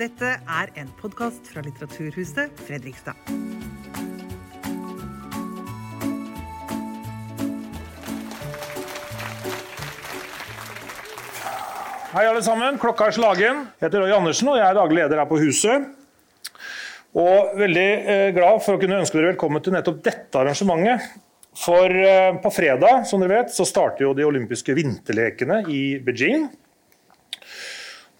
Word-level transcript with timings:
Dette 0.00 0.28
er 0.48 0.70
en 0.80 0.86
podkast 0.96 1.50
fra 1.52 1.60
Litteraturhuset 1.60 2.54
Fredrikstad. 2.64 3.18
Hei, 12.14 12.22
alle 12.24 12.40
sammen. 12.40 12.78
Klokka 12.80 13.10
er 13.10 13.18
slagen. 13.18 13.60
Jeg 13.76 13.90
heter 13.90 14.00
Roy 14.00 14.14
Andersen, 14.16 14.48
og 14.48 14.56
jeg 14.56 14.64
er 14.70 14.78
daglig 14.78 15.02
leder 15.02 15.20
her 15.20 15.28
på 15.28 15.42
huset. 15.42 15.90
Og 17.20 17.52
veldig 17.60 17.86
eh, 18.00 18.30
glad 18.38 18.64
for 18.64 18.78
å 18.78 18.80
kunne 18.80 19.02
ønske 19.02 19.20
dere 19.20 19.34
velkommen 19.34 19.60
til 19.60 19.76
nettopp 19.76 20.00
dette 20.08 20.40
arrangementet. 20.40 21.12
For 21.60 21.92
eh, 21.92 22.40
på 22.40 22.54
fredag 22.56 23.04
som 23.10 23.20
dere 23.20 23.42
vet, 23.42 23.52
så 23.52 23.68
starter 23.68 24.08
jo 24.08 24.16
de 24.16 24.24
olympiske 24.24 24.80
vinterlekene 24.80 25.60
i 25.68 25.84
Beijing. 26.00 26.48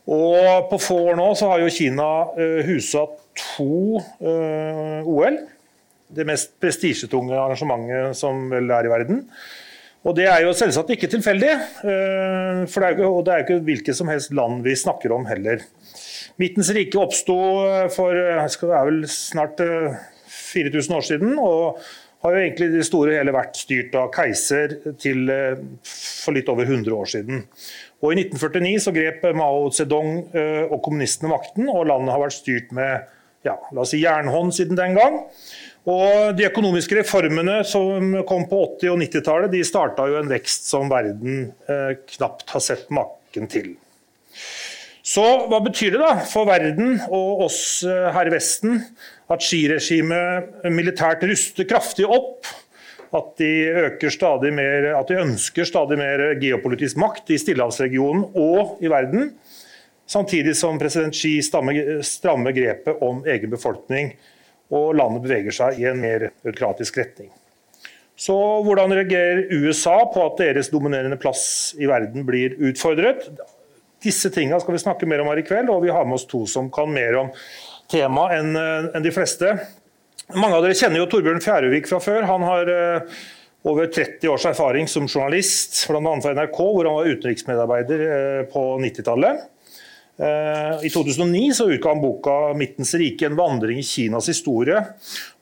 Og 0.09 0.69
på 0.71 0.79
få 0.81 0.97
år 1.13 1.19
nå 1.19 1.31
så 1.39 1.51
har 1.53 1.63
jo 1.63 1.73
Kina 1.73 2.11
uh, 2.33 2.61
husa 2.67 3.05
to 3.37 4.01
eh, 4.21 5.07
OL. 5.07 5.37
Det 6.11 6.27
mest 6.27 6.57
prestisjetunge 6.61 7.37
arrangementet 7.39 8.19
som 8.19 8.49
vel 8.51 8.71
er 8.75 8.89
i 8.89 8.91
verden. 8.91 9.21
Og 10.01 10.17
Det 10.17 10.27
er 10.27 10.43
jo 10.43 10.55
selvsagt 10.57 10.91
ikke 10.95 11.11
tilfeldig, 11.13 11.51
eh, 11.53 12.61
for 12.73 12.83
det 12.83 12.89
er 12.89 13.03
jo, 13.05 13.11
og 13.19 13.25
det 13.27 13.33
er 13.33 13.43
jo 13.43 13.47
ikke 13.47 13.67
hvilket 13.69 13.97
som 13.99 14.09
helst 14.09 14.33
land 14.35 14.65
vi 14.65 14.75
snakker 14.75 15.13
om 15.13 15.29
heller. 15.29 15.63
Midtens 16.41 16.73
rike 16.73 16.99
oppsto 16.99 17.37
for 17.93 18.17
det 18.17 18.77
er 18.81 18.89
vel 18.89 19.03
snart 19.13 19.61
4000 20.41 20.97
år 20.97 21.05
siden, 21.05 21.35
og 21.39 21.83
har 22.21 22.35
jo 22.35 22.41
egentlig 22.43 22.71
det 22.75 22.87
store 22.89 23.15
hele 23.17 23.33
vært 23.33 23.57
styrt 23.57 23.95
av 23.97 24.11
keiser 24.13 24.75
til 25.01 25.31
for 25.89 26.37
litt 26.37 26.51
over 26.53 26.69
100 26.69 26.93
år 26.93 27.09
siden. 27.09 27.47
Og 28.05 28.13
I 28.13 28.25
1949 28.27 28.83
så 28.85 28.93
grep 28.93 29.25
Mao 29.37 29.71
Zedong 29.73 30.27
og 30.69 30.77
kommunistene 30.85 31.33
makten, 31.33 31.71
og 31.73 31.89
landet 31.89 32.13
har 32.13 32.21
vært 32.21 32.37
styrt 32.37 32.75
med 32.77 33.09
ja, 33.47 33.57
la 33.73 33.85
oss 33.85 33.95
si 33.95 34.03
jernhånd 34.03 34.53
siden 34.57 34.79
den 34.79 34.97
gang. 34.99 35.21
Og 35.89 36.37
De 36.37 36.47
økonomiske 36.51 36.99
reformene 37.01 37.61
som 37.69 38.13
kom 38.29 38.45
på 38.51 38.61
80- 38.81 38.93
og 38.93 39.01
90-tallet, 39.01 39.53
de 39.55 39.63
starta 39.65 40.09
jo 40.11 40.19
en 40.21 40.31
vekst 40.31 40.69
som 40.69 40.91
verden 40.93 41.47
eh, 41.71 41.95
knapt 42.17 42.53
har 42.53 42.65
sett 42.65 42.91
maken 42.93 43.49
til. 43.51 43.73
Så 45.11 45.23
hva 45.51 45.59
betyr 45.65 45.97
det 45.97 46.01
da 46.03 46.21
for 46.29 46.47
verden 46.47 47.01
og 47.09 47.47
oss 47.49 47.83
eh, 47.83 48.11
her 48.15 48.29
i 48.29 48.35
Vesten 48.35 48.77
at 49.31 49.43
skiregimet 49.43 50.69
militært 50.71 51.25
ruster 51.27 51.67
kraftig 51.67 52.07
opp? 52.07 52.47
At 53.11 53.33
de, 53.43 54.53
mer, 54.55 54.85
at 54.95 55.09
de 55.11 55.19
ønsker 55.19 55.67
stadig 55.67 55.97
mer 55.99 56.23
geopolitisk 56.39 57.01
makt 57.03 57.33
i 57.35 57.41
Stillehavsregionen 57.43 58.29
og 58.39 58.79
i 58.79 58.93
verden? 58.93 59.33
Samtidig 60.07 60.55
som 60.59 60.79
president 60.79 61.15
Xi 61.19 61.41
strammer 61.43 62.55
grepet 62.55 63.03
om 63.03 63.25
egen 63.27 63.51
befolkning 63.51 64.15
og 64.71 64.95
landet 64.95 65.27
beveger 65.27 65.57
seg 65.59 65.83
i 65.83 65.91
en 65.91 65.99
mer 65.99 66.29
autokratisk 66.45 67.03
retning. 67.03 67.33
Så 68.15 68.37
hvordan 68.63 68.95
reagerer 68.95 69.49
USA 69.59 70.05
på 70.13 70.23
at 70.29 70.39
deres 70.39 70.71
dominerende 70.71 71.19
plass 71.19 71.73
i 71.81 71.91
verden 71.91 72.23
blir 72.29 72.55
utfordret? 72.63 73.27
Disse 74.01 74.31
tingene 74.33 74.61
skal 74.63 74.77
vi 74.77 74.83
snakke 74.83 75.09
mer 75.09 75.23
om 75.23 75.29
her 75.33 75.43
i 75.43 75.45
kveld, 75.47 75.69
og 75.73 75.85
vi 75.85 75.93
har 75.93 76.07
med 76.09 76.17
oss 76.17 76.29
to 76.31 76.47
som 76.49 76.71
kan 76.73 76.89
mer 76.93 77.19
om 77.21 77.35
temaet 77.91 78.41
enn 78.97 79.05
de 79.05 79.13
fleste. 79.13 79.53
Mange 80.37 80.57
av 80.57 80.65
dere 80.65 80.79
kjenner 80.79 81.03
jo 81.03 81.09
Torbjørn 81.11 81.43
Fjærøvik 81.43 81.89
fra 81.91 81.99
før. 82.03 82.27
Han 82.29 82.45
har 82.47 82.71
eh, 82.71 83.23
over 83.67 83.89
30 83.91 84.31
års 84.31 84.47
erfaring 84.47 84.87
som 84.89 85.09
journalist, 85.09 85.75
bl.a. 85.91 86.13
for 86.23 86.37
NRK, 86.37 86.61
hvor 86.61 86.87
han 86.87 86.99
var 87.01 87.11
utenriksmedarbeider 87.11 88.05
eh, 88.07 88.43
på 88.53 88.63
90-tallet. 88.85 89.43
Eh, 90.21 90.85
I 90.87 90.91
2009 90.91 91.55
så 91.55 91.71
utga 91.71 91.89
han 91.89 92.01
boka 92.01 92.31
'Midtens 92.55 92.95
rike 92.95 93.27
en 93.27 93.37
vandring 93.37 93.79
i 93.79 93.83
Kinas 93.83 94.29
historie'. 94.29 94.85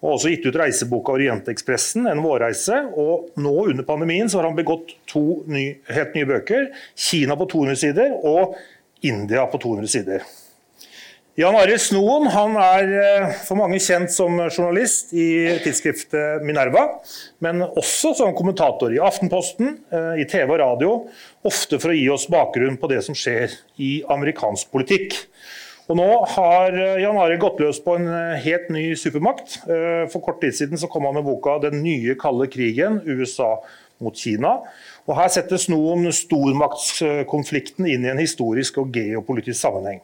Og 0.00 0.12
også 0.14 0.30
gitt 0.30 0.46
ut 0.46 0.58
reiseboka 0.60 1.12
'Orientekspressen 1.12 2.06
en 2.06 2.22
vårreise'. 2.22 2.84
Og 2.94 3.30
nå 3.36 3.54
under 3.70 3.82
pandemien 3.82 4.28
så 4.28 4.38
har 4.38 4.50
han 4.50 4.58
begått 4.58 4.94
to 5.06 5.42
ny, 5.46 5.80
helt 5.88 6.14
nye 6.14 6.26
bøker. 6.26 6.68
'Kina 6.94 7.34
på 7.34 7.48
200 7.50 7.76
sider' 7.76 8.20
og 8.22 8.54
'India 9.02 9.46
på 9.46 9.58
200 9.58 9.88
sider'. 9.88 10.22
Jan 11.38 11.54
Arild 11.54 11.78
Snoen 11.78 12.24
han 12.34 12.56
er 12.58 12.88
eh, 12.98 13.34
for 13.46 13.54
mange 13.60 13.78
kjent 13.78 14.10
som 14.10 14.40
journalist 14.48 15.12
i 15.14 15.46
tidsskriftet 15.62 16.42
Minerva, 16.42 16.98
men 17.38 17.62
også 17.62 18.10
som 18.18 18.34
kommentator 18.34 18.90
i 18.90 18.98
Aftenposten, 18.98 19.76
eh, 19.86 20.16
i 20.18 20.26
TV 20.26 20.50
og 20.50 20.58
radio, 20.58 20.96
ofte 21.46 21.78
for 21.78 21.92
å 21.92 21.96
gi 21.96 22.08
oss 22.10 22.26
bakgrunn 22.30 22.78
på 22.80 22.90
det 22.90 23.02
som 23.06 23.16
skjer 23.16 23.54
i 23.78 23.98
amerikansk 24.10 24.72
politikk. 24.74 25.16
Og 25.88 25.96
Nå 25.96 26.08
har 26.34 26.74
eh, 26.74 27.00
Jan 27.04 27.20
Arild 27.20 27.42
gått 27.44 27.62
løs 27.62 27.80
på 27.84 27.96
en 27.96 28.08
helt 28.44 28.68
ny 28.74 28.90
supermakt. 28.98 29.60
For 30.12 30.20
kort 30.24 30.42
tid 30.42 30.56
siden 30.56 30.80
så 30.80 30.90
kom 30.90 31.06
han 31.08 31.16
med 31.16 31.26
boka 31.28 31.58
'Den 31.62 31.82
nye 31.82 32.18
kalde 32.20 32.50
krigen 32.52 33.00
USA 33.06 33.56
mot 34.00 34.14
Kina'. 34.14 34.58
Og 35.08 35.16
Her 35.16 35.30
settes 35.32 35.70
noen 35.72 36.10
stormaktskonflikten 36.12 37.88
inn 37.88 38.04
i 38.04 38.12
en 38.12 38.20
historisk 38.20 38.82
og 38.82 38.92
geopolitisk 38.92 39.60
sammenheng. 39.60 40.02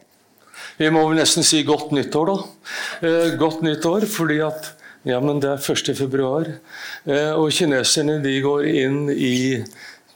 Vi 0.79 0.89
må 0.91 1.05
vel 1.09 1.21
nesten 1.21 1.45
si 1.47 1.63
godt 1.67 1.93
nyttår, 1.95 2.31
da. 2.31 2.37
Eh, 3.07 3.35
godt 3.41 3.63
nyttår 3.67 4.07
fordi 4.11 4.41
at 4.47 4.73
ja, 5.05 5.19
men 5.21 5.41
det 5.43 5.51
er 5.51 5.61
1. 5.61 5.93
februar. 5.99 6.49
Eh, 7.05 7.33
og 7.37 7.53
kineserne 7.53 8.21
de 8.25 8.39
går 8.43 8.69
inn 8.71 9.01
i 9.13 9.61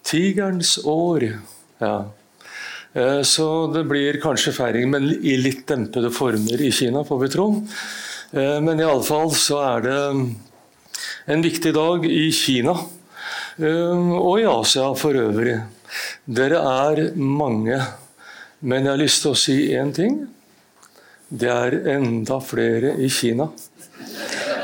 tigerens 0.06 0.78
år. 0.84 1.30
Ja. 1.78 1.96
Eh, 2.92 3.22
så 3.22 3.66
det 3.72 3.84
blir 3.84 4.20
kanskje 4.22 4.54
feiring, 4.56 4.90
men 4.90 5.08
i 5.12 5.36
litt 5.40 5.66
dempede 5.68 6.10
former 6.14 6.62
i 6.64 6.70
Kina, 6.72 7.04
får 7.04 7.20
vi 7.22 7.32
tro. 7.32 7.48
Eh, 8.32 8.58
men 8.64 8.80
i 8.80 8.86
alle 8.86 9.04
fall 9.06 9.32
så 9.36 9.60
er 9.66 9.84
det 9.84 9.98
en 11.34 11.44
viktig 11.44 11.74
dag 11.76 12.06
i 12.08 12.30
Kina. 12.32 12.74
Eh, 13.58 14.08
og 14.18 14.40
i 14.40 14.48
Asia 14.48 14.88
for 14.98 15.18
øvrig. 15.18 15.58
Dere 16.24 16.62
er 16.64 17.04
mange. 17.16 17.78
Men 18.60 18.84
jeg 18.84 18.90
har 18.90 19.00
lyst 19.00 19.22
til 19.22 19.34
å 19.34 19.38
si 19.38 19.56
én 19.76 19.92
ting. 19.94 20.18
Det 21.28 21.50
er 21.52 21.76
enda 21.94 22.40
flere 22.42 22.96
i 22.98 23.10
Kina. 23.12 23.50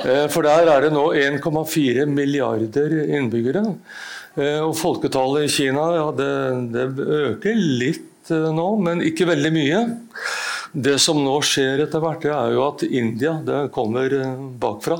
For 0.04 0.44
der 0.44 0.68
er 0.68 0.84
det 0.84 0.90
nå 0.92 1.04
1,4 1.16 2.04
milliarder 2.10 2.92
innbyggere. 3.04 3.62
Eh, 4.34 4.60
og 4.64 4.74
folketallet 4.78 5.46
i 5.46 5.52
Kina 5.52 5.84
ja, 5.94 6.06
det, 6.16 6.30
det, 6.74 6.86
øker 7.28 7.60
litt 7.82 8.32
eh, 8.34 8.48
nå, 8.54 8.66
men 8.82 9.04
ikke 9.06 9.28
veldig 9.30 9.52
mye. 9.54 9.82
Det 10.74 10.96
som 10.98 11.20
nå 11.22 11.36
skjer 11.46 11.84
etter 11.84 12.02
hvert, 12.02 12.24
det 12.24 12.32
er 12.34 12.56
jo 12.56 12.64
at 12.66 12.82
India 12.88 13.36
det 13.46 13.60
kommer 13.74 14.10
bakfra. 14.58 14.96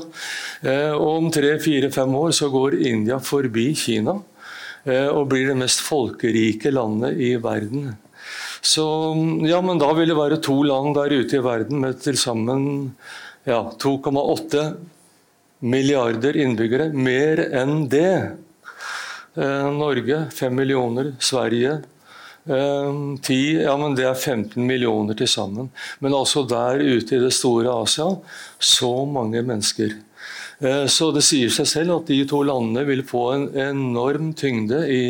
Og 0.95 1.09
om 1.09 1.27
tre-fire-fem 1.35 2.15
år 2.15 2.31
så 2.37 2.47
går 2.53 2.77
India 2.79 3.17
forbi 3.19 3.65
Kina 3.75 4.13
og 4.85 5.27
blir 5.27 5.49
det 5.49 5.57
mest 5.59 5.83
folkerike 5.83 6.71
landet 6.71 7.19
i 7.19 7.33
verden. 7.43 7.89
Så 8.63 8.85
ja, 9.43 9.59
men 9.61 9.81
da 9.81 9.91
vil 9.97 10.13
det 10.13 10.17
være 10.17 10.39
to 10.47 10.61
land 10.63 10.95
der 10.95 11.11
ute 11.11 11.41
i 11.41 11.43
verden 11.43 11.83
med 11.83 11.99
til 12.01 12.15
sammen 12.17 12.63
ja, 13.43 13.59
2,8 13.83 14.63
milliarder 15.67 16.39
innbyggere. 16.39 16.89
Mer 16.95 17.43
enn 17.51 17.85
det. 17.91 18.44
Eh, 19.35 19.71
Norge 19.75 20.25
5 20.31 20.55
millioner. 20.55 21.11
Sverige 21.19 21.71
eh, 22.45 22.91
10, 23.21 23.61
ja, 23.65 23.75
men 23.77 23.95
det 23.97 24.07
er 24.07 24.15
15 24.15 24.63
millioner 24.63 25.17
til 25.19 25.27
sammen. 25.27 25.69
Men 25.99 26.15
altså 26.15 26.45
der 26.47 26.79
ute 26.79 27.17
i 27.17 27.23
det 27.23 27.33
store 27.35 27.73
Asia, 27.83 28.07
så 28.59 28.93
mange 29.05 29.43
mennesker. 29.43 29.97
Eh, 30.63 30.85
så 30.87 31.11
det 31.11 31.25
sier 31.27 31.51
seg 31.51 31.67
selv 31.67 31.97
at 31.97 32.13
de 32.13 32.21
to 32.29 32.41
landene 32.47 32.85
vil 32.87 33.03
få 33.07 33.25
en 33.33 33.45
enorm 33.67 34.31
tyngde 34.39 34.85
i 34.87 35.03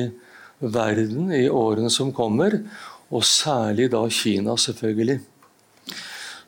verden 0.60 1.30
i 1.36 1.46
årene 1.52 1.94
som 1.94 2.14
kommer. 2.16 2.58
Og 3.14 3.22
særlig 3.30 3.92
da 3.94 4.02
Kina, 4.10 4.58
selvfølgelig. 4.58 5.20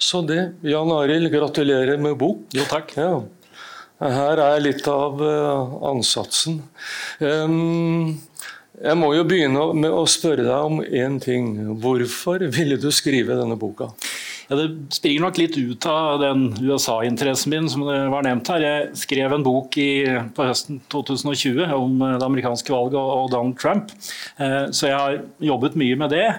Så 0.01 0.21
det. 0.25 0.53
Jan 0.65 0.91
Arild, 0.93 1.29
gratulerer 1.33 1.97
med 2.01 2.17
bok. 2.17 2.47
Jo, 2.53 2.65
takk. 2.69 2.93
Ja. 2.97 3.11
Her 3.97 4.41
er 4.43 4.61
litt 4.61 4.85
av 4.91 5.21
uh, 5.23 5.77
ansatsen. 5.89 6.59
Jeg 8.77 8.97
må 8.99 9.07
jo 9.15 9.23
begynne 9.25 9.63
med 9.73 9.89
å 9.89 10.03
spørre 10.05 10.45
deg 10.45 10.67
om 10.69 10.83
én 10.85 11.17
ting. 11.23 11.55
Hvorfor 11.81 12.45
ville 12.53 12.77
du 12.77 12.91
skrive 12.93 13.39
denne 13.39 13.57
boka? 13.57 13.89
Ja, 14.47 14.55
det 14.55 14.95
springer 14.95 15.25
nok 15.25 15.39
litt 15.41 15.57
ut 15.59 15.85
av 15.91 16.21
den 16.21 16.45
USA-interessen 16.61 17.51
min 17.51 17.65
som 17.71 17.83
det 17.83 17.97
var 18.13 18.23
nevnt 18.23 18.47
her. 18.53 18.63
Jeg 18.63 19.01
skrev 19.01 19.33
en 19.35 19.43
bok 19.43 19.75
i, 19.81 20.05
på 20.37 20.45
høsten 20.47 20.79
2020 20.93 21.65
om 21.75 21.99
det 21.99 22.23
amerikanske 22.23 22.71
valget 22.71 23.01
og 23.01 23.33
Donald 23.33 23.57
Trump. 23.59 23.91
Eh, 24.39 24.69
så 24.71 24.87
jeg 24.87 24.95
har 24.95 25.19
jobbet 25.49 25.75
mye 25.81 25.99
med 25.99 26.15
det. 26.15 26.29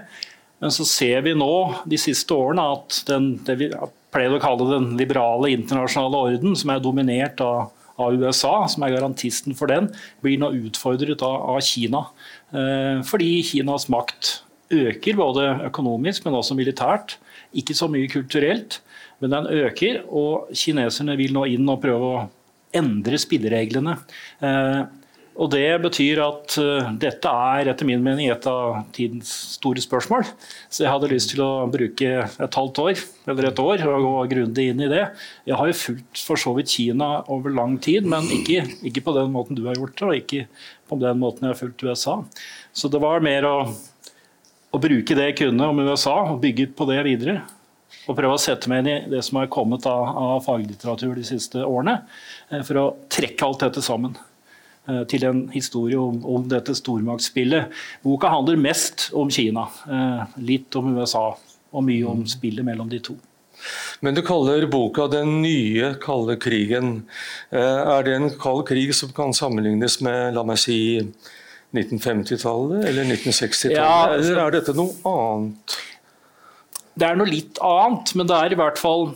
Men 0.62 0.72
så 0.74 0.86
ser 0.88 1.20
vi 1.26 1.36
nå 1.36 1.52
de 1.90 2.00
siste 2.00 2.32
årene 2.34 2.64
at 2.78 3.02
den, 3.10 3.34
det 3.44 3.58
vi 3.60 3.68
pleier 4.14 4.34
å 4.34 4.40
kalle 4.42 4.68
den 4.70 4.92
liberale 4.98 5.52
internasjonale 5.54 6.22
orden, 6.30 6.56
som 6.58 6.72
er 6.72 6.82
dominert 6.84 7.40
av, 7.44 7.70
av 8.00 8.16
USA, 8.16 8.54
som 8.70 8.84
er 8.84 8.94
garantisten 8.96 9.56
for 9.58 9.70
den, 9.70 9.90
blir 10.24 10.40
nå 10.40 10.52
utfordret 10.64 11.24
av, 11.26 11.38
av 11.54 11.62
Kina. 11.64 12.06
Eh, 12.52 13.00
fordi 13.08 13.32
Kinas 13.46 13.88
makt 13.92 14.38
øker 14.74 15.16
både 15.16 15.46
økonomisk, 15.70 16.26
men 16.26 16.36
også 16.36 16.56
militært 16.56 17.16
Ikke 17.56 17.72
så 17.72 17.86
mye 17.88 18.10
kulturelt, 18.12 18.82
men 19.22 19.32
den 19.32 19.46
øker. 19.64 20.02
Og 20.12 20.50
kineserne 20.52 21.14
vil 21.16 21.32
nå 21.32 21.46
inn 21.48 21.68
og 21.72 21.80
prøve 21.80 22.10
å 22.12 22.26
endre 22.76 23.16
spillereglene. 23.16 23.94
Eh, 24.44 24.82
og 25.38 25.50
Det 25.52 25.66
betyr 25.84 26.18
at 26.24 26.54
uh, 26.58 26.88
dette 26.98 27.30
er 27.30 27.70
etter 27.70 27.86
min 27.86 28.02
mening 28.02 28.26
et 28.32 28.46
av 28.50 28.80
tidens 28.94 29.30
store 29.54 29.78
spørsmål. 29.82 30.26
Så 30.66 30.82
jeg 30.82 30.90
hadde 30.90 31.10
lyst 31.12 31.30
til 31.30 31.42
å 31.44 31.68
bruke 31.70 32.08
et 32.26 32.58
halvt 32.58 32.80
år 32.82 33.02
eller 33.30 33.46
et 33.46 33.60
år 33.62 33.84
og 33.86 34.06
gå 34.06 34.14
grundig 34.32 34.64
inn 34.72 34.82
i 34.82 34.90
det. 34.90 35.04
Jeg 35.46 35.60
har 35.60 35.70
jo 35.70 35.76
fulgt 35.78 36.24
for 36.26 36.42
så 36.42 36.54
vidt 36.56 36.72
Kina 36.74 37.10
over 37.30 37.54
lang 37.54 37.76
tid, 37.82 38.08
men 38.10 38.26
ikke, 38.34 38.64
ikke, 38.82 39.04
på 39.06 39.14
den 39.14 39.30
måten 39.34 39.58
du 39.58 39.62
har 39.68 39.78
gjort 39.78 39.94
det, 40.00 40.08
og 40.08 40.16
ikke 40.18 40.48
på 40.90 40.98
den 41.04 41.20
måten 41.22 41.46
jeg 41.46 41.54
har 41.54 41.60
fulgt 41.60 41.84
USA. 41.86 42.16
Så 42.74 42.90
det 42.90 43.02
var 43.04 43.22
mer 43.22 43.46
å, 43.46 43.56
å 44.74 44.80
bruke 44.82 45.14
det 45.14 45.30
jeg 45.30 45.38
kunne 45.44 45.70
om 45.70 45.84
USA 45.86 46.16
og 46.32 46.42
bygge 46.42 46.72
på 46.74 46.88
det 46.90 46.98
videre. 47.06 47.36
Og 48.08 48.16
prøve 48.16 48.34
å 48.34 48.40
sette 48.40 48.70
meg 48.72 48.82
inn 48.82 48.90
i 48.90 49.12
det 49.14 49.22
som 49.24 49.38
har 49.38 49.52
kommet 49.52 49.86
av, 49.86 50.02
av 50.18 50.42
faglitteratur 50.44 51.14
de 51.14 51.24
siste 51.28 51.62
årene, 51.62 52.00
eh, 52.50 52.64
for 52.66 52.80
å 52.80 52.88
trekke 53.12 53.46
alt 53.46 53.62
dette 53.68 53.84
sammen. 53.84 54.16
Eh, 54.88 55.02
til 55.04 55.24
en 55.28 55.42
historie 55.52 55.98
om, 56.00 56.22
om, 56.24 56.44
dette 56.48 56.72
stormaktsspillet. 56.76 57.74
Boka 58.04 58.30
handler 58.32 58.56
mest 58.56 59.10
om 59.12 59.28
Kina, 59.28 59.66
eh, 59.84 60.22
litt 60.48 60.76
om 60.80 60.94
USA 60.96 61.26
og 61.36 61.84
mye 61.84 62.06
om 62.08 62.22
spillet 62.28 62.64
mellom 62.64 62.88
de 62.88 63.02
to. 63.04 63.18
Men 64.00 64.14
du 64.14 64.22
kaller 64.22 64.64
boka 64.70 65.08
'Den 65.08 65.42
nye 65.42 65.94
kalde 66.00 66.38
krigen'. 66.40 67.02
Eh, 67.52 67.58
er 67.58 68.02
det 68.02 68.14
en 68.14 68.30
kald 68.30 68.66
krig 68.66 68.94
som 68.94 69.10
kan 69.12 69.34
sammenlignes 69.34 70.00
med 70.00 70.34
la 70.34 70.42
meg 70.42 70.56
si, 70.56 71.04
1950-tallet 71.74 72.88
eller 72.88 73.04
1960-tallet, 73.04 73.76
ja, 73.76 74.08
altså, 74.08 74.30
eller 74.30 74.46
er 74.46 74.50
dette 74.50 74.72
noe 74.72 74.94
annet? 75.04 75.76
Det 76.98 77.06
er 77.06 77.16
noe 77.16 77.28
litt 77.28 77.58
annet, 77.60 78.14
men 78.14 78.26
det 78.26 78.36
er 78.36 78.52
i 78.52 78.56
hvert 78.56 78.78
fall 78.78 79.12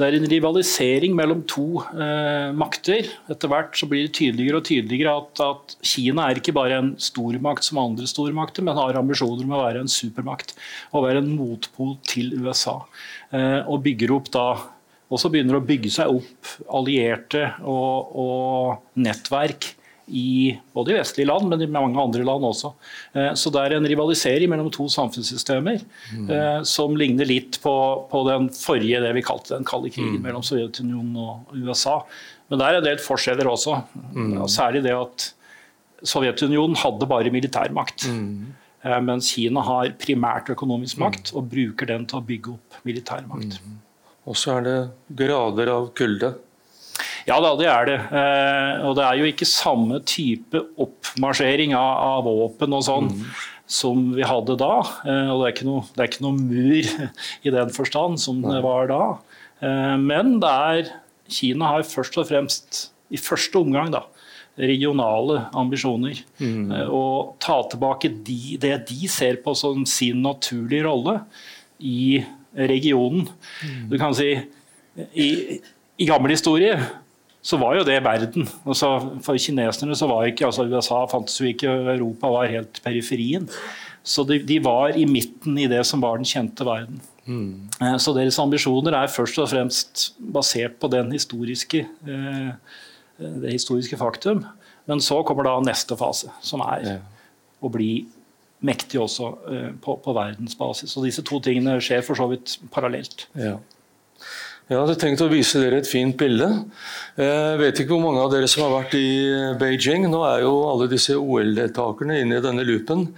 det 0.00 0.06
er 0.08 0.16
en 0.16 0.30
rivalisering 0.30 1.14
mellom 1.16 1.42
to 1.48 1.82
eh, 1.92 2.50
makter. 2.56 3.08
Etter 3.30 3.50
hvert 3.52 3.76
så 3.78 3.88
blir 3.90 4.06
det 4.06 4.14
tydeligere 4.16 4.60
og 4.60 4.66
tydeligere 4.66 5.14
at, 5.20 5.42
at, 5.44 5.76
Kina 5.86 6.26
er 6.26 6.40
ikke 6.40 6.54
bare 6.56 6.80
en 6.80 6.90
stormakt 7.00 7.66
som 7.66 7.80
andre 7.82 8.08
stormakter, 8.08 8.64
men 8.66 8.78
har 8.78 8.98
ambisjoner 8.98 9.44
om 9.44 9.56
å 9.56 9.62
være 9.62 9.84
en 9.84 9.92
supermakt 9.92 10.56
og 10.90 11.06
være 11.06 11.22
en 11.22 11.32
motpol 11.36 11.96
til 12.08 12.32
USA. 12.40 12.80
Eh, 13.30 13.60
og 13.66 13.84
bygger 13.86 14.16
opp 14.16 14.32
da 14.34 14.46
også 15.10 15.30
begynner 15.32 15.58
å 15.58 15.66
bygge 15.66 15.90
seg 15.92 16.12
opp 16.20 16.54
allierte 16.78 17.48
og, 17.66 18.16
og 18.24 19.00
nettverk 19.02 19.72
i 20.10 20.52
både 20.74 20.92
i 20.92 20.98
vestlige 20.98 21.28
land, 21.30 21.48
men 21.50 21.62
i 21.62 21.70
mange 21.70 22.00
andre 22.02 22.24
land 22.26 22.46
også. 22.50 22.72
Eh, 23.14 23.32
så 23.38 23.52
det 23.54 23.62
er 23.62 23.76
en 23.76 23.88
rivalisering 23.92 24.50
mellom 24.52 24.70
to 24.74 24.88
samfunnssystemer 24.90 25.80
mm. 26.12 26.30
som 26.66 26.96
ligner 26.98 27.28
litt 27.28 27.60
på, 27.62 27.74
på, 28.10 28.22
den 28.28 28.50
forrige, 28.54 29.02
det 29.04 29.12
vi 29.16 29.24
kalte 29.26 29.54
den 29.54 29.68
kalde 29.68 29.92
krigen 29.92 30.18
mm. 30.18 30.24
mellom 30.26 30.44
Sovjetunionen 30.46 31.16
og 31.20 31.54
USA. 31.56 32.00
Men 32.50 32.60
det 32.60 32.66
er 32.66 32.78
en 32.80 32.88
del 32.88 33.02
forskjeller 33.02 33.48
også. 33.50 33.76
Mm. 34.14 34.32
Særlig 34.50 34.82
det 34.86 34.96
at 34.96 35.30
Sovjetunionen 36.06 36.78
hadde 36.80 37.08
bare 37.08 37.32
militærmakt. 37.32 38.08
Mm. 38.10 38.56
Eh, 38.82 39.00
mens 39.04 39.30
Kina 39.34 39.62
har 39.66 39.92
primært 40.00 40.50
økonomisk 40.54 40.98
mm. 40.98 41.04
makt 41.04 41.32
og 41.36 41.48
bruker 41.52 41.90
den 41.92 42.06
til 42.08 42.20
å 42.20 42.26
bygge 42.26 42.54
opp 42.56 42.80
militærmakt. 42.88 43.60
Mm. 43.60 43.80
Og 44.30 44.38
så 44.38 44.56
er 44.58 44.66
det 44.66 44.78
grader 45.20 45.72
av 45.72 45.90
kulde. 45.96 46.34
Ja 47.28 47.38
da, 47.42 47.54
det 47.58 47.68
er 47.70 47.88
det. 47.88 47.96
Eh, 48.20 48.84
og 48.88 48.96
det 48.98 49.06
er 49.06 49.20
jo 49.20 49.30
ikke 49.30 49.48
samme 49.48 50.00
type 50.08 50.62
oppmarsjering 50.80 51.74
av, 51.76 52.20
av 52.20 52.28
våpen 52.28 52.76
og 52.76 52.86
sånn 52.86 53.10
mm. 53.12 53.26
som 53.70 54.06
vi 54.16 54.26
hadde 54.26 54.56
da. 54.60 54.76
Eh, 55.04 55.32
og 55.32 55.42
det 55.44 55.50
er, 55.50 55.66
noe, 55.68 55.84
det 55.94 56.04
er, 56.04 56.12
ikke 56.12 56.26
noe, 56.26 56.38
mur 56.38 57.10
i 57.46 57.54
den 57.56 57.74
forstand 57.76 58.22
som 58.22 58.40
Nei. 58.44 58.54
det 58.54 58.64
var 58.66 58.90
da. 58.90 59.02
Eh, 59.64 59.96
men 60.00 60.38
det 60.42 60.54
er 60.70 60.94
Kina 61.30 61.76
har 61.76 61.86
først 61.86 62.16
og 62.18 62.26
fremst, 62.26 62.80
i 63.10 63.18
første 63.20 63.60
omgang, 63.60 63.92
da, 63.94 64.04
regionale 64.60 65.44
ambisjoner. 65.56 66.18
Mm. 66.40 66.72
Og 66.90 67.36
ta 67.42 67.60
tilbake 67.70 68.10
de, 68.26 68.56
det 68.60 68.74
de 68.90 69.10
ser 69.10 69.38
på 69.44 69.54
som 69.58 69.84
sin 69.88 70.22
naturlige 70.24 70.88
rolle 70.88 71.20
i 71.78 72.24
regionen. 72.54 73.28
Mm. 73.62 73.84
Du 73.92 73.96
kan 74.00 74.16
si 74.16 74.32
i, 75.14 75.60
i 76.00 76.08
gammel 76.08 76.34
historie 76.34 76.74
så 77.42 77.56
var 77.60 77.78
jo 77.78 77.84
det 77.88 78.00
verden. 78.04 78.48
Altså, 78.68 78.90
for 79.24 79.38
kineserne 79.40 79.96
så 79.96 80.08
var 80.10 80.28
ikke 80.28 80.48
altså 80.48 80.66
USA 80.68 81.04
fantes 81.08 81.38
jo 81.40 81.48
ikke, 81.48 81.70
Europa 81.94 82.28
var 82.34 82.50
helt 82.52 82.82
periferien. 82.84 83.48
Så 84.02 84.24
de, 84.28 84.38
de, 84.44 84.58
var 84.64 84.96
i 84.96 85.06
midten 85.08 85.58
i 85.60 85.68
det 85.68 85.80
som 85.88 86.02
var 86.04 86.20
den 86.20 86.28
kjente 86.28 86.64
verden. 86.64 87.00
Mm. 87.24 87.68
Så 88.00 88.14
deres 88.16 88.38
ambisjoner 88.42 88.96
er 88.96 89.12
først 89.12 89.38
og 89.40 89.50
fremst 89.52 90.06
basert 90.18 90.78
på 90.80 90.88
den 90.92 91.12
historiske, 91.12 91.84
eh, 91.86 92.78
det 93.18 93.52
historiske 93.56 93.96
faktum. 94.00 94.44
Men 94.88 95.00
så 95.04 95.20
kommer 95.24 95.46
da 95.46 95.58
neste 95.64 95.96
fase, 96.00 96.32
som 96.44 96.64
er 96.64 96.86
ja. 96.86 96.96
å 97.60 97.70
bli 97.72 97.92
mektig 98.66 99.00
også 99.00 99.28
eh, 99.52 99.68
på, 99.80 99.96
på 100.04 100.16
verdensbasis. 100.16 100.96
Og 100.96 101.06
disse 101.08 101.24
to 101.24 101.40
tingene 101.44 101.78
skjer 101.84 102.02
for 102.04 102.18
så 102.18 102.28
vidt 102.32 102.56
parallelt. 102.72 103.28
Ja. 103.38 103.58
Jeg 104.70 104.78
hadde 104.78 104.94
tenkt 105.02 105.22
å 105.24 105.26
vise 105.26 105.58
dere 105.58 105.80
et 105.80 105.88
fint 105.90 106.14
bilde. 106.14 106.46
Jeg 107.18 107.56
vet 107.58 107.80
ikke 107.82 107.90
hvor 107.90 108.04
mange 108.04 108.20
av 108.22 108.28
dere 108.30 108.46
som 108.46 108.62
har 108.62 108.76
vært 108.76 108.92
i 108.94 109.08
Beijing. 109.58 110.04
Nå 110.06 110.20
er 110.28 110.44
jo 110.44 110.52
alle 110.70 110.86
disse 110.92 111.16
OL-deltakerne 111.18 112.20
inne 112.22 112.38
i 112.38 112.44
denne 112.44 112.62
loopen, 112.68 113.08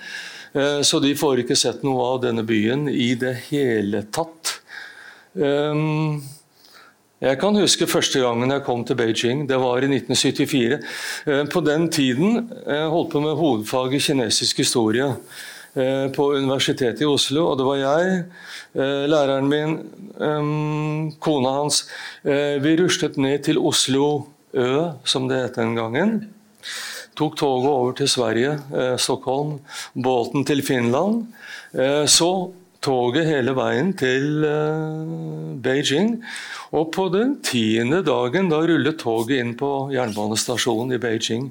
eh, 0.56 0.80
så 0.80 0.96
de 1.04 1.12
får 1.12 1.42
ikke 1.42 1.58
sett 1.60 1.84
noe 1.84 2.06
av 2.14 2.22
denne 2.22 2.40
byen 2.48 2.88
i 2.88 3.10
det 3.20 3.34
hele 3.50 4.00
tatt. 4.08 4.54
Eh, 5.36 5.84
jeg 7.20 7.38
kan 7.44 7.60
huske 7.60 7.90
første 7.98 8.24
gangen 8.24 8.56
jeg 8.56 8.64
kom 8.64 8.88
til 8.88 8.96
Beijing. 8.96 9.44
Det 9.46 9.60
var 9.60 9.84
i 9.84 9.92
1974. 9.92 10.80
Eh, 11.26 11.44
på 11.52 11.60
den 11.68 11.90
tiden 11.92 12.48
jeg 12.48 12.92
holdt 12.96 13.12
på 13.12 13.20
med 13.20 13.36
hovedfag 13.36 13.92
i 13.92 14.00
kinesisk 14.00 14.64
historie. 14.64 15.12
Eh, 15.74 16.12
på 16.12 16.26
Universitetet 16.32 17.00
i 17.00 17.08
Oslo. 17.08 17.46
Og 17.48 17.56
det 17.56 17.64
var 17.64 17.78
jeg, 17.80 18.24
eh, 18.76 19.04
læreren 19.08 19.48
min, 19.48 19.78
kona 21.18 21.48
hans. 21.48 21.86
Eh, 22.24 22.60
vi 22.60 22.76
ruslet 22.76 23.16
ned 23.16 23.44
til 23.44 23.58
Oslo 23.58 24.26
Ø, 24.54 24.90
som 25.04 25.28
det 25.28 25.38
het 25.40 25.54
den 25.56 25.74
gangen. 25.74 26.28
Tok 27.16 27.36
toget 27.36 27.70
over 27.70 27.92
til 27.92 28.08
Sverige, 28.08 28.58
Stockholm, 28.98 29.60
båten 29.94 30.44
til 30.44 30.62
Finland. 30.62 31.26
Så 32.06 32.52
toget 32.82 33.28
hele 33.28 33.54
veien 33.56 33.92
til 33.98 34.44
Beijing. 35.62 36.16
Og 36.72 36.88
på 36.94 37.08
den 37.12 37.34
tiende 37.44 38.00
dagen 38.06 38.48
da 38.48 38.62
rullet 38.64 38.96
toget 39.02 39.42
inn 39.42 39.52
på 39.60 39.90
jernbanestasjonen 39.92 40.96
i 40.96 41.00
Beijing. 41.02 41.50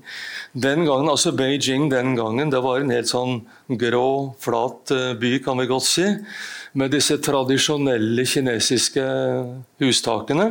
Den 0.53 0.85
gangen, 0.88 1.11
altså 1.11 1.35
Beijing 1.38 1.91
den 1.91 2.15
gangen, 2.17 2.50
det 2.50 2.63
var 2.65 2.81
en 2.81 2.93
helt 2.93 3.11
sånn 3.11 3.43
grå, 3.69 4.33
flat 4.41 4.93
eh, 4.95 5.13
by, 5.21 5.35
kan 5.45 5.61
vi 5.61 5.69
godt 5.69 5.85
si. 5.85 6.07
Med 6.73 6.95
disse 6.95 7.19
tradisjonelle 7.21 8.25
kinesiske 8.25 9.05
hustakene. 9.83 10.47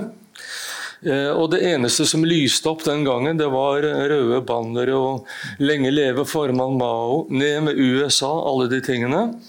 Eh, 1.03 1.31
og 1.33 1.51
det 1.57 1.65
eneste 1.67 2.07
som 2.07 2.23
lyste 2.29 2.71
opp 2.71 2.85
den 2.87 3.03
gangen, 3.09 3.41
det 3.41 3.51
var 3.51 3.83
røde 3.83 4.39
bannere 4.47 4.95
og 4.95 5.27
'Lenge 5.59 5.91
leve 5.91 6.25
formann 6.29 6.79
Mao', 6.79 7.27
'Ned 7.27 7.65
med 7.65 7.75
USA', 7.75 8.31
alle 8.47 8.71
de 8.71 8.81
tingene. 8.81 9.41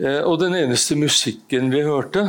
Eh, 0.00 0.22
og 0.24 0.38
den 0.40 0.54
eneste 0.56 0.96
musikken 0.96 1.68
vi 1.72 1.82
hørte, 1.84 2.22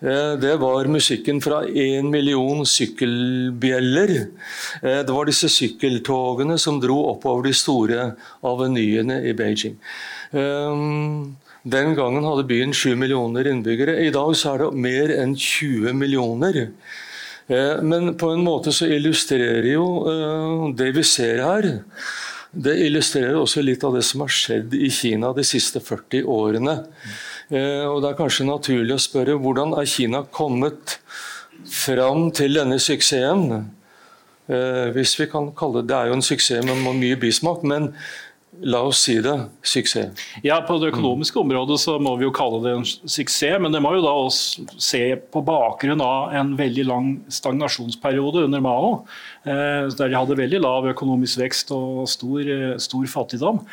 eh, 0.00 0.34
det 0.40 0.54
var 0.60 0.88
musikken 0.88 1.40
fra 1.44 1.62
én 1.68 2.08
million 2.10 2.64
sykkelbjeller. 2.64 4.28
Eh, 4.82 5.02
det 5.04 5.12
var 5.12 5.26
disse 5.26 5.50
sykkeltogene 5.52 6.58
som 6.58 6.80
dro 6.80 6.96
oppover 7.12 7.44
de 7.44 7.52
store 7.52 8.14
avenyene 8.42 9.20
i 9.28 9.32
Beijing. 9.32 9.76
Den 11.64 11.94
gangen 11.94 12.24
hadde 12.24 12.48
byen 12.48 12.72
7 12.72 12.94
millioner 12.96 13.46
innbyggere. 13.46 14.04
I 14.04 14.10
dag 14.10 14.34
er 14.34 14.58
det 14.58 14.74
mer 14.74 15.08
enn 15.14 15.34
20 15.34 15.92
millioner. 15.94 16.68
Men 17.48 18.16
på 18.16 18.32
en 18.32 18.44
måte 18.44 18.72
så 18.72 18.88
illustrerer 18.88 19.72
jo 19.72 20.72
det 20.76 20.90
vi 20.96 21.02
ser 21.02 21.40
her, 21.40 21.80
det 22.54 22.74
illustrerer 22.86 23.36
også 23.38 23.62
litt 23.64 23.84
av 23.84 23.96
det 23.96 24.04
som 24.06 24.22
har 24.24 24.32
skjedd 24.32 24.74
i 24.78 24.90
Kina 24.92 25.32
de 25.34 25.44
siste 25.46 25.82
40 25.82 26.26
årene. 26.30 26.76
Eh, 27.50 27.84
og 27.88 28.02
Det 28.02 28.10
er 28.10 28.18
kanskje 28.18 28.48
naturlig 28.48 28.96
å 28.96 29.02
spørre 29.02 29.38
hvordan 29.40 29.74
er 29.78 29.88
Kina 29.90 30.24
kommet 30.30 30.98
fram 31.70 32.30
til 32.34 32.54
denne 32.60 32.78
suksessen? 32.78 33.70
Eh, 34.44 34.92
hvis 34.92 35.14
vi 35.16 35.26
kan 35.32 35.52
kalle 35.56 35.80
Det 35.82 35.88
det 35.88 35.96
er 35.96 36.06
jo 36.08 36.18
en 36.18 36.22
suksess 36.22 36.64
med 36.64 37.00
mye 37.00 37.16
bismak, 37.16 37.62
men 37.64 37.94
La 38.62 38.80
oss 38.86 39.00
si 39.02 39.16
det 39.22 39.34
suksess. 39.66 40.20
Ja, 40.46 40.60
På 40.62 40.76
det 40.78 40.92
økonomiske 40.92 41.40
området 41.40 41.78
så 41.82 41.96
må 42.02 42.14
vi 42.20 42.26
jo 42.26 42.34
kalle 42.34 42.60
det 42.62 42.74
en 42.76 42.84
suksess. 42.86 43.58
Men 43.60 43.74
det 43.74 43.80
må 43.82 43.94
jo 43.96 44.04
da 44.04 44.12
også 44.14 44.66
se 44.78 45.02
på 45.32 45.42
bakgrunn 45.44 46.02
av 46.04 46.34
en 46.38 46.52
veldig 46.58 46.84
lang 46.86 47.08
stagnasjonsperiode 47.32 48.44
under 48.46 48.62
Mao. 48.64 48.92
Eh, 49.42 49.90
der 49.98 50.12
de 50.12 50.18
hadde 50.18 50.38
veldig 50.38 50.60
lav 50.62 50.86
økonomisk 50.92 51.42
vekst 51.42 51.72
og 51.74 52.06
stor, 52.10 52.40
eh, 52.40 52.76
stor 52.78 53.08
fattigdom. 53.10 53.64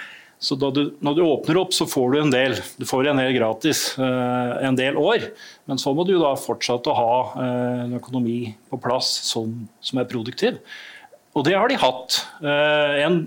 Så 0.41 0.57
du, 0.57 0.95
når 1.05 1.13
du 1.13 1.21
åpner 1.21 1.59
opp, 1.61 1.75
så 1.77 1.85
får 1.85 2.11
du 2.11 2.17
en 2.23 2.33
del. 2.33 2.55
Du 2.81 2.85
får 2.89 3.11
en 3.11 3.21
del 3.21 3.35
gratis 3.37 3.91
eh, 4.01 4.53
en 4.65 4.79
del 4.79 4.97
år. 4.97 5.27
Men 5.69 5.77
så 5.77 5.93
må 5.93 6.07
du 6.09 6.15
da 6.17 6.33
fortsette 6.33 6.89
å 6.89 6.97
ha 6.97 7.43
en 7.85 7.93
økonomi 7.99 8.55
på 8.71 8.81
plass 8.81 9.13
som, 9.29 9.53
som, 9.79 10.01
er 10.01 10.09
produktiv. 10.09 10.57
Og 11.37 11.45
det 11.45 11.53
har 11.53 11.69
de 11.69 11.77
hatt. 11.79 12.17
En, 12.41 13.21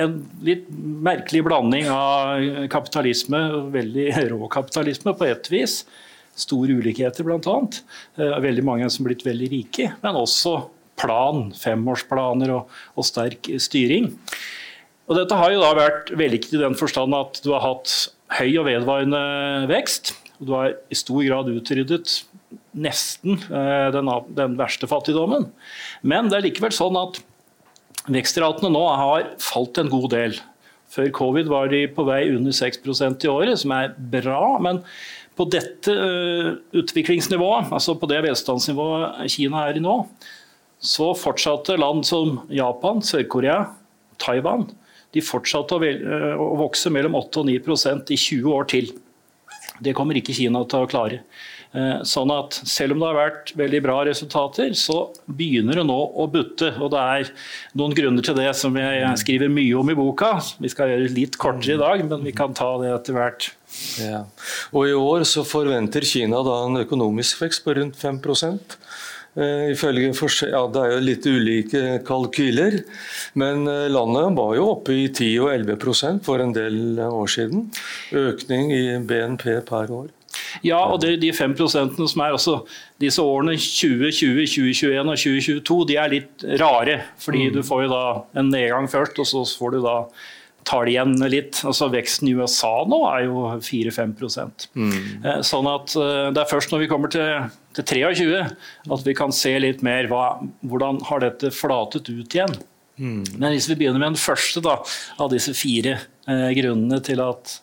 en, 0.00 0.16
litt 0.44 0.66
merkelig 1.06 1.44
blanding 1.46 1.88
av 1.92 2.68
kapitalisme, 2.72 3.40
veldig 3.74 4.08
rå 4.32 4.48
kapitalisme 4.52 5.14
på 5.16 5.28
ett 5.28 5.50
vis. 5.52 5.82
Store 6.34 6.80
ulikheter, 6.80 7.26
bl.a. 7.26 7.58
Eh, 8.18 8.38
veldig 8.42 8.64
mange 8.66 8.90
som 8.90 9.04
er 9.04 9.12
blitt 9.12 9.26
veldig 9.26 9.50
rike. 9.52 9.92
Men 10.02 10.18
også 10.18 10.56
plan, 11.00 11.48
femårsplaner 11.58 12.52
og, 12.54 12.74
og 12.98 13.06
sterk 13.06 13.50
styring. 13.62 14.12
Og 15.04 15.18
dette 15.18 15.36
har 15.36 15.52
jo 15.52 15.62
da 15.62 15.72
vært 15.76 16.12
vellykket 16.16 16.56
i 16.56 16.62
den 16.62 16.76
forstand 16.78 17.14
at 17.16 17.40
du 17.44 17.52
har 17.52 17.64
hatt 17.64 17.92
høy 18.38 18.54
og 18.60 18.68
vedvarende 18.68 19.24
vekst. 19.70 20.14
og 20.38 20.46
Du 20.48 20.54
har 20.56 20.72
i 20.90 20.98
stor 20.98 21.20
grad 21.26 21.50
utryddet 21.52 22.22
nesten 22.74 23.38
eh, 23.38 23.88
den, 23.94 24.10
den, 24.34 24.56
verste 24.58 24.88
fattigdommen. 24.90 25.50
Men 26.02 26.30
det 26.30 26.38
er 26.38 26.46
likevel 26.48 26.74
sånn 26.74 26.98
at 26.98 27.20
vekstratene 28.10 28.72
nå 28.72 28.82
har 29.00 29.30
falt 29.42 29.80
en 29.80 29.92
god 29.92 30.10
del. 30.14 30.38
Før 30.94 31.10
covid 31.16 31.50
var 31.50 31.72
de 31.72 31.86
på 31.90 32.04
vei 32.06 32.28
under 32.34 32.54
6% 32.54 33.24
i 33.24 33.30
året, 33.30 33.58
som 33.62 33.72
er 33.74 33.94
bra. 33.96 34.40
Men 34.62 34.82
på 35.34 35.48
dette 35.50 35.90
uh, 35.90 36.54
utviklingsnivået, 36.76 37.72
altså 37.74 37.96
på 37.98 38.08
det 38.10 38.20
velstandsnivået 38.28 39.24
Kina 39.34 39.66
er 39.66 39.80
i 39.80 39.82
nå, 39.82 39.96
så 40.84 41.10
fortsatte 41.16 41.78
land 41.80 42.04
som 42.06 42.42
Japan, 42.52 43.02
Sør-Korea, 43.02 43.64
Taiwan 44.20 44.68
de 45.14 45.22
fortsatte 45.22 45.76
å, 45.76 45.82
eh, 45.86 46.44
vokse 46.58 46.90
mellom 46.90 47.14
8 47.14 47.40
og 47.42 47.46
9% 47.46 48.10
i 48.10 48.18
20 48.18 48.50
år 48.50 48.68
til. 48.70 48.90
Det 49.80 49.94
kommer 49.94 50.18
ikke 50.18 50.34
Kina 50.34 50.64
til 50.64 50.84
å 50.84 50.90
klare. 50.90 51.20
Eh, 51.74 52.02
sånn 52.06 52.30
at 52.30 52.54
Selv 52.70 52.94
om 52.94 53.02
det 53.02 53.08
har 53.10 53.16
vært 53.18 53.52
veldig 53.58 53.80
bra 53.82 53.96
resultater, 54.06 54.70
så 54.78 55.08
begynner 55.26 55.80
det 55.80 55.86
nå 55.88 55.98
å 56.14 56.28
butte. 56.30 56.70
og 56.78 56.92
Det 56.94 57.02
er 57.02 57.32
noen 57.74 57.96
grunner 57.98 58.22
til 58.22 58.38
det 58.38 58.52
som 58.54 58.76
jeg 58.78 59.18
skriver 59.18 59.50
mye 59.50 59.74
om 59.80 59.90
i 59.90 59.98
boka. 59.98 60.36
Vi 60.62 60.70
skal 60.70 60.92
gjøre 60.92 61.08
det 61.08 61.16
litt 61.18 61.38
kortere 61.38 61.74
i 61.74 61.82
dag, 61.82 62.04
men 62.08 62.22
vi 62.22 62.32
kan 62.32 62.54
ta 62.54 62.76
det 62.78 62.92
etter 62.94 63.18
hvert. 63.18 63.50
Ja. 63.98 64.22
Og 64.72 64.86
I 64.86 64.94
år 64.94 65.26
så 65.26 65.42
forventer 65.42 66.06
Kina 66.06 66.44
da 66.46 66.60
en 66.68 66.78
økonomisk 66.84 67.42
vekst 67.42 67.64
på 67.66 67.74
rundt 67.74 67.98
5 67.98 68.22
Eh, 69.34 69.72
ifølge 69.72 70.12
ja, 70.46 70.60
Det 70.70 70.78
er 70.80 70.92
jo 70.92 70.98
litt 71.02 71.24
ulike 71.26 71.80
kalkyler, 72.06 72.84
men 73.34 73.66
eh, 73.66 73.88
landet 73.90 74.36
var 74.36 74.54
jo 74.54 74.68
oppe 74.76 74.94
i 74.94 75.08
10 75.08 75.40
og 75.42 75.50
11% 75.50 76.22
for 76.22 76.38
en 76.38 76.52
del 76.54 77.00
år 77.02 77.26
siden. 77.26 77.66
Økning 78.14 78.70
i 78.70 78.84
BNP 79.02 79.58
per 79.66 79.90
år. 79.90 80.12
Ja, 80.62 80.78
og 80.84 81.00
det, 81.02 81.16
de 81.22 81.32
5% 81.34 81.98
som 81.98 82.22
er 82.22 82.36
også 82.36 82.60
disse 83.02 83.22
årene 83.22 83.56
2020, 83.58 84.46
2021 84.46 85.00
og 85.02 85.18
2022, 85.18 85.80
de 85.90 85.98
er 85.98 86.14
litt 86.14 86.46
rare. 86.62 87.00
Fordi 87.22 87.48
mm. 87.48 87.52
du 87.56 87.60
får 87.66 87.86
jo 87.86 87.92
da 87.92 88.06
en 88.40 88.54
nedgang 88.54 88.88
først, 88.90 89.18
og 89.18 89.28
så 89.30 89.44
får 89.58 89.76
du 89.76 89.84
da 89.88 89.98
tar 90.64 90.86
det 90.86 90.94
igjen 90.94 91.14
litt. 91.30 91.60
Altså 91.66 91.88
Veksten 91.92 92.30
i 92.30 92.34
USA 92.38 92.72
nå 92.88 93.00
er 93.10 93.26
jo 93.26 93.46
4-5 93.64 94.14
mm. 94.74 94.94
Eh, 95.24 95.40
sånn 95.46 95.68
at 95.70 95.94
eh, 96.00 96.28
Det 96.34 96.42
er 96.42 96.50
først 96.50 96.72
når 96.72 96.84
vi 96.84 96.90
kommer 96.90 97.12
til, 97.12 97.50
til 97.76 97.88
23 97.90 98.38
at 98.44 99.04
vi 99.06 99.16
kan 99.16 99.34
se 99.34 99.52
litt 99.60 99.84
mer 99.84 100.08
hva, 100.10 100.38
hvordan 100.64 101.02
har 101.10 101.24
dette 101.24 101.52
flatet 101.54 102.08
ut 102.08 102.38
igjen. 102.38 102.56
Mm. 102.96 103.22
Men 103.36 103.50
hvis 103.52 103.68
vi 103.70 103.78
begynner 103.80 104.00
med 104.00 104.14
den 104.14 104.22
første 104.22 104.62
da, 104.64 104.78
av 105.20 105.32
disse 105.32 105.54
fire 105.58 105.98
eh, 106.30 106.50
grunnene 106.60 107.00
til 107.04 107.22
at, 107.24 107.58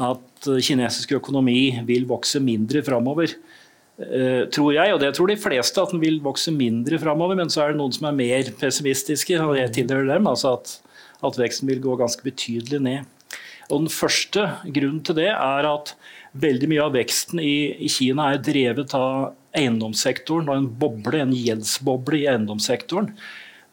at 0.00 0.26
kinesisk 0.44 1.16
økonomi 1.18 1.80
vil 1.88 2.06
vokse 2.08 2.40
mindre 2.40 2.82
framover, 2.86 3.34
eh, 4.00 4.46
tror 4.52 4.72
jeg, 4.74 4.94
og 4.94 5.00
det 5.00 5.14
tror 5.16 5.28
de 5.28 5.36
fleste, 5.40 5.82
at 5.82 5.90
den 5.92 6.00
vil 6.00 6.20
vokse 6.24 6.52
mindre 6.54 6.98
framover. 6.98 7.36
Men 7.36 7.52
så 7.52 7.64
er 7.64 7.72
det 7.72 7.80
noen 7.80 7.92
som 7.92 8.08
er 8.08 8.16
mer 8.16 8.52
pessimistiske, 8.60 9.36
og 9.40 9.58
jeg 9.58 9.74
tilhører 9.80 10.14
dem. 10.14 10.26
altså 10.26 10.54
at 10.58 10.78
at 11.26 11.38
veksten 11.40 11.68
vil 11.70 11.82
gå 11.84 11.96
ganske 12.00 12.24
betydelig 12.24 12.80
ned. 12.82 13.08
Og 13.70 13.84
Den 13.84 13.92
første 13.92 14.46
grunnen 14.64 15.02
til 15.06 15.18
det 15.20 15.28
er 15.30 15.68
at 15.68 15.94
veldig 16.40 16.70
mye 16.70 16.86
av 16.86 16.96
veksten 16.96 17.42
i, 17.42 17.76
i 17.86 17.90
Kina 17.90 18.32
er 18.32 18.42
drevet 18.42 18.94
av 18.96 19.36
eiendomssektoren 19.56 20.48
og 20.50 20.56
en 20.56 20.68
boble, 20.80 21.20
en 21.20 21.34
gjeldsboble 21.34 22.22
i 22.22 22.26
eiendomssektoren. 22.30 23.12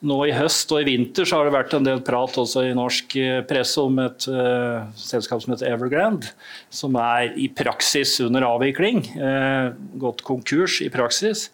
Nå 0.05 0.17
i 0.27 0.33
høst 0.35 0.69
og 0.75 0.83
i 0.83 0.91
vinter 0.91 1.25
så 1.25 1.39
har 1.39 1.47
det 1.47 1.55
vært 1.55 1.71
en 1.73 1.85
del 1.87 2.03
prat 2.05 2.35
også 2.37 2.67
i 2.67 2.75
norsk 2.77 3.15
eh, 3.17 3.39
presse 3.49 3.81
om 3.81 3.95
et 4.03 4.27
uh, 4.29 4.85
selskap 4.93 5.41
som 5.41 5.55
heter 5.55 5.71
Evergrande, 5.71 6.29
som 6.69 6.93
er 7.01 7.31
i 7.33 7.47
praksis 7.49 8.13
under 8.21 8.45
avvikling. 8.45 9.01
Uh, 9.17 9.73
gått 9.97 10.21
konkurs 10.27 10.77
i 10.85 10.91
praksis. 10.93 11.47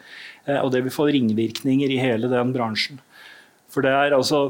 Uh, 0.43 0.59
og 0.59 0.73
det 0.75 0.83
vil 0.83 0.91
få 0.91 1.07
ringvirkninger 1.15 1.95
i 1.95 2.01
hele 2.03 2.27
den 2.33 2.51
bransjen. 2.55 2.99
For 3.71 3.85
det 3.85 3.95
er 3.95 4.17
altså 4.17 4.49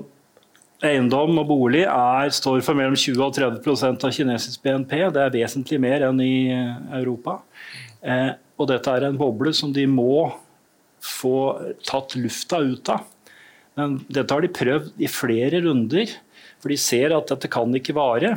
Eiendom 0.83 1.37
og 1.43 1.45
bolig 1.53 1.85
er, 1.85 2.33
står 2.33 2.65
for 2.65 2.75
mellom 2.75 2.97
20 2.97 3.21
og 3.21 3.37
30% 3.37 4.09
av 4.09 4.17
kinesisk 4.17 4.65
BNP. 4.65 4.97
Det 5.13 5.21
er 5.21 5.37
vesentlig 5.37 5.77
mer 5.79 6.09
enn 6.09 6.17
i 6.19 6.49
Europa. 6.97 7.37
Og 8.59 8.67
dette 8.67 8.91
er 8.91 9.05
en 9.07 9.15
boble 9.15 9.53
som 9.55 9.71
de 9.71 9.85
må 9.87 10.25
få 10.99 11.37
tatt 11.87 12.17
lufta 12.19 12.59
ut 12.59 12.91
av. 12.91 13.07
Men 13.79 13.97
dette 14.07 14.33
har 14.33 14.43
de 14.43 14.53
prøvd 14.53 14.91
i 15.01 15.09
flere 15.09 15.63
runder, 15.65 16.11
for 16.61 16.71
de 16.71 16.79
ser 16.79 17.15
at 17.15 17.31
dette 17.31 17.49
kan 17.51 17.73
ikke 17.75 17.95
vare. 17.97 18.35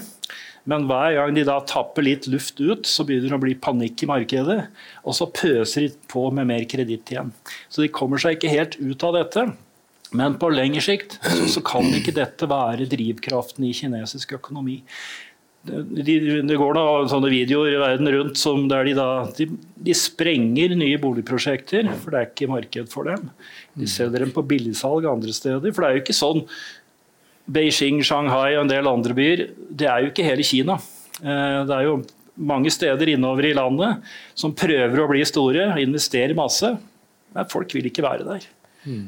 Men 0.67 0.89
hver 0.89 1.15
gang 1.15 1.37
de 1.37 1.45
da 1.47 1.61
tapper 1.69 2.03
litt 2.03 2.27
luft 2.31 2.59
ut, 2.59 2.89
så 2.91 3.05
begynner 3.07 3.31
det 3.31 3.39
å 3.39 3.45
bli 3.45 3.55
panikk 3.63 4.03
i 4.03 4.09
markedet. 4.11 4.59
Og 5.07 5.15
så 5.15 5.29
pøser 5.31 5.87
de 5.87 5.93
på 6.11 6.25
med 6.35 6.49
mer 6.51 6.67
kreditt 6.67 7.13
igjen. 7.13 7.31
Så 7.71 7.85
de 7.85 7.93
kommer 7.93 8.23
seg 8.23 8.37
ikke 8.37 8.51
helt 8.51 8.75
ut 8.81 9.07
av 9.07 9.15
dette. 9.21 9.47
Men 10.17 10.37
på 10.41 10.51
lengre 10.55 10.83
sikt 10.83 11.19
så, 11.53 11.63
kan 11.67 11.87
ikke 11.95 12.15
dette 12.17 12.49
være 12.51 12.89
drivkraften 12.91 13.67
i 13.67 13.75
kinesisk 13.77 14.37
økonomi. 14.39 14.81
Det, 15.67 15.81
de, 16.07 16.57
går 16.59 16.77
da 16.77 16.85
sånne 17.11 17.31
videoer 17.33 17.73
i 17.75 17.81
verden 17.81 18.11
rundt 18.15 18.39
som 18.39 18.69
der 18.71 18.87
de, 18.87 18.93
da, 18.95 19.09
de, 19.35 19.49
de, 19.83 19.97
sprenger 19.99 20.77
nye 20.79 20.99
boligprosjekter, 21.03 21.89
for 22.03 22.15
det 22.15 22.21
er 22.21 22.29
ikke 22.31 22.51
marked 22.53 22.93
for 22.93 23.11
dem. 23.11 23.25
De 23.77 23.89
selger 23.91 24.25
dem 24.25 24.33
på 24.35 24.45
billigsalg 24.49 25.07
andre 25.11 25.35
steder. 25.37 25.73
For 25.73 25.85
det 25.85 25.89
er 25.89 25.99
jo 25.99 26.05
ikke 26.05 26.17
sånn 26.17 26.45
Beijing, 27.47 28.01
Shanghai 28.03 28.57
og 28.57 28.65
en 28.65 28.73
del 28.73 28.89
andre 28.91 29.15
byer, 29.15 29.45
det 29.71 29.87
er 29.87 30.03
jo 30.03 30.11
ikke 30.11 30.25
hele 30.27 30.47
Kina. 30.47 30.81
Eh, 31.21 31.61
det 31.69 31.77
er 31.77 31.85
jo 31.87 32.01
mange 32.37 32.73
steder 32.75 33.13
innover 33.13 33.47
i 33.49 33.55
landet 33.57 34.03
som 34.37 34.55
prøver 34.57 34.99
å 35.01 35.09
bli 35.13 35.23
store, 35.29 35.69
investerer 35.81 36.35
masse. 36.37 36.73
Men 37.37 37.53
folk 37.53 37.71
vil 37.77 37.87
ikke 37.89 38.05
være 38.05 38.27
der. 38.27 38.49
Mm. 38.87 39.07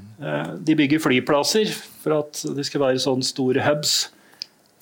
De 0.66 0.74
bygger 0.74 1.00
flyplasser 1.00 1.70
for 2.02 2.16
at 2.16 2.40
det 2.56 2.64
skal 2.66 2.82
være 2.82 3.02
sånne 3.02 3.26
store 3.26 3.62
hubs. 3.66 4.08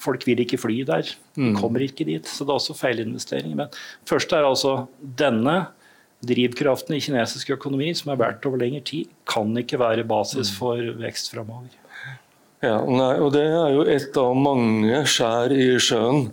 Folk 0.02 0.24
vil 0.28 0.40
ikke 0.44 0.60
fly 0.60 0.80
der. 0.88 1.08
De 1.36 1.50
mm. 1.50 1.56
kommer 1.58 1.84
ikke 1.84 2.06
dit. 2.08 2.28
Så 2.28 2.44
det 2.44 2.52
er 2.52 2.60
også 2.60 2.76
feilinvesteringer. 2.78 3.56
Men 3.58 3.76
først 4.08 4.32
er 4.36 4.46
altså 4.46 4.78
denne 4.98 5.66
drivkraften 6.24 6.96
i 6.96 7.00
kinesisk 7.04 7.50
økonomi, 7.56 7.90
som 7.96 8.12
er 8.12 8.20
verdt 8.20 8.46
over 8.48 8.62
lengre 8.62 8.84
tid, 8.86 9.10
kan 9.28 9.50
ikke 9.60 9.80
være 9.80 10.06
basis 10.08 10.52
mm. 10.52 10.56
for 10.58 10.92
vekst 11.02 11.32
framover. 11.34 11.74
Ja, 12.64 12.78
nei, 12.88 13.12
og 13.20 13.34
det 13.34 13.44
er 13.44 13.74
jo 13.74 13.84
et 13.92 14.16
av 14.18 14.36
mange 14.38 15.02
skjær 15.12 15.52
i 15.52 15.74
sjøen 15.82 16.30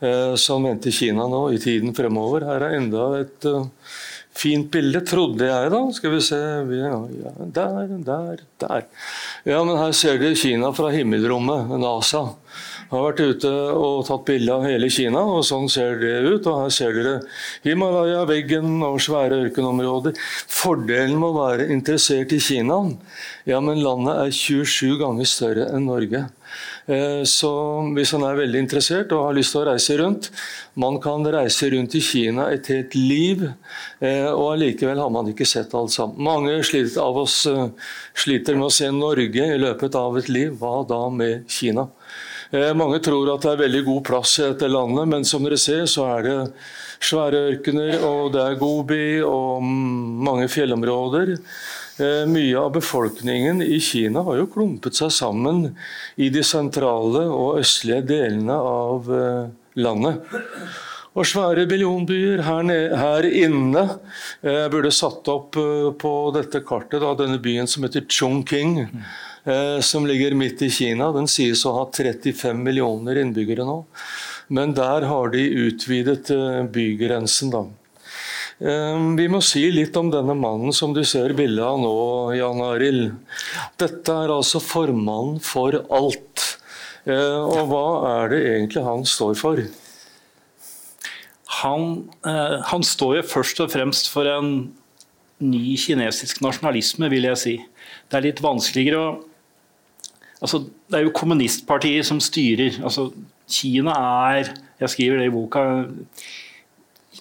eh, 0.00 0.36
som 0.40 0.64
venter 0.64 0.94
Kina 0.94 1.26
nå 1.28 1.48
i 1.56 1.60
tiden 1.60 1.96
fremover. 1.96 2.46
Her 2.46 2.68
er 2.68 2.78
enda 2.78 3.08
et 3.18 3.48
uh, 3.50 3.66
Fint 4.36 4.68
bilde, 4.68 5.00
trodde 5.08 5.46
jeg 5.48 5.70
da. 5.72 5.78
Skal 5.96 6.12
vi 6.12 6.20
se 6.24 6.38
ja, 6.76 6.96
Der, 7.56 7.92
der, 8.04 8.42
der. 8.60 8.82
Ja, 9.48 9.62
men 9.64 9.78
her 9.80 9.94
ser 9.96 10.18
dere 10.20 10.36
Kina 10.36 10.72
fra 10.76 10.90
himmelrommet, 10.92 11.72
NASA. 11.80 12.26
Har 12.90 13.02
vært 13.08 13.20
ute 13.24 13.50
og 13.74 14.04
tatt 14.06 14.24
bilde 14.28 14.54
av 14.54 14.66
hele 14.68 14.88
Kina, 14.92 15.22
og 15.26 15.42
sånn 15.46 15.66
ser 15.72 15.98
det 16.02 16.14
ut. 16.26 16.46
Og 16.46 16.60
her 16.62 16.74
ser 16.74 16.94
dere 16.94 17.14
Himalaya, 17.64 18.22
veggen 18.28 18.78
og 18.86 19.00
svære 19.02 19.40
ørkenområder. 19.48 20.14
Fordelen 20.46 21.18
med 21.18 21.32
å 21.32 21.40
være 21.40 21.68
interessert 21.74 22.34
i 22.36 22.40
Kina, 22.42 22.78
ja, 23.46 23.58
men 23.62 23.82
landet 23.82 24.22
er 24.22 24.34
27 24.34 24.98
ganger 25.02 25.28
større 25.30 25.68
enn 25.74 25.88
Norge. 25.90 26.26
Eh, 26.86 27.22
så 27.26 27.50
hvis 27.96 28.12
man 28.14 28.28
er 28.28 28.38
veldig 28.38 28.60
interessert 28.62 29.10
og 29.14 29.24
har 29.26 29.34
lyst 29.34 29.52
til 29.52 29.64
å 29.64 29.66
reise 29.66 29.96
rundt 29.98 30.28
Man 30.78 31.00
kan 31.02 31.26
reise 31.34 31.66
rundt 31.72 31.96
i 31.98 32.02
Kina 32.04 32.46
et 32.54 32.70
helt 32.70 32.94
liv, 32.94 33.42
eh, 33.98 34.28
og 34.30 34.52
allikevel 34.52 35.00
har 35.02 35.10
man 35.10 35.26
ikke 35.32 35.48
sett 35.48 35.74
alt 35.74 35.90
sammen. 35.94 36.22
Mange 36.22 36.54
av 37.02 37.18
oss 37.18 37.40
eh, 37.50 37.66
sliter 38.14 38.54
med 38.54 38.68
å 38.68 38.74
se 38.78 38.90
Norge 38.94 39.50
i 39.56 39.58
løpet 39.58 39.98
av 39.98 40.18
et 40.20 40.30
liv. 40.30 40.54
Hva 40.60 40.84
da 40.86 41.02
med 41.10 41.48
Kina? 41.50 41.88
Mange 42.78 43.00
tror 43.02 43.32
at 43.32 43.42
det 43.42 43.52
er 43.52 43.62
veldig 43.64 43.80
god 43.88 44.02
plass 44.06 44.36
i 44.38 44.44
dette 44.46 44.68
landet, 44.70 45.08
men 45.10 45.24
som 45.26 45.42
dere 45.42 45.58
ser, 45.58 45.82
så 45.90 46.04
er 46.14 46.26
det 46.26 46.36
svære 47.02 47.40
ørkener, 47.50 47.98
og 48.06 48.32
det 48.36 48.44
er 48.44 48.60
Gobi 48.60 49.18
og 49.26 49.64
mange 49.66 50.46
fjellområder. 50.52 51.34
Eh, 51.96 52.24
mye 52.28 52.56
av 52.60 52.74
befolkningen 52.74 53.62
i 53.64 53.78
Kina 53.80 54.20
har 54.26 54.42
jo 54.42 54.50
klumpet 54.52 54.98
seg 54.98 55.14
sammen 55.16 55.70
i 56.20 56.28
de 56.28 56.42
sentrale 56.44 57.22
og 57.24 57.62
østlige 57.62 58.04
delene 58.10 58.56
av 58.56 59.08
eh, 59.16 59.46
landet. 59.80 60.36
Og 61.16 61.24
svære 61.24 61.64
billionbyer 61.64 62.42
her, 62.44 62.68
her 63.00 63.26
inne 63.30 63.86
Jeg 64.44 64.68
burde 64.74 64.92
satt 64.92 65.28
opp 65.32 65.56
eh, 65.56 65.88
på 65.96 66.12
dette 66.36 66.60
kartet 66.68 67.00
da, 67.00 67.14
denne 67.16 67.40
byen 67.40 67.70
som 67.70 67.86
heter 67.86 68.04
Chongqing, 68.12 68.82
eh, 68.84 69.16
som 69.80 70.06
ligger 70.08 70.34
midt 70.34 70.62
i 70.66 70.70
Kina. 70.74 71.12
Den 71.14 71.28
sies 71.30 71.60
å 71.68 71.74
ha 71.76 71.84
35 71.94 72.64
millioner 72.66 73.20
innbyggere 73.20 73.66
nå. 73.68 73.76
Men 74.48 74.74
der 74.76 75.06
har 75.10 75.32
de 75.32 75.42
utvidet 75.66 76.30
eh, 76.30 76.62
bygrensen, 76.70 77.50
da. 77.50 77.64
Ehm, 78.62 79.16
vi 79.18 79.26
må 79.30 79.40
si 79.44 79.64
litt 79.74 79.96
om 79.98 80.10
denne 80.12 80.36
mannen 80.38 80.74
som 80.74 80.94
du 80.94 81.02
ser 81.04 81.34
bildet 81.36 81.64
av 81.66 81.80
nå, 81.82 81.96
Jan 82.38 82.62
Arild. 82.68 83.16
Dette 83.80 84.20
er 84.22 84.34
altså 84.34 84.62
formannen 84.62 85.40
for 85.44 85.80
alt. 85.90 86.52
Og 87.06 87.68
hva 87.70 87.88
er 88.08 88.32
det 88.32 88.38
egentlig 88.50 88.80
han 88.82 89.04
står 89.06 89.36
for? 89.38 89.60
Han, 91.60 91.84
eh, 92.26 92.56
han 92.70 92.82
står 92.82 93.20
jo 93.20 93.28
først 93.30 93.62
og 93.62 93.70
fremst 93.70 94.10
for 94.10 94.26
en 94.26 94.50
ny 95.38 95.76
kinesisk 95.78 96.40
nasjonalisme, 96.42 97.06
vil 97.12 97.28
jeg 97.30 97.42
si. 97.42 97.54
Det 98.10 98.18
er 98.18 98.26
litt 98.26 98.42
vanskeligere 98.42 99.02
å 99.04 99.14
altså, 100.46 100.64
Det 100.86 101.00
er 101.00 101.06
jo 101.06 101.14
kommunistpartiet 101.14 102.06
som 102.08 102.22
styrer. 102.22 102.78
Altså, 102.82 103.10
Kina 103.50 103.94
er 104.30 104.54
Jeg 104.80 104.92
skriver 104.92 105.18
det 105.18 105.30
i 105.30 105.32
boka 105.32 105.62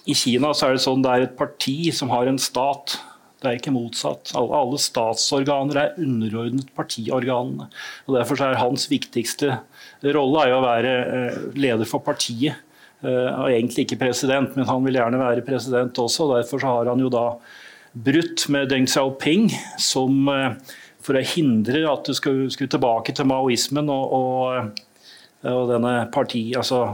i 0.05 0.13
Kina 0.13 0.51
så 0.53 0.67
er 0.67 0.75
det 0.75 0.83
sånn 0.83 1.03
det 1.05 1.11
er 1.11 1.25
et 1.25 1.37
parti 1.39 1.89
som 1.95 2.11
har 2.13 2.27
en 2.29 2.37
stat. 2.41 2.97
Det 3.41 3.47
er 3.49 3.57
ikke 3.59 3.73
motsatt. 3.73 4.33
Alle, 4.37 4.77
statsorganer 4.81 5.79
er 5.81 5.97
underordnet 6.01 6.69
partiorganene. 6.77 7.69
og 8.05 8.17
Derfor 8.17 8.41
er 8.43 8.59
hans 8.59 8.87
viktigste 8.91 9.59
rolle 10.15 10.45
å 10.53 10.61
være 10.63 10.93
eh, 11.03 11.39
leder 11.57 11.89
for 11.89 12.05
partiet. 12.05 12.61
Eh, 13.05 13.29
og 13.29 13.51
egentlig 13.51 13.85
ikke 13.85 14.01
president, 14.05 14.55
men 14.57 14.67
han 14.69 14.85
vil 14.85 14.99
gjerne 14.99 15.21
være 15.21 15.45
president 15.45 16.01
også. 16.01 16.27
og 16.27 16.37
Derfor 16.39 16.65
har 16.65 16.91
han 16.91 17.01
jo 17.01 17.11
da 17.13 17.27
brutt 17.95 18.47
med 18.51 18.69
Deng 18.71 18.87
Xiaoping 18.89 19.49
som, 19.81 20.25
eh, 20.29 20.75
for 21.05 21.17
å 21.17 21.27
hindre 21.35 21.85
at 21.89 22.09
du 22.09 22.17
skulle, 22.17 22.49
skulle 22.53 22.73
tilbake 22.73 23.13
til 23.15 23.29
maoismen 23.29 23.91
og, 23.93 24.17
og, 24.17 24.83
og 25.51 25.69
denne 25.69 25.93
parti, 26.13 26.47
altså 26.57 26.87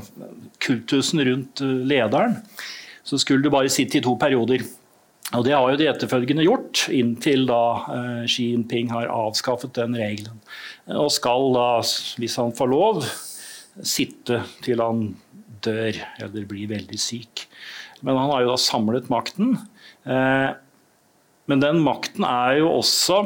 kultusen 0.62 1.24
rundt 1.28 1.64
lederen 1.64 2.38
så 3.04 3.20
skulle 3.20 3.44
du 3.44 3.52
bare 3.54 3.72
sitte 3.72 4.00
i 4.00 4.04
to 4.04 4.14
perioder. 4.20 4.64
Og 5.32 5.46
Det 5.46 5.54
har 5.56 5.70
jo 5.72 5.80
de 5.80 5.88
etterfølgende 5.88 6.46
gjort, 6.46 6.86
inntil 6.92 7.46
da 7.50 7.64
eh, 7.94 8.24
Xi 8.30 8.50
Jinping 8.52 8.92
har 8.92 9.12
avskaffet 9.12 9.74
den 9.78 9.96
regelen. 9.96 10.42
Og 10.92 11.12
skal 11.14 11.54
da, 11.56 11.68
hvis 12.20 12.36
han 12.40 12.52
får 12.56 12.72
lov, 12.72 13.06
sitte 13.80 14.42
til 14.66 14.84
han 14.84 15.06
dør 15.64 15.96
eller 16.20 16.50
blir 16.50 16.72
veldig 16.74 17.00
syk. 17.00 17.46
Men 18.02 18.18
han 18.18 18.34
har 18.34 18.44
jo 18.44 18.52
da 18.52 18.60
samlet 18.60 19.08
makten. 19.14 19.56
Eh, 20.04 20.50
men 21.48 21.64
den 21.64 21.80
makten 21.86 22.28
er 22.28 22.60
jo 22.60 22.74
også 22.82 23.24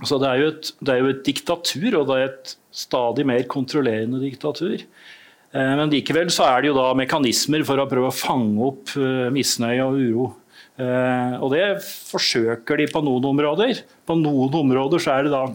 altså 0.00 0.18
det, 0.22 0.30
er 0.30 0.40
jo 0.40 0.52
et, 0.52 0.70
det 0.80 0.94
er 0.94 1.02
jo 1.02 1.10
et 1.12 1.26
diktatur, 1.26 1.90
og 2.00 2.08
det 2.10 2.16
er 2.16 2.30
et 2.30 2.54
stadig 2.74 3.26
mer 3.28 3.44
kontrollerende 3.50 4.22
diktatur. 4.22 4.82
Eh, 5.54 5.74
men 5.78 5.92
likevel 5.92 6.32
så 6.34 6.48
er 6.48 6.62
det 6.62 6.72
jo 6.72 6.78
da 6.78 6.88
mekanismer 6.98 7.62
for 7.66 7.80
å 7.80 7.90
prøve 7.90 8.10
å 8.10 8.16
fange 8.16 8.70
opp 8.70 8.94
eh, 8.98 9.28
misnøye 9.34 9.84
og 9.86 10.00
uro. 10.00 10.30
Eh, 10.82 11.36
og 11.38 11.52
det 11.54 11.66
forsøker 11.84 12.82
de 12.82 12.88
på 12.90 13.04
noen 13.06 13.30
områder. 13.30 13.84
På 14.06 14.18
noen 14.18 14.58
områder 14.64 15.02
så 15.02 15.14
er 15.14 15.28
det 15.28 15.34
da 15.36 15.46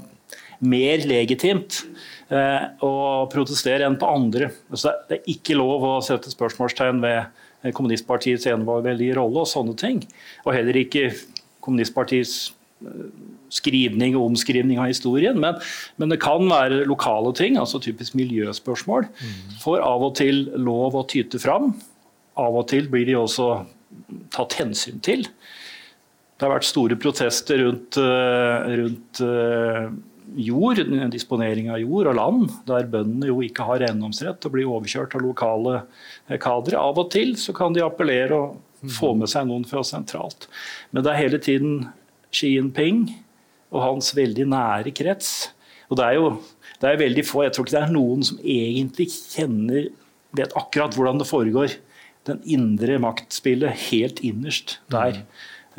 mer 0.60 1.06
legitimt 1.08 1.86
å 2.30 2.90
protestere 3.32 3.88
enn 3.88 3.96
på 3.98 4.10
andre. 4.12 4.50
Så 4.76 4.92
det 5.08 5.16
er 5.16 5.30
ikke 5.32 5.56
lov 5.56 5.86
å 5.88 5.94
sette 6.04 6.30
spørsmålstegn 6.30 7.00
ved 7.02 7.72
kommunistpartiets 7.74 8.46
eneveldige 8.52 9.16
rolle 9.18 9.46
og 9.46 9.50
sånne 9.50 9.74
ting. 9.80 10.04
Og 10.44 10.52
heller 10.54 10.78
ikke 10.78 11.08
kommunistpartiets 11.64 12.52
skrivning 13.54 14.16
og 14.16 14.30
omskrivning 14.30 14.80
av 14.80 14.92
historien, 14.92 15.40
men, 15.42 15.58
men, 16.00 16.12
det 16.14 16.20
kan 16.24 16.46
være 16.48 16.86
lokale 16.90 17.34
ting, 17.36 17.58
altså 17.60 17.82
typisk 17.84 18.16
miljøspørsmål, 18.20 19.10
får 19.64 19.84
av 19.84 20.06
og 20.10 20.14
til 20.20 20.46
lov 20.56 20.96
å 20.96 21.06
tyte 21.10 21.42
fram. 21.42 21.74
Av 22.40 22.56
og 22.56 22.70
til 22.72 22.88
blir 22.92 23.10
de 23.10 23.18
også 23.20 23.50
tatt 24.34 24.56
hensyn 24.62 25.02
til. 25.04 25.26
Det 26.40 26.48
har 26.48 26.56
vært 26.56 26.70
store 26.70 26.96
protester 27.00 27.60
rundt, 27.66 27.98
eh, 28.00 28.70
rundt 28.80 29.20
eh, 29.26 29.90
jord, 30.40 30.80
disponering 31.12 31.68
av 31.74 31.82
jord 31.82 32.08
og 32.14 32.16
land, 32.16 32.54
der 32.70 32.88
bøndene 32.88 33.28
jo 33.28 33.42
ikke 33.44 33.66
har 33.68 33.84
eiendomsrett 33.84 34.46
og 34.48 34.56
blir 34.56 34.70
overkjørt 34.70 35.18
av 35.18 35.26
lokale 35.26 35.76
eh, 35.82 36.38
kadre. 36.40 36.80
Av 36.80 37.02
og 37.02 37.12
til 37.12 37.36
så 37.40 37.56
kan 37.58 37.76
de 37.76 37.84
appellere 37.84 38.40
og 38.40 38.92
få 38.96 39.12
med 39.20 39.28
seg 39.28 39.50
noen 39.50 39.66
fra 39.68 39.84
sentralt. 39.84 40.48
Men 40.94 41.04
det 41.04 41.12
er 41.12 41.24
hele 41.26 41.42
tiden 41.44 41.82
Xi 42.36 42.54
Jinping 42.56 43.08
og 43.70 43.84
hans 43.84 44.14
veldig 44.18 44.48
nære 44.50 44.94
krets. 44.96 45.52
Og 45.90 45.98
det 46.00 46.06
er 46.06 46.18
jo 46.20 46.32
det 46.80 46.88
er 46.88 47.02
veldig 47.02 47.26
få, 47.28 47.44
jeg 47.44 47.54
tror 47.56 47.66
ikke 47.68 47.76
det 47.76 47.82
er 47.84 47.92
noen 47.92 48.22
som 48.24 48.40
egentlig 48.40 49.10
kjenner 49.12 49.90
vet 50.38 50.54
akkurat 50.58 50.96
hvordan 50.96 51.20
det 51.20 51.28
foregår. 51.28 51.76
Den 52.30 52.40
indre 52.48 53.00
maktspillet 53.02 53.90
helt 53.90 54.22
innerst 54.24 54.78
der. 54.94 55.24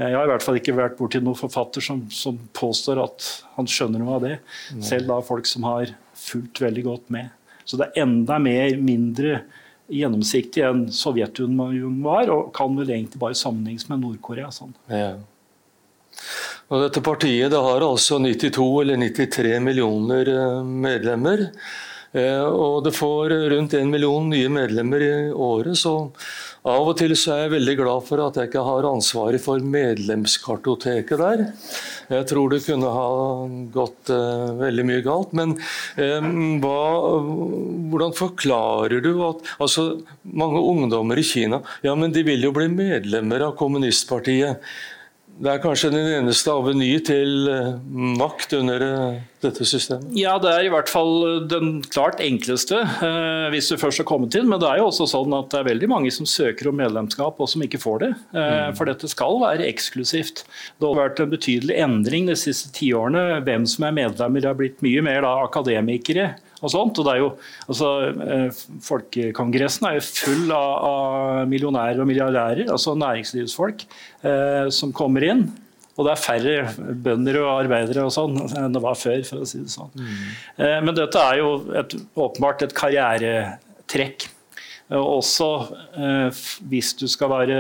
Jeg 0.00 0.16
har 0.16 0.24
i 0.24 0.30
hvert 0.30 0.44
fall 0.44 0.56
ikke 0.56 0.76
vært 0.76 0.96
borti 0.98 1.20
noen 1.22 1.38
forfatter 1.38 1.84
som, 1.84 2.02
som, 2.14 2.38
påstår 2.56 3.00
at 3.02 3.26
han 3.56 3.68
skjønner 3.68 4.00
noe 4.00 4.16
av 4.16 4.24
det. 4.24 4.36
Selv 4.84 5.10
da 5.10 5.18
folk 5.24 5.48
som 5.48 5.66
har 5.68 5.92
fulgt 6.16 6.62
veldig 6.62 6.84
godt 6.86 7.10
med. 7.12 7.32
Så 7.68 7.78
det 7.78 7.90
er 7.90 8.04
enda 8.04 8.38
mer, 8.42 8.76
mindre 8.80 9.42
gjennomsiktig 9.90 10.62
enn 10.64 10.86
Sovjetunionen 10.94 12.00
var, 12.04 12.30
og 12.32 12.52
kan 12.56 12.74
vel 12.78 12.92
egentlig 12.94 13.20
bare 13.20 13.38
sammenlignes 13.38 13.88
med 13.90 14.02
Nord-Korea. 14.04 14.48
Sånn. 14.54 14.72
Ja. 14.90 15.14
Og 16.70 16.85
dette 16.85 17.02
partiet 17.04 17.50
det 17.52 17.61
har 17.61 17.87
altså 17.87 18.20
92 18.22 18.66
eller 18.85 19.00
93 19.00 19.56
millioner 19.64 20.35
eh, 20.35 20.61
medlemmer. 20.87 21.48
Eh, 22.11 22.42
og 22.42 22.85
det 22.87 22.94
får 22.96 23.35
rundt 23.52 23.74
en 23.78 23.90
million 23.90 24.30
nye 24.30 24.50
medlemmer 24.50 25.02
i 25.06 25.12
året, 25.30 25.78
så 25.78 26.11
av 26.66 26.90
og 26.90 26.96
til 26.98 27.14
så 27.16 27.33
er 27.33 27.44
jeg 27.44 27.52
veldig 27.54 27.74
glad 27.78 28.04
for 28.04 28.20
at 28.20 28.37
jeg 28.37 28.50
ikke 28.50 28.64
har 28.66 28.88
ansvaret 28.88 29.40
for 29.40 29.62
medlemskartoteket 29.64 31.22
der. 31.22 31.44
Jeg 32.11 32.26
tror 32.28 32.52
det 32.52 32.61
kunne 32.66 32.90
ha 32.92 33.06
gått 33.72 34.12
uh, 34.12 34.52
veldig 34.59 34.85
mye 34.90 35.04
galt. 35.06 35.33
Men 35.38 35.54
um, 35.56 36.59
hva, 36.61 36.83
hvordan 37.94 38.12
forklarer 38.18 39.00
du 39.00 39.12
at 39.30 39.48
altså, 39.56 39.87
mange 40.26 40.61
ungdommer 40.61 41.16
i 41.16 41.24
Kina 41.24 41.62
ja, 41.87 41.94
men 41.96 42.12
de 42.12 42.26
vil 42.28 42.44
jo 42.44 42.52
bli 42.52 42.68
medlemmer 42.74 43.48
av 43.48 43.56
kommunistpartiet. 43.56 44.61
Det 45.40 45.48
er 45.48 45.60
kanskje 45.62 45.88
den 45.94 46.08
eneste 46.18 46.52
aveny 46.52 46.90
til 47.06 47.48
eh, 47.48 47.76
makt 48.20 48.52
under 48.58 48.82
eh, 48.84 49.20
dette 49.40 49.64
systemet? 49.64 50.10
Ja, 50.18 50.34
det 50.42 50.50
er 50.52 50.66
i 50.66 50.72
hvert 50.72 50.90
fall 50.92 51.46
den 51.48 51.78
klart 51.86 52.20
enkleste, 52.20 52.82
eh, 52.84 53.46
hvis 53.54 53.70
du 53.72 53.78
først 53.80 54.02
har 54.02 54.08
kommet 54.10 54.36
inn. 54.36 54.50
Men 54.50 54.60
det 54.60 54.68
er 54.68 54.82
jo 54.82 54.90
også 54.90 55.08
sånn 55.08 55.32
at 55.38 55.48
det 55.54 55.62
er 55.62 55.70
veldig 55.70 55.88
mange 55.92 56.12
som 56.12 56.28
søker 56.28 56.68
om 56.68 56.76
medlemskap 56.82 57.40
og 57.40 57.48
som 57.48 57.64
ikke 57.64 57.80
får 57.80 58.04
det. 58.04 58.10
Mm. 58.36 58.76
For 58.76 58.90
dette 58.90 59.08
skal 59.08 59.40
være 59.40 59.68
eksklusivt. 59.70 60.44
Det 60.76 60.90
har 60.90 61.00
vært 61.00 61.24
en 61.24 61.32
betydelig 61.32 61.80
endring 61.86 62.28
de 62.28 62.36
siste 62.36 62.68
tiårene. 62.76 63.40
Hvem 63.46 63.64
som 63.70 63.88
er 63.88 63.96
medlemmer, 63.96 64.44
det 64.44 64.52
har 64.52 64.60
blitt 64.60 64.84
mye 64.84 65.04
mer 65.08 65.24
da, 65.24 65.38
akademikere 65.46 66.34
og 66.60 66.72
sånt. 66.72 67.00
Og 67.00 67.06
det 67.06 67.14
er 67.14 67.22
jo, 67.22 67.30
altså, 67.66 67.90
eh, 68.26 68.60
Folkekongressen 68.86 69.88
er 69.88 69.98
jo 69.98 70.06
full 70.06 70.54
av, 70.56 70.70
av 70.90 71.50
millionærer 71.50 72.02
og 72.02 72.08
milliardærer, 72.10 72.70
altså 72.70 72.96
næringslivsfolk, 72.98 73.84
eh, 74.22 74.68
som 74.74 74.94
kommer 74.96 75.26
inn. 75.30 75.48
Og 76.00 76.06
det 76.06 76.12
er 76.14 76.22
færre 76.22 76.92
bønder 77.04 77.42
og 77.42 77.54
arbeidere 77.58 78.06
og 78.06 78.12
sånn 78.14 78.38
enn 78.56 78.72
det 78.72 78.80
var 78.80 78.96
før. 78.96 79.20
for 79.26 79.44
å 79.44 79.48
si 79.48 79.60
det 79.60 79.72
sånn. 79.72 79.90
Mm. 79.92 80.20
Eh, 80.64 80.76
men 80.86 80.96
dette 80.96 81.24
er 81.28 81.40
jo 81.42 81.50
et, 81.76 81.96
åpenbart 82.16 82.64
et 82.64 82.76
karrieretrekk. 82.76 84.30
Og 84.90 85.20
også 85.20 85.48
eh, 85.94 86.42
hvis 86.70 86.92
du 86.98 87.07
skal 87.11 87.31
være 87.31 87.59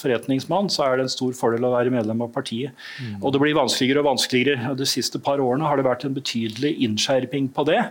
forretningsmann, 0.00 0.70
så 0.72 0.86
er 0.86 0.96
det 0.96 1.06
en 1.06 1.12
stor 1.12 1.36
fordel 1.36 1.66
å 1.68 1.74
være 1.74 1.92
medlem 1.92 2.24
av 2.24 2.32
partiet. 2.32 2.72
Mm. 2.96 3.18
Og 3.20 3.34
det 3.34 3.42
blir 3.42 3.58
vanskeligere 3.58 4.00
og 4.00 4.10
vanskeligere. 4.14 4.74
De 4.78 4.88
siste 4.88 5.20
par 5.20 5.42
årene 5.44 5.68
har 5.68 5.80
det 5.80 5.86
vært 5.86 6.06
en 6.08 6.16
betydelig 6.16 6.72
innskjerping 6.86 7.50
på 7.52 7.66
det. 7.68 7.82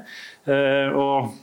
Eh, 0.49 0.89
og 0.89 1.35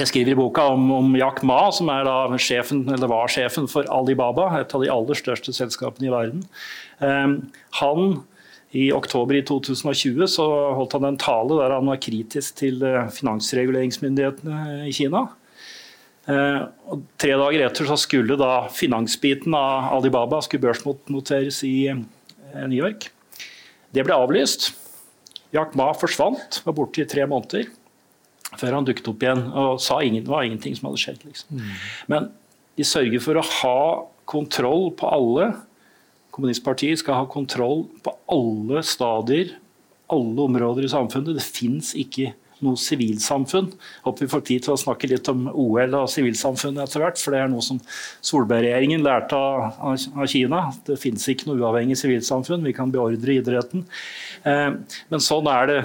jeg 0.00 0.08
skriver 0.08 0.32
i 0.32 0.38
boka 0.38 0.64
om, 0.72 0.86
om 0.96 1.12
Jack 1.20 1.42
Ma, 1.44 1.66
som 1.76 1.90
er 1.92 2.06
da 2.08 2.40
sjefen, 2.40 2.86
eller 2.88 3.10
var 3.12 3.28
sjefen 3.28 3.68
for 3.68 3.84
Alibaba, 3.92 4.48
et 4.62 4.72
av 4.72 4.80
de 4.80 4.88
aller 4.92 5.18
største 5.18 5.52
selskapene 5.52 6.08
i 6.08 6.14
verden. 6.14 6.46
Eh, 7.04 7.34
han 7.82 8.14
i 8.72 8.86
oktober 8.96 9.36
i 9.36 9.44
2020 9.44 10.24
så 10.32 10.46
holdt 10.78 10.96
han 10.96 11.10
en 11.10 11.20
tale 11.20 11.58
der 11.60 11.74
han 11.76 11.92
var 11.92 12.00
kritisk 12.00 12.56
til 12.62 12.80
eh, 12.88 13.12
finansreguleringsmyndighetene 13.12 14.86
i 14.88 14.96
Kina. 14.96 15.26
Eh, 16.30 16.60
og 16.92 17.02
tre 17.18 17.34
dager 17.34 17.64
etter 17.66 17.88
så 17.88 17.96
skulle 17.98 18.38
da 18.38 18.68
finansbiten 18.70 19.54
av 19.58 19.90
Alibaba 19.96 20.38
skulle 20.44 20.68
børsnoteres 20.68 21.62
i 21.66 21.76
eh, 21.90 22.02
New 22.62 22.78
York. 22.78 23.08
Det 23.92 24.06
ble 24.06 24.16
avlyst. 24.16 24.70
Jack 25.52 25.74
Ma 25.76 25.90
forsvant, 25.92 26.62
var 26.64 26.76
borte 26.76 27.02
i 27.02 27.08
tre 27.08 27.26
måneder 27.28 27.66
før 28.60 28.76
han 28.76 28.86
dukket 28.86 29.08
opp 29.08 29.22
igjen 29.24 29.42
og 29.48 29.80
sa 29.82 29.98
ingen, 30.04 30.24
det 30.24 30.32
var 30.32 30.46
ingenting 30.46 30.74
som 30.76 30.90
hadde 30.90 31.02
skjedd. 31.02 31.22
Liksom. 31.24 31.56
Mm. 31.56 31.76
Men 32.12 32.30
de 32.78 32.86
sørger 32.88 33.22
for 33.24 33.38
å 33.38 33.46
ha 33.60 33.78
kontroll 34.28 34.90
på 34.98 35.08
alle. 35.08 35.50
Kommunistpartiet 36.32 37.02
skal 37.02 37.20
ha 37.20 37.28
kontroll 37.30 37.86
på 38.04 38.14
alle 38.32 38.84
stadier, 38.86 39.54
alle 40.12 40.46
områder 40.46 40.86
i 40.86 40.92
samfunnet. 40.92 41.36
Det 41.38 41.44
fins 41.44 41.92
ikke 41.98 42.32
noe 42.64 42.80
sivilsamfunn. 42.80 43.70
Håper 44.06 44.24
vi 44.24 44.30
får 44.32 44.44
tid 44.48 44.66
til 44.66 44.74
å 44.74 44.80
snakke 44.80 45.10
litt 45.10 45.28
om 45.32 45.46
OL 45.50 45.96
og 45.98 46.10
sivilsamfunnet 46.12 46.84
etter 46.84 47.04
hvert, 47.04 47.20
for 47.20 47.34
det 47.34 47.42
er 47.42 47.50
noe 47.52 47.64
som 47.64 47.80
Solberg-regjeringen 48.24 49.04
lærte 49.04 49.38
av, 49.38 49.80
av, 49.92 50.26
Kina. 50.30 50.64
Det 50.86 50.98
finnes 51.02 51.26
ikke 51.32 51.50
noe 51.50 51.60
uavhengig 51.62 51.98
sivilsamfunn, 52.00 52.66
vi 52.66 52.74
kan 52.76 52.92
beordre 52.94 53.38
idretten. 53.38 53.86
Eh, 54.48 54.68
men 55.12 55.24
sånn 55.24 55.50
er 55.52 55.70
det. 55.70 55.80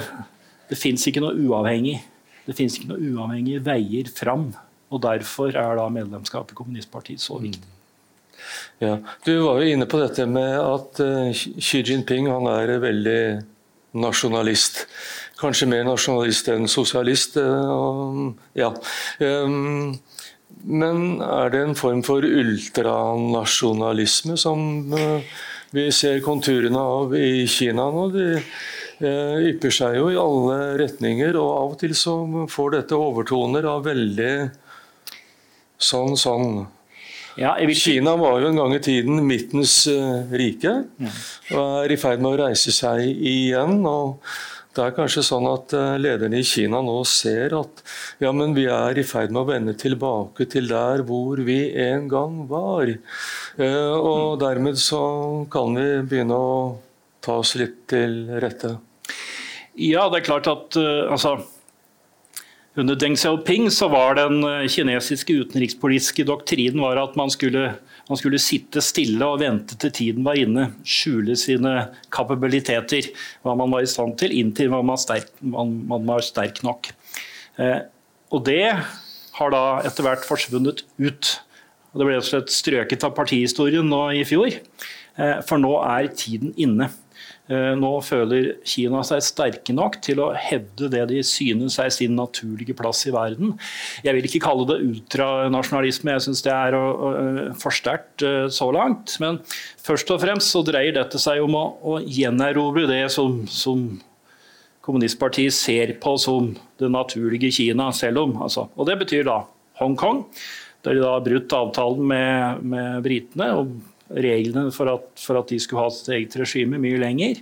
Det 0.67 0.79
fins 0.79 1.05
ikke 1.07 1.23
noe 1.23 1.37
uavhengig. 1.37 1.99
Det 2.47 2.55
fins 2.57 2.77
ikke 2.77 2.93
noe 2.93 3.13
uavhengige 3.13 3.63
veier 3.65 4.11
fram. 4.13 4.51
Og 4.87 5.03
Derfor 5.03 5.51
er 5.51 5.79
da 5.79 5.89
medlemskap 5.91 6.53
i 6.53 6.57
kommunistpartiet 6.57 7.23
så 7.23 7.39
viktig. 7.41 7.65
Mm. 7.65 7.73
Ja, 8.79 8.97
Du 9.25 9.39
var 9.41 9.61
jo 9.61 9.73
inne 9.73 9.87
på 9.89 9.99
dette 10.01 10.25
med 10.29 10.53
at 10.61 10.99
uh, 11.01 11.33
Xi 11.33 11.81
Jinping 11.81 12.29
han 12.29 12.47
er 12.51 12.77
veldig 12.83 13.21
nasjonalist. 13.97 14.85
Kanskje 15.38 15.67
mer 15.69 15.84
nasjonalist 15.86 16.47
enn 16.54 16.67
sosialist. 16.71 17.38
Uh, 17.38 18.34
ja. 18.58 18.73
Um, 19.19 20.00
men 20.65 21.21
er 21.21 21.50
det 21.54 21.62
en 21.62 21.76
form 21.78 22.04
for 22.06 22.21
ultranasjonalisme 22.26 24.38
som 24.41 24.93
uh, 24.93 25.21
vi 25.76 25.91
ser 25.93 26.21
konturene 26.26 26.80
av 26.80 27.15
i 27.17 27.47
Kina 27.52 27.91
nå? 27.93 28.10
De, 28.15 28.41
Eh, 28.97 29.52
ypper 29.52 29.73
seg 29.73 30.00
jo 30.00 30.08
i 30.10 30.17
alle 30.17 30.56
retninger, 30.80 31.38
og 31.38 31.50
av 31.52 31.76
og 31.76 31.78
til 31.84 31.93
så 31.97 32.15
får 32.50 32.80
dette 32.80 32.97
overtoner 32.97 33.67
av 33.69 33.86
veldig 33.86 34.32
sånn 35.78 36.17
sånn. 36.17 36.63
Ja, 37.38 37.54
vil... 37.62 37.78
Kina 37.78 38.15
var 38.17 38.39
jo 38.41 38.50
en 38.50 38.58
gang 38.58 38.73
i 38.73 38.82
tiden 38.82 39.21
midtens 39.30 39.84
rike, 40.34 40.73
og 41.54 41.84
er 41.84 41.93
i 41.93 42.00
ferd 42.02 42.23
med 42.26 42.32
å 42.32 42.47
reise 42.47 42.73
seg 42.73 43.04
igjen. 43.06 43.86
og 43.86 44.17
det 44.77 44.83
er 44.85 44.95
kanskje 44.95 45.23
sånn 45.25 45.47
at 45.49 45.73
uh, 45.73 45.95
lederne 45.97 46.37
i 46.37 46.45
Kina 46.45 46.79
nå 46.85 46.99
ser 47.09 47.55
at 47.57 47.81
ja, 48.21 48.29
men 48.35 48.53
vi 48.57 48.67
er 48.69 48.97
i 48.97 49.05
ferd 49.07 49.33
med 49.33 49.41
å 49.41 49.49
vende 49.49 49.73
tilbake 49.77 50.45
til 50.51 50.69
der 50.69 51.01
hvor 51.07 51.41
vi 51.47 51.59
en 51.81 52.05
gang 52.11 52.43
var. 52.49 52.91
Uh, 53.57 53.95
og 53.97 54.37
dermed 54.43 54.77
så 54.81 55.01
kan 55.53 55.73
vi 55.77 55.87
begynne 56.05 56.37
å 56.37 56.55
ta 57.25 57.39
oss 57.41 57.55
litt 57.59 57.87
til 57.89 58.27
rette. 58.43 58.75
Ja, 59.77 60.07
det 60.09 60.21
er 60.21 60.27
klart 60.29 60.49
at 60.51 60.77
uh, 60.77 61.09
altså, 61.09 61.39
under 62.77 62.97
Deng 62.99 63.17
Xiaoping 63.17 63.71
så 63.73 63.89
var 63.89 64.19
den 64.19 64.43
kinesiske 64.69 65.33
utenrikspolitiske 65.41 66.27
doktrinen 66.29 66.83
var 66.85 67.01
at 67.01 67.17
man 67.17 67.33
skulle, 67.33 67.71
man 68.07 68.19
skulle, 68.19 68.39
sitte 68.41 68.83
stille 68.83 69.25
og 69.27 69.41
vente 69.41 69.77
til 69.79 69.93
tiden 69.93 70.27
var 70.27 70.39
inne. 70.39 70.69
Skjule 70.87 71.35
sine 71.39 71.73
kapabiliteter, 72.13 73.09
hva 73.43 73.55
man 73.59 73.73
var 73.73 73.83
i 73.83 73.89
stand 73.91 74.15
til, 74.21 74.35
inntil 74.35 74.71
man 74.73 74.87
var 74.87 75.01
sterk, 75.01 75.31
man, 75.41 75.73
man 75.89 76.07
var 76.07 76.23
sterk 76.25 76.61
nok. 76.67 76.91
Eh, 77.59 77.81
og 78.31 78.45
det 78.47 78.63
har 79.37 79.53
da 79.53 79.63
etter 79.87 80.07
hvert 80.07 80.25
forsvunnet 80.27 80.85
ut. 80.99 81.33
Og 81.93 82.01
det 82.01 82.07
ble 82.07 82.21
slett 82.25 82.53
strøket 82.53 83.05
av 83.07 83.15
partihistorien 83.17 83.87
nå 83.87 84.01
i 84.19 84.23
fjor. 84.27 84.55
For 85.47 85.57
nå 85.57 85.71
er 85.81 86.11
tiden 86.13 86.51
inne. 86.61 86.91
Eh, 87.47 87.73
nå 87.79 87.91
føler 88.03 88.49
Kina 88.67 88.99
seg 89.07 89.23
sterke 89.23 89.71
nok 89.75 90.01
til 90.03 90.19
å 90.19 90.33
hevde 90.35 90.89
det 90.91 91.05
de 91.13 91.21
synes 91.23 91.77
er 91.79 91.93
sin 91.95 92.17
naturlige 92.19 92.75
plass 92.75 93.05
i 93.07 93.13
verden. 93.15 93.53
Jeg 94.03 94.17
vil 94.17 94.27
ikke 94.27 94.43
kalle 94.43 94.67
det 94.67 94.81
ultranasjonalisme, 94.83 96.17
jeg 96.17 96.25
syns 96.27 96.43
det 96.43 96.51
er 96.51 96.75
for 97.61 97.75
sterkt 97.75 98.25
eh, 98.27 98.49
så 98.51 98.67
langt. 98.75 99.15
Men 99.23 99.39
først 99.83 100.11
og 100.11 100.21
fremst 100.25 100.51
så 100.51 100.63
dreier 100.67 100.97
dette 100.99 101.21
seg 101.23 101.45
om 101.45 101.55
å, 101.55 101.65
å 101.79 101.97
gjenerobre 102.03 102.83
det 102.91 103.05
som, 103.15 103.45
som 103.47 103.87
kommunistpartiet 104.87 105.55
ser 105.55 105.97
på 106.03 106.15
som 106.19 106.53
det 106.79 106.91
naturlige 106.91 107.51
Kina, 107.55 107.93
selv 107.95 108.25
om. 108.25 108.37
Altså. 108.43 108.67
Og 108.75 108.87
det 108.91 108.99
betyr 109.03 109.27
da 109.27 109.41
Hongkong, 109.79 110.25
der 110.83 110.97
de 110.97 111.03
da 111.03 111.15
har 111.15 111.23
brutt 111.25 111.53
avtalen 111.53 112.07
med, 112.11 112.65
med 112.75 113.05
britene. 113.05 113.53
og 113.55 113.96
reglene 114.13 114.71
for 114.75 114.91
at, 114.91 115.07
for 115.19 115.39
at 115.39 115.51
de 115.51 115.59
skulle 115.59 115.83
ha 115.83 115.91
sitt 115.93 116.11
eget 116.15 116.37
regime 116.39 116.79
mye 116.81 116.99
lenger. 117.01 117.41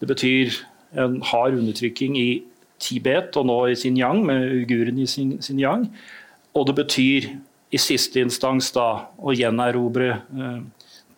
Det 0.00 0.08
betyr 0.10 0.56
en 0.98 1.20
hard 1.24 1.58
undertrykking 1.58 2.18
i 2.18 2.42
Tibet 2.82 3.36
og 3.38 3.46
nå 3.46 3.58
i 3.70 3.78
Xinjiang, 3.78 4.24
med 4.26 4.48
uigurene 4.56 5.04
i 5.04 5.08
Xinjiang. 5.08 5.86
Og 6.58 6.68
det 6.68 6.76
betyr 6.80 7.28
i 7.72 7.80
siste 7.80 8.20
instans 8.20 8.72
da 8.74 8.86
å 9.16 9.32
gjenerobre 9.36 10.08
eh, 10.18 10.62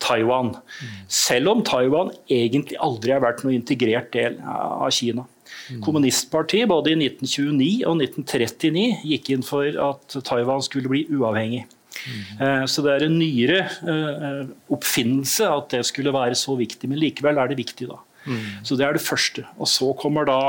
Taiwan. 0.04 0.52
Mm. 0.54 0.98
Selv 1.08 1.54
om 1.54 1.62
Taiwan 1.66 2.12
egentlig 2.30 2.78
aldri 2.82 3.14
har 3.14 3.24
vært 3.24 3.42
noe 3.44 3.56
integrert 3.56 4.12
del 4.14 4.36
av 4.44 4.90
Kina. 4.94 5.24
Mm. 5.70 5.80
Kommunistpartiet 5.84 6.68
både 6.70 6.92
i 6.92 6.98
1929 7.00 7.86
og 7.88 8.02
1939 8.04 8.84
gikk 9.08 9.32
inn 9.34 9.46
for 9.46 9.80
at 9.88 10.18
Taiwan 10.28 10.62
skulle 10.64 10.92
bli 10.92 11.06
uavhengig. 11.14 11.64
Mm. 12.04 12.66
Så 12.68 12.84
det 12.84 12.92
er 12.94 13.06
en 13.06 13.16
nyere 13.18 13.60
eh, 13.64 14.52
oppfinnelse 14.72 15.48
at 15.48 15.72
det 15.72 15.82
skulle 15.88 16.12
være 16.14 16.36
så 16.38 16.56
viktig, 16.58 16.90
men 16.90 17.00
likevel 17.00 17.40
er 17.40 17.50
det 17.50 17.58
viktig. 17.60 17.88
da. 17.90 17.98
Mm. 18.26 18.64
Så 18.64 18.76
Det 18.76 18.86
er 18.86 18.92
det 18.96 19.04
første. 19.04 19.44
Og 19.58 19.68
Så 19.68 19.92
kommer 20.00 20.26
da 20.28 20.40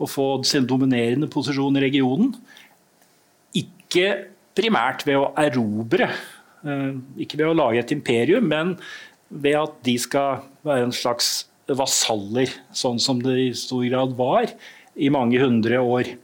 å 0.00 0.08
få 0.10 0.44
sin 0.44 0.66
dominerende 0.66 1.30
posisjon 1.30 1.76
i 1.78 1.84
regionen. 1.86 2.34
Ikke 3.54 4.26
primært 4.54 5.06
ved 5.06 5.18
å 5.20 5.32
erobre, 5.38 6.10
eh, 6.64 6.92
ikke 7.18 7.38
ved 7.38 7.46
å 7.46 7.58
lage 7.58 7.78
et 7.78 7.92
imperium, 7.92 8.48
men 8.48 8.76
ved 9.30 9.54
at 9.54 9.82
de 9.82 9.96
skal 9.98 10.42
være 10.64 10.88
en 10.88 10.92
slags 10.92 11.46
vasaller, 11.68 12.50
sånn 12.72 13.00
som 13.00 13.20
det 13.22 13.38
i 13.38 13.52
stor 13.56 13.84
grad 13.88 14.16
var 14.16 14.50
i 14.96 15.08
mange 15.08 15.38
hundre 15.40 15.78
år 15.80 16.16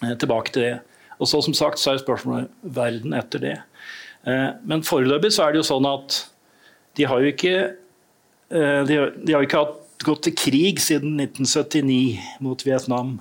tilbake 0.00 0.52
til 0.52 0.62
det. 0.62 0.80
Og 1.18 1.26
så 1.26 1.42
som 1.42 1.54
sagt 1.54 1.80
så 1.82 1.92
er 1.92 2.02
spørsmålet 2.02 2.50
verden 2.62 3.16
etter 3.18 3.42
det. 3.42 3.56
Eh, 4.26 4.50
men 4.68 4.84
foreløpig 4.86 5.30
så 5.34 5.46
er 5.46 5.54
det 5.54 5.62
jo 5.62 5.68
sånn 5.70 5.88
at 5.88 6.22
de 6.98 7.06
har 7.08 7.22
jo 7.22 7.32
ikke, 7.32 7.56
eh, 8.50 8.80
de 8.88 8.98
har, 8.98 9.12
de 9.14 9.34
har 9.34 9.46
ikke 9.46 9.64
gått 10.04 10.28
til 10.28 10.36
krig 10.38 10.82
siden 10.82 11.18
1979 11.20 12.18
mot 12.44 12.62
Vietnam. 12.66 13.18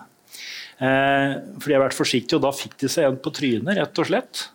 Eh, 0.78 1.34
for 1.58 1.68
de 1.68 1.76
har 1.76 1.86
vært 1.88 1.98
forsiktige, 1.98 2.38
og 2.38 2.46
da 2.46 2.54
fikk 2.54 2.78
de 2.84 2.92
seg 2.92 3.10
en 3.10 3.20
på 3.22 3.34
trynet, 3.34 3.78
rett 3.80 4.02
og 4.02 4.10
slett. 4.10 4.46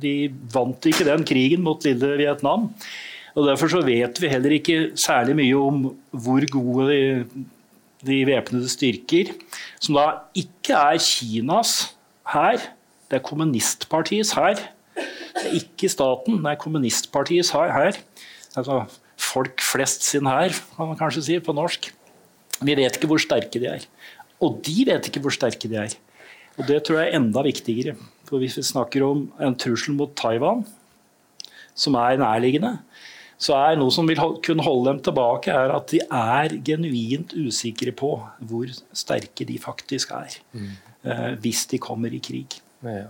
De 0.00 0.14
vant 0.52 0.88
ikke 0.88 1.08
den 1.08 1.24
krigen 1.28 1.64
mot 1.64 1.84
lille 1.84 2.16
Vietnam. 2.20 2.70
og 3.36 3.46
Derfor 3.46 3.72
så 3.72 3.84
vet 3.84 4.20
vi 4.20 4.32
heller 4.32 4.56
ikke 4.56 4.96
særlig 4.96 5.36
mye 5.36 5.60
om 5.60 5.82
hvor 6.10 6.44
gode 6.50 6.88
de, 6.88 7.44
de 8.08 8.24
væpnede 8.24 8.72
styrker, 8.72 9.34
som 9.78 10.00
da 10.00 10.06
ikke 10.34 10.76
er 10.76 10.96
Kinas 11.04 11.92
hær, 12.32 12.70
det 13.10 13.18
er 13.18 13.26
kommunistpartiets 13.26 14.32
hær, 14.38 14.60
det 14.96 15.46
er 15.46 15.56
ikke 15.60 15.90
staten, 15.92 16.40
det 16.42 16.52
er 16.52 16.60
kommunistpartiets 16.60 17.52
hær. 17.54 17.98
Altså 18.58 18.82
folk 19.20 19.62
flest 19.62 20.04
sin 20.08 20.28
hær, 20.28 20.54
kan 20.76 20.90
man 20.90 20.98
kanskje 20.98 21.24
si 21.26 21.38
på 21.42 21.54
norsk. 21.56 21.90
Vi 22.60 22.76
vet 22.76 22.96
ikke 22.98 23.08
hvor 23.10 23.22
sterke 23.22 23.60
de 23.62 23.70
er. 23.70 23.86
Og 24.40 24.60
de 24.64 24.84
vet 24.88 25.06
ikke 25.08 25.22
hvor 25.22 25.34
sterke 25.34 25.68
de 25.70 25.78
er. 25.80 25.96
Og 26.58 26.66
Det 26.68 26.82
tror 26.84 27.00
jeg 27.00 27.12
er 27.12 27.16
enda 27.16 27.42
viktigere. 27.46 27.96
For 28.28 28.38
Hvis 28.38 28.58
vi 28.58 28.62
snakker 28.62 29.04
om 29.06 29.32
en 29.40 29.56
trussel 29.56 29.94
mot 29.96 30.12
Taiwan, 30.16 30.64
som 31.74 31.94
er 31.94 32.20
nærliggende, 32.20 32.78
så 33.40 33.56
er 33.56 33.78
noe 33.80 33.92
som 33.94 34.08
vil 34.08 34.20
kunne 34.44 34.64
holde 34.64 34.90
dem 34.90 34.98
tilbake, 35.06 35.52
er 35.52 35.72
at 35.72 35.88
de 35.88 36.02
er 36.04 36.56
genuint 36.66 37.32
usikre 37.32 37.92
på 37.96 38.10
hvor 38.50 38.68
sterke 38.92 39.46
de 39.48 39.56
faktisk 39.58 40.12
er. 40.12 40.36
Mm. 40.52 40.74
Eh, 41.04 41.30
hvis 41.40 41.64
de 41.70 41.80
kommer 41.80 42.12
i 42.12 42.20
krig. 42.20 42.58
Ja. 42.84 43.08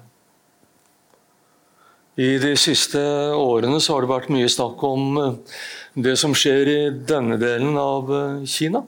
I 2.20 2.37
de 2.42 2.52
siste 2.59 3.00
årene 3.33 3.78
så 3.80 3.94
har 3.94 4.04
det 4.04 4.11
vært 4.11 4.33
mye 4.35 4.48
snakk 4.50 4.83
om 4.85 5.20
eh, 5.20 5.61
det 6.04 6.16
som 6.20 6.35
skjer 6.37 6.68
i 6.68 6.80
denne 7.09 7.38
delen 7.40 7.78
av 7.80 8.11
eh, 8.12 8.42
Kina. 8.50 8.83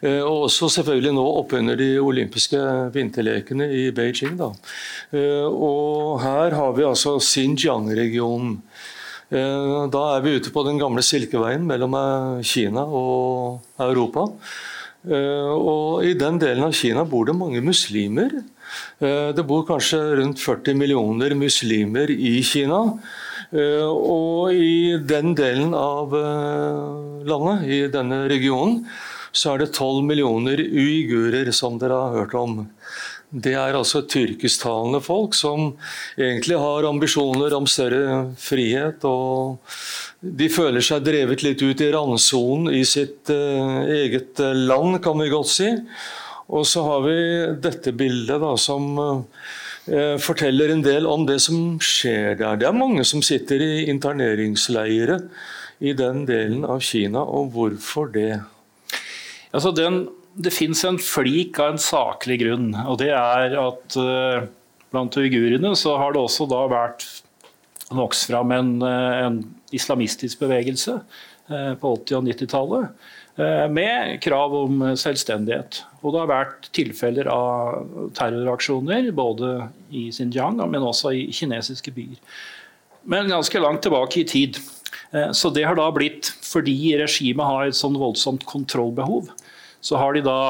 Eh, 0.00 0.22
og 0.24 0.48
også 0.48 0.70
selvfølgelig 0.80 1.12
nå 1.14 1.24
oppunder 1.42 1.78
de 1.78 1.92
olympiske 2.02 2.58
vinterlekene 2.96 3.68
i 3.70 3.84
Beijing. 3.94 4.34
Da. 4.40 4.50
Og 5.54 6.18
her 6.24 6.56
har 6.58 6.74
vi 6.74 6.88
altså 6.88 7.16
Xinjiang-regionen. 7.22 8.58
Da 9.30 10.00
er 10.14 10.20
vi 10.22 10.34
ute 10.36 10.50
på 10.54 10.62
den 10.66 10.76
gamle 10.78 11.02
silkeveien 11.02 11.64
mellom 11.66 11.94
Kina 12.46 12.84
og 12.84 13.64
Europa. 13.82 14.26
Og 15.08 16.04
i 16.06 16.12
den 16.20 16.36
delen 16.38 16.68
av 16.68 16.76
Kina 16.76 17.02
bor 17.08 17.24
det 17.26 17.34
mange 17.34 17.62
muslimer. 17.64 18.36
Eh, 19.00 19.30
det 19.34 19.44
bor 19.46 19.64
kanskje 19.66 20.00
rundt 20.20 20.40
40 20.40 20.74
millioner 20.78 21.34
muslimer 21.38 22.10
i 22.10 22.36
Kina. 22.46 22.80
Eh, 23.50 23.88
og 23.88 24.54
i 24.54 24.96
den 25.02 25.34
delen 25.38 25.74
av 25.78 26.14
eh, 26.18 27.26
landet, 27.28 27.66
i 27.66 27.80
denne 27.92 28.24
regionen, 28.30 28.84
så 29.34 29.54
er 29.54 29.64
det 29.64 29.74
12 29.74 30.04
millioner 30.06 30.62
uigurer, 30.62 31.50
som 31.52 31.78
dere 31.80 31.98
har 31.98 32.20
hørt 32.20 32.38
om. 32.38 32.62
Det 33.34 33.56
er 33.58 33.74
altså 33.74 34.04
tyrkisktalende 34.06 35.00
folk 35.02 35.34
som 35.34 35.72
egentlig 36.14 36.54
har 36.60 36.86
ambisjoner 36.86 37.56
om 37.56 37.66
større 37.66 38.28
frihet. 38.38 39.02
og 39.02 39.58
De 40.22 40.46
føler 40.46 40.84
seg 40.86 41.02
drevet 41.02 41.42
litt 41.42 41.64
ut 41.64 41.82
i 41.82 41.90
randsonen 41.90 42.70
i 42.70 42.84
sitt 42.86 43.32
eget 43.34 44.38
land, 44.38 45.00
kan 45.02 45.18
vi 45.18 45.32
godt 45.34 45.50
si. 45.50 45.72
Og 46.52 46.66
så 46.68 46.82
har 46.84 47.04
vi 47.06 47.18
dette 47.64 47.94
bildet 47.96 48.42
da, 48.42 48.52
som 48.60 48.98
uh, 49.00 50.16
forteller 50.20 50.74
en 50.74 50.84
del 50.84 51.08
om 51.08 51.24
det 51.28 51.38
som 51.44 51.78
skjer 51.82 52.36
der. 52.40 52.58
Det 52.60 52.68
er 52.68 52.76
mange 52.76 53.04
som 53.08 53.24
sitter 53.24 53.62
i 53.64 53.86
interneringsleire 53.92 55.20
i 55.84 55.94
den 55.96 56.24
delen 56.28 56.66
av 56.68 56.84
Kina, 56.84 57.24
og 57.24 57.54
hvorfor 57.54 58.12
det? 58.14 58.42
Altså 59.54 59.72
den 59.74 60.04
det 60.34 60.50
fins 60.50 60.80
en 60.82 60.96
flik 60.98 61.60
av 61.62 61.76
en 61.76 61.78
saklig 61.78 62.40
grunn, 62.40 62.72
og 62.90 62.96
det 62.98 63.12
er 63.14 63.52
at 63.54 63.96
uh, 64.02 64.46
blant 64.90 65.14
uigurene 65.14 65.70
så 65.78 65.94
har 66.00 66.14
det 66.14 66.24
også 66.24 66.48
da 66.50 66.64
vært 66.72 67.06
vokst 67.94 68.26
fram 68.26 68.50
en, 68.50 68.70
eh, 68.82 69.18
en 69.26 69.36
islamistisk 69.76 70.40
bevegelse 70.40 70.96
på 71.46 71.90
80- 72.00 72.16
og 72.16 72.24
90-tallet 72.26 72.86
uh, 72.88 73.13
med 73.36 74.20
krav 74.22 74.52
om 74.54 74.82
selvstendighet. 75.00 75.80
Og 76.02 76.12
det 76.14 76.20
har 76.22 76.30
vært 76.30 76.68
tilfeller 76.76 77.26
av 77.32 78.10
terroraksjoner 78.14 79.08
både 79.16 79.54
i 79.90 80.06
Xinjiang, 80.14 80.60
men 80.70 80.86
også 80.86 81.10
i 81.16 81.24
kinesiske 81.34 81.90
byer. 81.96 82.20
Men 83.10 83.32
ganske 83.32 83.60
langt 83.60 83.82
tilbake 83.84 84.22
i 84.22 84.28
tid. 84.28 84.60
Så 85.34 85.50
det 85.54 85.64
har 85.66 85.76
da 85.78 85.88
blitt, 85.94 86.30
fordi 86.46 86.94
regimet 86.98 87.46
har 87.46 87.66
et 87.66 87.78
sånn 87.78 87.98
voldsomt 87.98 88.46
kontrollbehov, 88.48 89.28
så 89.84 89.98
har 90.00 90.14
de 90.14 90.22
da 90.24 90.40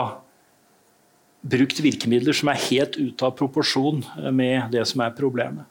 brukt 1.44 1.80
virkemidler 1.84 2.36
som 2.36 2.48
er 2.48 2.62
helt 2.70 2.96
ute 2.96 3.26
av 3.26 3.34
proporsjon 3.36 4.00
med 4.32 4.70
det 4.72 4.84
som 4.88 5.02
er 5.04 5.16
problemet. 5.16 5.66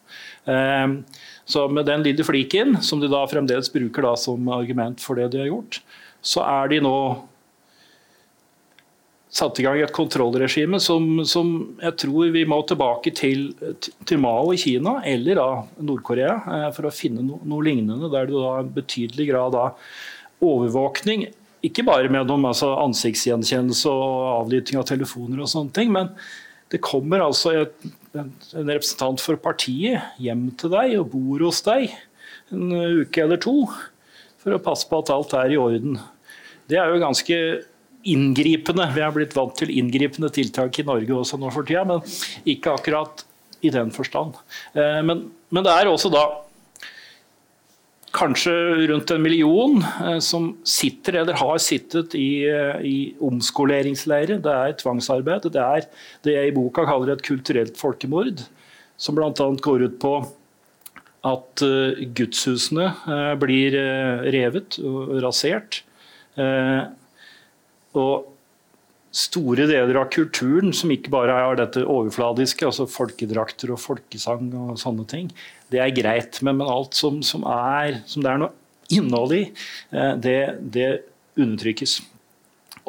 Så 1.50 1.66
med 1.74 1.88
den 1.90 2.06
lille 2.06 2.26
fliken, 2.26 2.78
som 2.86 3.02
de 3.02 3.10
da 3.10 3.24
fremdeles 3.30 3.72
bruker 3.74 4.06
da 4.06 4.14
som 4.20 4.50
argument 4.54 5.02
for 5.02 5.18
det 5.18 5.32
de 5.34 5.42
har 5.42 5.50
gjort, 5.50 5.82
så 6.24 6.44
er 6.48 6.72
de 6.72 6.82
nå 6.84 6.98
satt 9.34 9.58
i 9.60 9.64
gang 9.66 9.80
et 9.82 9.94
kontrollregime 9.94 10.78
som, 10.84 11.24
som, 11.26 11.48
jeg 11.82 11.98
tror 12.04 12.34
vi 12.36 12.44
må 12.46 12.60
tilbake 12.70 13.14
til, 13.18 13.48
til 13.82 14.22
Mao 14.22 14.52
i 14.54 14.60
Kina 14.62 15.00
eller 15.10 15.40
da 15.40 15.48
Nord-Korea 15.82 16.36
eh, 16.38 16.68
for 16.76 16.86
å 16.86 16.94
finne 16.94 17.26
no, 17.26 17.40
noe 17.50 17.66
lignende, 17.66 18.12
der 18.14 18.30
det 18.30 18.38
da 18.38 18.60
betydelig 18.76 19.32
grad 19.32 19.58
av 19.58 19.80
overvåkning 20.44 21.26
ikke 21.64 21.86
bare 21.88 22.12
med 22.12 22.28
noe, 22.28 22.50
altså 22.52 22.74
ansiktsgjenkjennelse 22.84 23.90
og 23.90 24.30
avlytting 24.44 24.78
av 24.80 24.88
telefoner 24.90 25.42
og 25.42 25.50
sånne 25.50 25.74
ting, 25.76 25.94
men 25.96 26.12
det 26.74 26.82
kommer 26.84 27.24
altså 27.24 27.56
et, 27.64 27.86
en, 28.14 28.30
en, 28.30 28.70
representant 28.70 29.22
for 29.24 29.40
partiet 29.42 30.22
hjem 30.22 30.50
til 30.60 30.74
deg 30.74 30.98
og 31.00 31.10
bor 31.14 31.48
hos 31.48 31.64
deg 31.66 31.90
en 32.54 32.74
uke 33.02 33.24
eller 33.24 33.42
to 33.42 33.56
for 34.44 34.54
å 34.54 34.62
passe 34.62 34.90
på 34.90 35.00
at 35.00 35.12
alt 35.14 35.34
er 35.40 35.54
i 35.56 35.60
orden. 35.60 35.98
Det 36.70 36.80
er 36.80 36.92
jo 36.92 37.04
ganske 37.04 37.38
inngripende. 38.04 38.88
Vi 38.96 39.04
er 39.04 39.14
blitt 39.16 39.36
vant 39.36 39.56
til 39.58 39.72
inngripende 39.74 40.32
tiltak 40.34 40.80
i 40.80 40.88
Norge 40.88 41.16
også 41.16 41.40
nå 41.40 41.52
for 41.54 41.68
tida, 41.68 41.86
men 41.88 42.04
ikke 42.50 42.76
akkurat 42.76 43.24
i 43.64 43.72
den 43.74 43.92
forstand. 43.96 44.36
Eh, 44.76 45.00
men, 45.08 45.30
men 45.54 45.66
det 45.66 45.74
er 45.74 45.90
også 45.90 46.12
da 46.14 46.26
kanskje 48.14 48.54
rundt 48.92 49.10
en 49.10 49.24
million 49.24 49.80
eh, 49.82 50.20
som 50.22 50.52
sitter 50.68 51.22
eller 51.24 51.40
har 51.40 51.62
sittet 51.64 52.14
i, 52.20 52.44
eh, 52.50 52.84
i 52.86 52.98
omskoleringsleirer. 53.24 54.44
Det 54.44 54.58
er 54.68 54.78
tvangsarbeid. 54.84 55.50
Det 55.56 55.64
er 55.64 55.88
det 56.28 56.38
jeg 56.38 56.52
i 56.52 56.56
boka 56.56 56.86
kaller 56.90 57.16
et 57.16 57.26
kulturelt 57.26 57.80
folkemord, 57.80 58.46
som 59.00 59.18
bl.a. 59.18 59.32
går 59.34 59.88
ut 59.88 60.00
på 60.04 60.16
at 61.24 61.62
gudshusene 62.20 62.90
blir 63.40 63.78
revet 64.28 64.76
og 64.84 65.14
rasert. 65.24 65.78
Og 66.38 68.34
store 69.14 69.68
deler 69.70 70.00
av 70.02 70.10
kulturen 70.14 70.74
som 70.74 70.92
ikke 70.94 71.12
bare 71.14 71.36
har 71.38 71.60
dette 71.60 71.84
overfladiske, 71.86 72.66
altså 72.66 72.88
folkedrakter 72.90 73.74
og 73.76 73.82
folkesang 73.82 74.50
og 74.58 74.80
sånne 74.82 75.06
ting, 75.10 75.30
det 75.70 75.84
er 75.84 75.94
greit. 75.94 76.42
Men, 76.42 76.58
men 76.62 76.72
alt 76.72 76.98
som, 76.98 77.22
som, 77.26 77.46
er, 77.46 78.02
som, 78.10 78.26
det 78.26 78.32
er 78.32 78.42
noe 78.42 78.54
innhold 78.94 79.36
i, 79.38 79.44
eh, 79.94 80.16
det, 80.22 80.40
det 80.74 80.90
undertrykkes. 81.38 82.00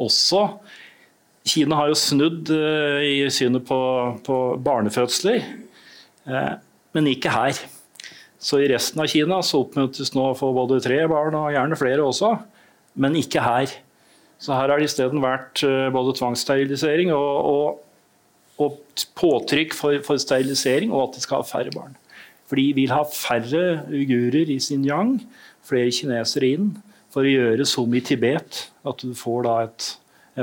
Også 0.00 0.46
Kina 1.44 1.76
har 1.76 1.90
jo 1.90 1.96
snudd 1.98 2.48
uh, 2.48 3.04
i 3.04 3.28
synet 3.28 3.66
på, 3.68 3.76
på 4.24 4.36
barnefødsler, 4.64 5.42
men 6.96 7.08
ikke 7.10 7.34
her. 7.34 7.58
Så 8.40 8.62
i 8.64 8.68
resten 8.72 9.02
av 9.04 9.10
Kina 9.12 9.42
så 9.44 9.60
oppmuntres 9.60 10.14
nå 10.16 10.30
å 10.30 10.38
få 10.38 10.48
både 10.56 10.80
tre 10.80 11.02
barn 11.10 11.36
og 11.36 11.52
gjerne 11.52 11.76
flere 11.76 12.06
også, 12.06 12.30
men 12.94 13.18
ikke 13.18 13.42
her. 13.42 13.72
Så 14.38 14.54
her 14.54 14.68
har 14.68 14.80
det 14.80 14.90
isteden 14.90 15.22
vært 15.22 15.62
uh, 15.66 15.88
både 15.94 16.14
tvangssterilisering 16.18 17.12
og, 17.14 17.50
og, 17.50 17.84
og 18.60 19.04
påtrykk 19.18 19.74
for, 19.76 20.00
for, 20.06 20.20
sterilisering, 20.20 20.92
og 20.92 21.08
at 21.08 21.18
de 21.18 21.24
skal 21.24 21.42
ha 21.42 21.48
færre 21.48 21.74
barn. 21.74 21.96
For 22.44 22.60
de 22.60 22.68
vil 22.76 22.92
ha 22.92 23.02
færre 23.08 23.84
uigurer 23.88 24.52
i 24.52 24.60
Xinjiang, 24.60 25.16
flere 25.64 25.92
kinesere 25.94 26.54
inn, 26.56 26.72
for 27.14 27.24
å 27.24 27.30
gjøre 27.30 27.66
som 27.68 27.92
i 27.94 28.02
Tibet, 28.04 28.66
at 28.84 29.04
du 29.04 29.14
får 29.16 29.46
da 29.46 29.58
et, 29.64 29.86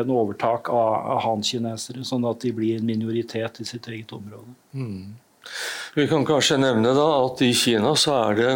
en 0.01 0.13
overtak 0.15 0.71
av, 0.73 0.93
av 1.15 1.25
han-kinesere, 1.27 2.05
sånn 2.07 2.25
at 2.29 2.41
de 2.41 2.53
blir 2.55 2.79
en 2.79 2.87
minoritet 2.87 3.61
i 3.61 3.67
sitt 3.67 3.89
eget 3.91 4.15
område. 4.15 4.55
Mm. 4.73 5.11
Vi 5.93 6.05
kan 6.07 6.23
kanskje 6.23 6.55
nevne 6.61 6.93
da 6.95 7.05
at 7.25 7.41
i 7.43 7.49
Kina 7.57 7.91
så 7.99 8.13
er 8.29 8.37
det 8.37 8.51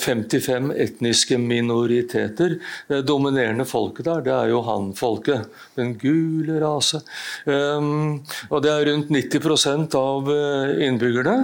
55 0.00 0.72
eh, 0.72 0.80
etniske 0.82 1.38
minoriteter. 1.38 2.56
Det 2.90 3.04
dominerende 3.06 3.66
folket 3.68 4.08
der, 4.08 4.24
det 4.26 4.32
er 4.34 4.50
jo 4.50 4.64
han-folket. 4.66 5.46
Den 5.78 5.94
gule 6.00 6.58
rase. 6.62 7.04
Um, 7.46 8.18
og 8.50 8.64
det 8.66 8.72
er 8.72 8.90
rundt 8.90 9.14
90 9.14 9.94
av 10.00 10.34
eh, 10.34 10.74
innbyggerne. 10.88 11.38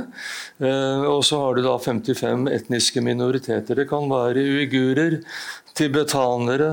Uh, 0.59 1.07
og 1.15 1.23
så 1.25 1.39
har 1.45 1.57
du 1.57 1.65
da 1.65 1.79
55 1.79 2.51
etniske 2.51 3.07
minoriteter. 3.07 3.79
Det 3.79 3.89
kan 3.91 4.11
være 4.11 4.43
uigurer, 4.43 5.21
tibetanere. 5.79 6.73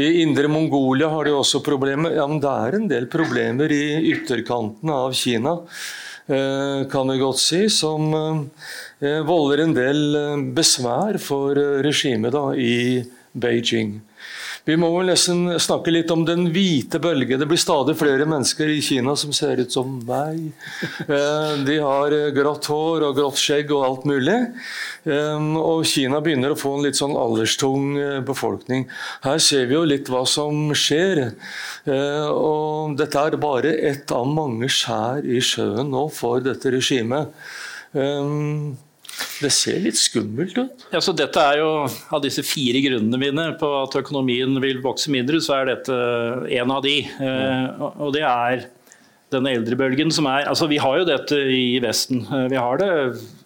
I 0.00 0.22
indre 0.24 0.48
Mongolia 0.48 1.12
har 1.12 1.28
de 1.28 1.36
også 1.36 1.60
problemer. 1.60 2.16
Ja, 2.16 2.24
men 2.26 2.40
det 2.40 2.56
er 2.56 2.78
en 2.78 2.88
del 2.88 3.10
problemer 3.12 3.68
i 3.68 3.84
ytterkantene 4.14 5.02
av 5.04 5.12
Kina. 5.12 5.58
Eh, 6.30 6.86
kan 6.86 7.08
vi 7.10 7.18
godt 7.18 7.40
si, 7.42 7.64
som 7.74 8.12
eh, 8.14 9.22
volder 9.26 9.64
en 9.64 9.72
del 9.74 10.14
eh, 10.14 10.42
besvær 10.54 11.18
for 11.18 11.58
regimet 11.82 12.36
i 12.54 13.02
Beijing. 13.34 13.96
Vi 14.68 14.76
må 14.76 14.90
vel 14.92 15.08
nesten 15.08 15.46
snakke 15.62 15.92
litt 15.92 16.10
om 16.12 16.24
den 16.28 16.50
hvite 16.52 17.00
bølge. 17.02 17.38
Det 17.40 17.48
blir 17.48 17.60
stadig 17.60 17.94
flere 17.98 18.26
mennesker 18.28 18.68
i 18.68 18.80
Kina 18.84 19.14
som 19.18 19.32
ser 19.36 19.62
ut 19.62 19.72
som 19.72 19.94
meg. 20.06 20.50
De 21.66 21.78
har 21.80 22.16
grått 22.36 22.68
hår 22.70 23.06
og 23.08 23.16
grått 23.16 23.40
skjegg 23.40 23.72
og 23.76 23.86
alt 23.86 24.04
mulig. 24.10 24.36
Og 25.06 25.86
Kina 25.88 26.20
begynner 26.24 26.52
å 26.52 26.60
få 26.60 26.74
en 26.76 26.84
litt 26.84 27.00
sånn 27.00 27.16
alderstung 27.16 27.96
befolkning. 28.28 28.84
Her 29.24 29.40
ser 29.42 29.66
vi 29.70 29.78
jo 29.78 29.86
litt 29.88 30.12
hva 30.12 30.26
som 30.28 30.74
skjer. 30.76 31.24
Og 31.88 32.98
dette 33.00 33.24
er 33.26 33.40
bare 33.40 33.74
ett 33.90 34.12
av 34.12 34.28
mange 34.28 34.68
skjær 34.68 35.24
i 35.24 35.40
sjøen 35.44 35.90
nå 35.94 36.06
for 36.14 36.44
dette 36.44 36.76
regimet. 36.76 37.32
Det 39.40 39.50
ser 39.54 39.78
litt 39.84 39.98
skummelt 39.98 40.56
ut. 40.58 40.84
Ja, 40.92 41.00
så 41.02 41.14
dette 41.16 41.42
er 41.52 41.60
jo 41.62 41.70
Av 42.12 42.20
disse 42.24 42.44
fire 42.46 42.82
grunnene 42.84 43.20
mine 43.20 43.46
på 43.60 43.70
at 43.82 43.96
økonomien 44.00 44.58
vil 44.62 44.82
vokse 44.84 45.12
mindre, 45.12 45.40
så 45.42 45.60
er 45.60 45.72
dette 45.72 45.96
en 46.60 46.74
av 46.74 46.84
de. 46.84 46.98
Eh, 47.06 47.82
og 47.90 48.12
det 48.16 48.24
er 48.26 48.66
denne 49.30 49.52
eldrebølgen 49.54 50.10
som 50.14 50.26
er 50.30 50.48
altså 50.50 50.66
Vi 50.70 50.80
har 50.82 50.98
jo 51.00 51.06
dette 51.08 51.38
i 51.54 51.78
Vesten. 51.82 52.24
Eh, 52.26 52.46
vi 52.52 52.58
har 52.58 52.80
det 52.80 52.90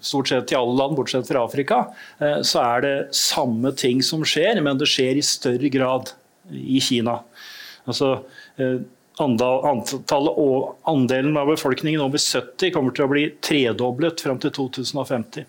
stort 0.05 0.31
sett 0.33 0.53
i 0.55 0.59
alle 0.59 0.77
land, 0.79 0.97
bortsett 0.99 1.29
fra 1.29 1.45
Afrika. 1.45 1.85
Eh, 2.19 2.41
så 2.47 2.63
er 2.65 2.85
det 2.85 2.97
samme 3.19 3.75
ting 3.77 4.03
som 4.05 4.25
skjer, 4.27 4.63
men 4.65 4.81
det 4.81 4.91
skjer 4.91 5.21
i 5.21 5.25
større 5.25 5.73
grad 5.73 6.15
i 6.53 6.81
Kina. 6.85 7.21
Altså 7.85 8.17
Antallet 9.23 10.39
og 10.43 10.89
andelen 10.91 11.37
av 11.39 11.47
befolkningen 11.53 12.03
over 12.03 12.19
70 12.19 12.73
kommer 12.75 12.95
til 12.95 13.07
å 13.07 13.11
bli 13.13 13.29
tredoblet 13.45 14.25
fram 14.25 14.41
til 14.43 14.51
2050. 14.57 15.45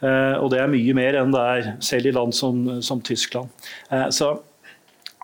Eh, 0.00 0.36
og 0.38 0.52
det 0.52 0.60
er 0.62 0.70
mye 0.70 0.94
mer 0.96 1.18
enn 1.18 1.34
det 1.34 1.42
er 1.56 1.72
selv 1.84 2.06
i 2.06 2.14
land 2.14 2.36
som, 2.36 2.62
som 2.86 3.02
Tyskland. 3.02 3.50
Eh, 3.90 4.06
så 4.14 4.36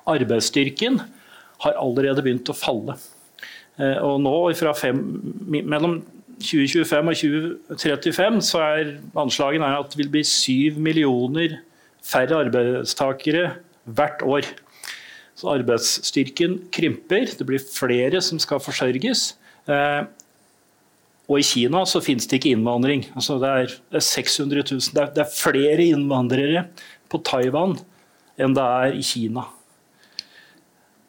arbeidsstyrken 0.06 0.98
har 1.62 1.78
allerede 1.78 2.24
begynt 2.26 2.50
å 2.50 2.58
falle. 2.58 2.98
Eh, 3.78 4.02
og 4.02 4.18
nå 4.24 4.34
fem, 4.74 5.00
mellom 5.46 6.00
2025 6.42 7.12
og 7.12 7.22
2035 7.78 8.42
så 8.44 8.60
er 8.66 8.92
anslagene 9.16 9.70
at 9.78 9.94
det 9.94 10.02
vil 10.02 10.12
bli 10.18 10.24
7 10.26 10.82
millioner 10.82 11.60
færre 12.04 12.42
arbeidstakere 12.44 13.48
hvert 13.86 14.26
år. 14.26 14.48
Så 15.36 15.50
arbeidsstyrken 15.52 16.62
krymper, 16.72 17.28
det 17.36 17.46
blir 17.48 17.60
flere 17.60 18.22
som 18.24 18.40
skal 18.40 18.62
forsørges. 18.62 19.34
Eh, 19.68 20.06
og 21.26 21.40
i 21.42 21.46
Kina 21.46 21.82
så 21.88 22.00
finnes 22.04 22.28
det 22.30 22.38
ikke 22.38 22.54
innvandring. 22.54 23.04
Altså 23.18 23.36
det, 23.42 23.50
er, 23.50 23.74
600 24.00 24.62
000. 24.70 24.94
Det 24.94 25.02
er, 25.02 25.12
er 25.24 25.34
flere 25.34 25.90
innvandrere 25.90 26.64
på 27.12 27.20
Taiwan 27.26 27.76
enn 28.40 28.54
det 28.56 28.64
er 28.64 28.96
i 28.96 29.04
Kina. 29.04 29.46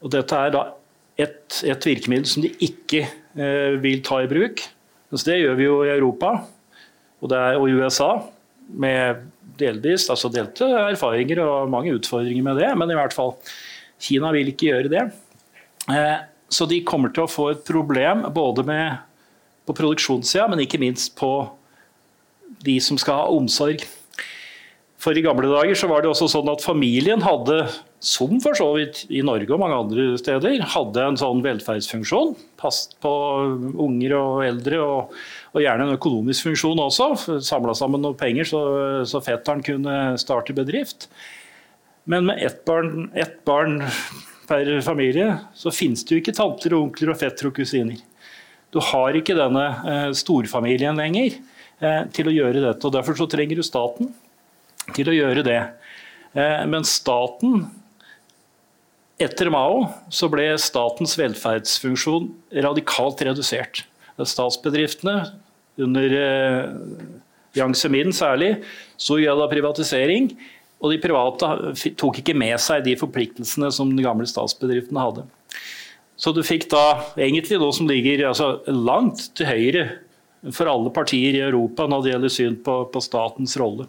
Og 0.03 0.11
dette 0.13 0.39
er 0.39 0.53
da 0.53 0.63
et, 1.17 1.61
et 1.65 1.87
virkemiddel 1.89 2.27
som 2.29 2.43
de 2.45 2.51
ikke 2.63 3.05
eh, 3.05 3.77
vil 3.83 4.03
ta 4.05 4.21
i 4.23 4.29
bruk. 4.29 4.63
Altså 5.11 5.31
det 5.31 5.39
gjør 5.39 5.57
vi 5.57 5.67
jo 5.69 5.79
i 5.85 5.93
Europa 5.93 6.33
og, 7.21 7.31
er, 7.31 7.57
og 7.57 7.71
USA 7.71 8.11
med 8.67 9.23
delvis 9.57 10.09
altså 10.11 10.29
delte 10.29 10.67
erfaringer 10.91 11.39
og 11.45 11.71
mange 11.71 11.93
utfordringer 11.95 12.43
med 12.45 12.59
det, 12.61 12.69
men 12.77 12.91
i 12.91 12.97
hvert 12.97 13.15
fall 13.15 13.35
Kina 14.01 14.31
vil 14.35 14.51
ikke 14.51 14.71
gjøre 14.71 14.91
det. 14.93 15.05
Eh, 15.91 16.17
så 16.49 16.67
de 16.69 16.83
kommer 16.87 17.11
til 17.13 17.25
å 17.25 17.31
få 17.31 17.51
et 17.51 17.63
problem 17.67 18.27
både 18.35 18.63
med 18.67 19.03
på 19.67 19.75
produksjonssida, 19.75 20.47
men 20.47 20.63
ikke 20.63 20.79
minst 20.79 21.15
på 21.19 21.31
de 22.63 22.77
som 22.83 22.99
skal 22.99 23.23
ha 23.23 23.35
omsorg. 23.35 23.83
For 24.97 25.13
i 25.13 25.21
gamle 25.21 25.49
dager 25.51 25.77
så 25.77 25.89
var 25.91 26.01
det 26.01 26.09
også 26.09 26.29
sånn 26.31 26.49
at 26.49 26.63
familien 26.65 27.21
hadde, 27.21 27.59
som 28.01 28.39
for 28.41 28.57
så 28.57 28.71
vidt 28.77 29.03
i 29.13 29.21
Norge 29.25 29.51
og 29.53 29.61
mange 29.61 29.77
andre 29.77 30.05
steder, 30.17 30.63
hadde 30.73 31.03
en 31.03 31.19
sånn 31.19 31.43
velferdsfunksjon. 31.45 32.33
Passet 32.57 32.95
på 33.03 33.11
unger 33.83 34.15
og 34.17 34.41
eldre, 34.47 34.81
og, 34.81 35.19
og 35.53 35.61
gjerne 35.61 35.85
en 35.85 35.97
økonomisk 35.99 36.49
funksjon 36.49 36.81
også. 36.87 37.11
Samla 37.45 37.77
sammen 37.77 38.01
noen 38.03 38.17
penger 38.17 38.49
så, 38.49 38.61
så 39.09 39.21
fetteren 39.25 39.61
kunne 39.65 39.97
starte 40.21 40.55
bedrift. 40.57 41.11
Men 42.09 42.25
med 42.25 42.39
ett 42.43 42.65
barn, 42.65 43.11
ett 43.13 43.45
barn 43.45 43.83
per 44.47 44.81
familie, 44.81 45.37
så 45.53 45.71
finnes 45.71 46.05
det 46.05 46.15
jo 46.15 46.21
ikke 46.21 46.33
tanter 46.37 46.71
og 46.77 46.85
onkler 46.85 47.11
og 47.11 47.19
fettere 47.19 47.49
og 47.49 47.57
kusiner. 47.57 47.99
Du 48.71 48.79
har 48.79 49.17
ikke 49.19 49.35
denne 49.35 49.65
eh, 49.91 50.07
storfamilien 50.15 50.95
lenger 50.95 51.35
eh, 51.35 52.05
til 52.15 52.31
å 52.31 52.35
gjøre 52.35 52.63
dette. 52.63 52.87
og 52.87 52.95
Derfor 52.95 53.19
så 53.19 53.27
trenger 53.27 53.59
du 53.59 53.65
staten 53.67 54.13
til 54.95 55.11
å 55.11 55.17
gjøre 55.17 55.43
det. 55.47 55.59
Eh, 56.31 56.63
men 56.71 56.87
staten 56.87 57.65
Etter 59.19 59.51
Mao 59.51 59.87
så 60.13 60.31
ble 60.31 60.53
statens 60.63 61.17
velferdsfunksjon 61.19 62.31
radikalt 62.63 63.27
redusert. 63.27 63.83
Statsbedriftene, 64.15 65.25
under 65.77 66.13
Yang 67.57 67.75
Zemin 67.81 68.13
særlig, 68.15 68.55
så 68.97 69.17
grad 69.19 69.41
av 69.41 69.51
privatisering. 69.51 70.31
Og 70.77 70.93
de 70.93 70.99
private 71.01 71.49
tok 71.97 72.21
ikke 72.21 72.37
med 72.37 72.57
seg 72.61 72.83
de 72.85 72.93
forpliktelsene 72.99 73.71
som 73.73 73.89
de 73.95 74.05
gamle 74.05 74.27
statsbedriftene 74.29 75.03
hadde. 75.03 75.25
Så 76.17 76.33
du 76.33 76.41
fikk 76.45 76.67
da 76.71 76.99
egentlig 77.17 77.59
noe 77.61 77.73
som 77.75 77.89
ligger 77.89 78.27
altså, 78.29 78.57
langt 78.69 79.29
til 79.37 79.49
høyre 79.49 79.85
for 80.53 80.69
alle 80.69 80.91
partier 80.93 81.35
i 81.35 81.43
Europa 81.43 81.87
når 81.89 82.03
det 82.03 82.11
gjelder 82.11 82.33
syn 82.33 82.57
på, 82.65 82.77
på 82.93 83.01
statens 83.03 83.57
rolle. 83.59 83.87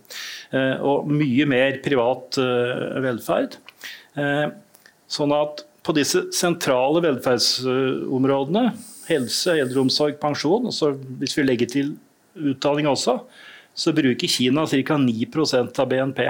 Eh, 0.53 0.77
og 0.81 1.09
mye 1.13 1.47
mer 1.49 1.81
privat 1.85 2.39
eh, 2.41 3.01
velferd. 3.05 3.59
Eh, 4.19 4.47
sånn 5.09 5.35
at 5.37 5.65
på 5.85 5.95
disse 5.97 6.27
sentrale 6.37 7.01
velferdsområdene, 7.05 8.65
helse, 9.09 9.55
eldreomsorg, 9.57 10.19
pensjon, 10.21 10.69
og 10.69 11.05
hvis 11.21 11.37
vi 11.39 11.47
legger 11.47 11.71
til 11.73 11.95
utdanning 12.37 12.91
også, 12.91 13.17
så 13.79 13.95
bruker 13.97 14.29
Kina 14.29 14.67
ca. 14.69 14.99
9% 15.01 15.81
av 15.81 15.89
BNP. 15.89 16.27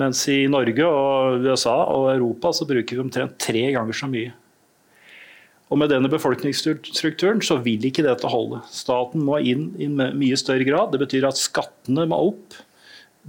Mens 0.00 0.24
i 0.30 0.44
Norge, 0.50 0.86
og 0.86 1.44
USA 1.44 1.76
og 1.94 2.08
Europa 2.16 2.50
så 2.56 2.66
bruker 2.66 2.96
vi 2.96 3.04
omtrent 3.04 3.36
tre 3.38 3.68
ganger 3.76 3.94
så 3.94 4.08
mye. 4.10 4.32
Og 5.72 5.78
Med 5.80 5.90
denne 5.90 6.10
befolkningsstrukturen 6.12 7.40
så 7.42 7.56
vil 7.64 7.86
ikke 7.88 8.04
dette 8.04 8.28
holde. 8.30 8.60
Staten 8.70 9.24
må 9.26 9.40
inn 9.40 9.70
i 9.80 9.88
mye 9.88 10.36
større 10.38 10.66
grad. 10.66 10.92
Det 10.92 11.00
betyr 11.02 11.26
at 11.26 11.40
skattene 11.40 12.04
må 12.10 12.20
opp 12.30 12.58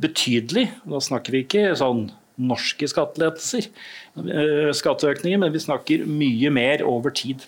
betydelig. 0.02 0.68
Da 0.86 1.00
snakker 1.02 1.34
vi 1.34 1.46
ikke 1.46 1.72
sånn 1.80 2.10
norske 2.36 2.88
skattelettelser, 2.92 3.70
eh, 4.20 4.72
skatteøkninger, 4.76 5.40
men 5.40 5.54
vi 5.54 5.64
snakker 5.64 6.06
mye 6.06 6.52
mer 6.52 6.84
over 6.84 7.10
tid. 7.10 7.46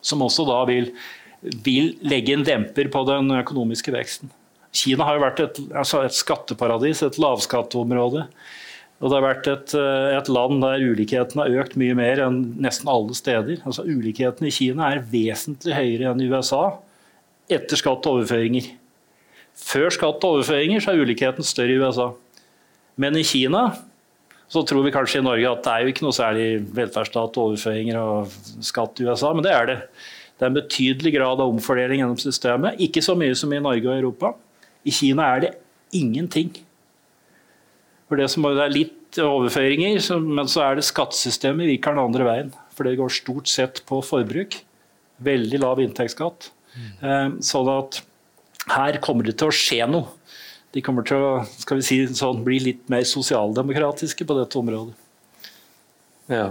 Som 0.00 0.24
også 0.24 0.46
da 0.48 0.64
vil, 0.64 0.92
vil 1.42 1.94
legge 2.02 2.32
en 2.32 2.46
demper 2.46 2.88
på 2.88 3.04
den 3.06 3.30
økonomiske 3.36 3.92
veksten. 3.92 4.32
Kina 4.76 5.06
har 5.08 5.16
jo 5.16 5.24
vært 5.24 5.42
et, 5.42 5.60
altså 5.72 6.02
et 6.04 6.16
skatteparadis, 6.16 7.02
et 7.02 7.20
lavskatteområde. 7.20 8.26
Og 8.98 9.06
det 9.06 9.14
har 9.14 9.24
vært 9.24 9.48
et, 9.50 9.74
eh, 9.78 10.16
et, 10.18 10.28
land 10.32 10.60
der 10.64 10.82
ulikheten 10.82 11.40
har 11.40 11.54
økt 11.62 11.76
mye 11.78 11.94
mer 11.94 12.20
enn 12.24 12.40
nesten 12.58 12.90
alle 12.90 13.14
steder. 13.14 13.62
Altså 13.64 13.86
Ulikheten 13.86 14.48
i 14.48 14.54
Kina 14.54 14.90
er 14.90 15.04
vesentlig 15.06 15.76
høyere 15.76 16.10
enn 16.10 16.22
i 16.22 16.30
USA 16.30 16.78
etter 17.48 17.78
skatt 17.78 18.06
og 18.06 18.18
overføringer. 18.18 18.72
Før 19.58 19.94
skatt 19.94 20.24
og 20.26 20.38
overføringer 20.38 20.82
så 20.82 20.92
er 20.92 21.04
ulikheten 21.04 21.46
større 21.46 21.76
i 21.76 21.78
USA. 21.78 22.10
Men 22.98 23.16
i 23.16 23.24
Kina 23.26 23.70
så 24.50 24.64
tror 24.66 24.82
vi 24.84 24.92
kanskje 24.92 25.22
i 25.22 25.26
Norge 25.26 25.50
at 25.50 25.62
det 25.64 25.72
er 25.72 25.84
jo 25.84 25.92
ikke 25.92 26.04
noe 26.06 26.16
særlig 26.16 26.48
velferdsstat, 26.74 27.38
overføringer 27.38 27.98
og 28.00 28.36
skatt 28.64 28.98
i 28.98 29.06
USA, 29.06 29.32
men 29.36 29.44
det 29.44 29.52
er 29.54 29.68
det. 29.68 29.78
Det 30.38 30.46
er 30.46 30.52
en 30.52 30.58
betydelig 30.58 31.12
grad 31.16 31.42
av 31.42 31.50
omfordeling 31.50 32.00
gjennom 32.00 32.20
systemet. 32.22 32.78
Ikke 32.82 33.02
så 33.04 33.14
mye 33.18 33.34
som 33.38 33.52
i 33.52 33.62
Norge 33.62 33.90
og 33.90 33.96
Europa. 33.96 34.32
I 34.86 34.94
Kina 34.94 35.26
er 35.34 35.44
det 35.44 35.52
ingenting. 35.96 36.52
For 38.08 38.20
det 38.20 38.28
som 38.32 38.46
er 38.48 38.72
litt 38.72 39.18
overføringer, 39.20 40.00
men 40.24 40.50
så 40.50 40.64
er 40.66 40.78
det 40.78 40.86
skattesystemet 40.88 41.68
virker 41.70 41.96
den 41.96 42.04
andre 42.04 42.28
veien. 42.28 42.52
For 42.76 42.86
det 42.86 42.98
går 43.00 43.12
stort 43.12 43.50
sett 43.50 43.82
på 43.88 44.00
forbruk. 44.04 44.60
Veldig 45.24 45.60
lav 45.64 45.80
inntektsskatt. 45.82 46.52
Mm. 47.02 47.40
Sånn 47.42 47.72
at 47.72 48.02
her 48.70 49.00
kommer 49.02 49.26
det 49.26 49.38
til 49.40 49.50
å 49.50 49.54
skje 49.54 49.88
noe. 49.90 50.14
De 50.76 50.82
kommer 50.84 51.06
til 51.08 51.22
å 51.24 51.32
skal 51.56 51.80
vi 51.80 51.86
si, 51.86 51.98
sånn, 52.12 52.44
bli 52.44 52.60
litt 52.60 52.88
mer 52.92 53.06
sosialdemokratiske 53.08 54.26
på 54.28 54.36
dette 54.36 54.60
området. 54.60 54.94
Ja, 56.28 56.50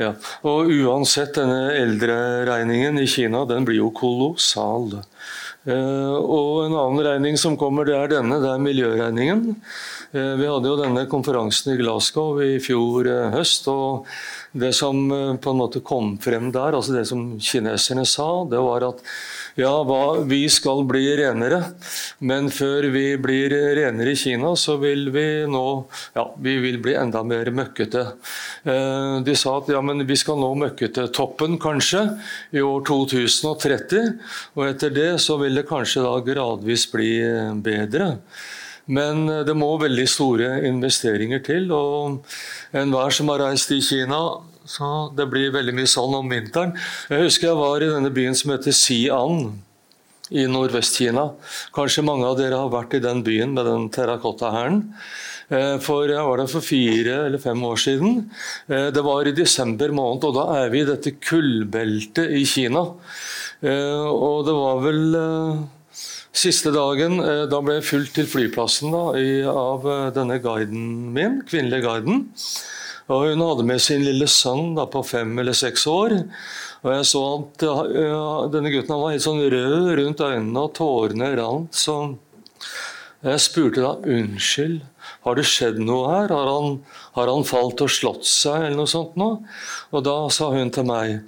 ja. 0.00 0.14
Og 0.48 0.70
uansett, 0.72 1.34
denne 1.36 1.74
eldreregningen 1.76 2.96
i 3.02 3.08
Kina 3.12 3.44
den 3.48 3.66
blir 3.68 3.82
jo 3.82 3.90
kolossal. 3.92 5.02
Eh, 5.62 6.14
og 6.18 6.64
en 6.64 6.74
annen 6.74 7.04
regning 7.06 7.36
som 7.38 7.54
kommer, 7.58 7.86
det 7.86 7.94
er 7.94 8.10
denne. 8.16 8.40
Det 8.42 8.50
er 8.50 8.62
miljøregningen. 8.62 9.44
Eh, 10.10 10.32
vi 10.40 10.48
hadde 10.50 10.70
jo 10.72 10.78
denne 10.80 11.06
konferansen 11.10 11.74
i 11.74 11.78
Glasgow 11.78 12.40
i 12.42 12.56
fjor 12.62 13.06
eh, 13.06 13.28
høst. 13.36 13.68
og 13.70 14.08
Det 14.52 14.72
som 14.76 14.98
på 15.40 15.52
en 15.52 15.56
måte 15.56 15.80
kom 15.80 16.16
frem 16.20 16.50
der, 16.52 16.76
altså 16.76 16.92
det 16.92 17.06
som 17.08 17.38
kineserne 17.40 18.04
sa, 18.08 18.44
det 18.50 18.60
var 18.60 18.84
at 18.84 19.00
ja, 19.56 19.70
hva, 19.84 20.22
vi 20.28 20.44
skal 20.52 20.84
bli 20.88 21.04
renere, 21.18 21.58
men 22.24 22.48
før 22.52 22.86
vi 22.92 23.04
blir 23.20 23.52
renere 23.76 24.14
i 24.14 24.18
Kina, 24.18 24.54
så 24.56 24.78
vil 24.80 25.10
vi 25.12 25.26
nå 25.48 25.64
ja, 26.16 26.24
vi 26.40 26.56
vil 26.62 26.78
bli 26.84 26.96
enda 26.96 27.20
mer 27.24 27.48
møkkete. 27.52 28.06
De 29.24 29.36
sa 29.36 29.58
at 29.58 29.68
ja, 29.72 29.82
men 29.84 30.06
vi 30.08 30.16
skal 30.20 30.40
nå 30.40 30.52
møkkete-toppen 30.62 31.58
kanskje 31.62 32.06
i 32.56 32.64
år 32.64 32.84
2030, 32.88 34.16
og 34.56 34.66
etter 34.70 34.96
det 34.96 35.12
så 35.20 35.36
vil 35.40 35.60
det 35.60 35.68
kanskje 35.68 36.04
da 36.04 36.16
gradvis 36.24 36.88
bli 36.92 37.12
bedre. 37.64 38.14
Men 38.86 39.26
det 39.46 39.54
må 39.54 39.70
veldig 39.78 40.06
store 40.10 40.48
investeringer 40.66 41.42
til. 41.46 41.68
og 41.72 42.24
Enhver 42.74 43.14
som 43.14 43.30
har 43.30 43.44
reist 43.44 43.70
i 43.70 43.82
Kina, 43.84 44.18
så 44.66 45.10
det 45.16 45.28
blir 45.30 45.54
veldig 45.54 45.74
mye 45.76 45.90
sånn 45.90 46.16
om 46.18 46.30
vinteren. 46.30 46.74
Jeg 47.10 47.26
husker 47.26 47.50
jeg 47.50 47.60
var 47.60 47.82
i 47.82 47.90
denne 47.92 48.10
byen 48.14 48.34
som 48.38 48.54
heter 48.54 48.74
Xi'an 48.74 49.52
i 50.32 50.46
Nordvest-Kina. 50.48 51.26
Kanskje 51.74 52.04
mange 52.06 52.28
av 52.28 52.38
dere 52.38 52.60
har 52.60 52.72
vært 52.72 52.96
i 52.96 53.02
den 53.04 53.22
byen 53.26 53.52
med 53.56 53.68
den 53.68 53.88
terrakottahæren. 53.92 54.86
Eh, 55.52 55.76
for 55.84 56.08
jeg 56.08 56.24
var 56.24 56.40
der 56.40 56.48
for 56.50 56.64
fire 56.64 57.18
eller 57.26 57.42
fem 57.42 57.60
år 57.68 57.80
siden. 57.80 58.30
Eh, 58.68 58.88
det 58.94 59.04
var 59.04 59.28
i 59.28 59.36
desember 59.36 59.92
måned, 59.92 60.24
og 60.24 60.38
da 60.38 60.46
er 60.62 60.72
vi 60.72 60.82
i 60.82 60.88
dette 60.88 61.16
kullbeltet 61.20 62.32
i 62.38 62.44
Kina. 62.48 62.86
Eh, 63.62 64.08
og 64.08 64.46
det 64.46 64.56
var 64.56 64.82
vel 64.86 65.02
Siste 66.32 66.72
dagen 66.72 67.18
da 67.20 67.58
ble 67.60 67.76
jeg 67.78 67.88
fulgt 67.90 68.14
til 68.16 68.28
flyplassen 68.30 68.94
da, 68.94 69.02
av 69.52 69.84
denne 70.16 70.38
guiden 70.40 71.12
min, 71.12 71.42
kvinnelige 71.48 71.84
guiden. 71.84 72.22
Og 73.12 73.26
hun 73.28 73.42
hadde 73.44 73.66
med 73.68 73.82
sin 73.82 74.04
lille 74.06 74.28
sønn 74.30 74.76
da, 74.78 74.86
på 74.88 75.02
fem 75.04 75.34
eller 75.42 75.56
seks 75.56 75.84
år. 75.90 76.14
Og 76.82 76.90
jeg 76.94 77.08
så 77.10 77.22
at 77.36 77.64
ja, 77.66 78.22
denne 78.50 78.72
gutten 78.72 78.96
var 78.96 79.12
helt 79.12 79.24
sånn 79.24 79.42
rød 79.42 79.92
rundt 80.00 80.22
øynene, 80.24 80.62
og 80.62 80.72
tårene 80.78 81.28
rant. 81.38 81.76
Så 81.76 81.98
jeg 83.22 83.42
spurte 83.44 83.84
da 83.84 83.92
unnskyld, 84.00 84.80
Har 85.22 85.38
det 85.38 85.46
skjedd 85.46 85.78
noe 85.82 86.10
her? 86.10 86.32
Har 86.34 86.48
han, 86.50 86.78
har 87.16 87.30
han 87.30 87.46
falt 87.46 87.82
og 87.84 87.90
slått 87.94 88.26
seg, 88.26 88.66
eller 88.66 88.80
noe 88.80 88.90
sånt 88.90 89.14
nå? 89.20 89.30
Og 89.94 90.06
da 90.06 90.16
sa 90.34 90.50
hun 90.54 90.72
til 90.74 90.88
meg 90.88 91.20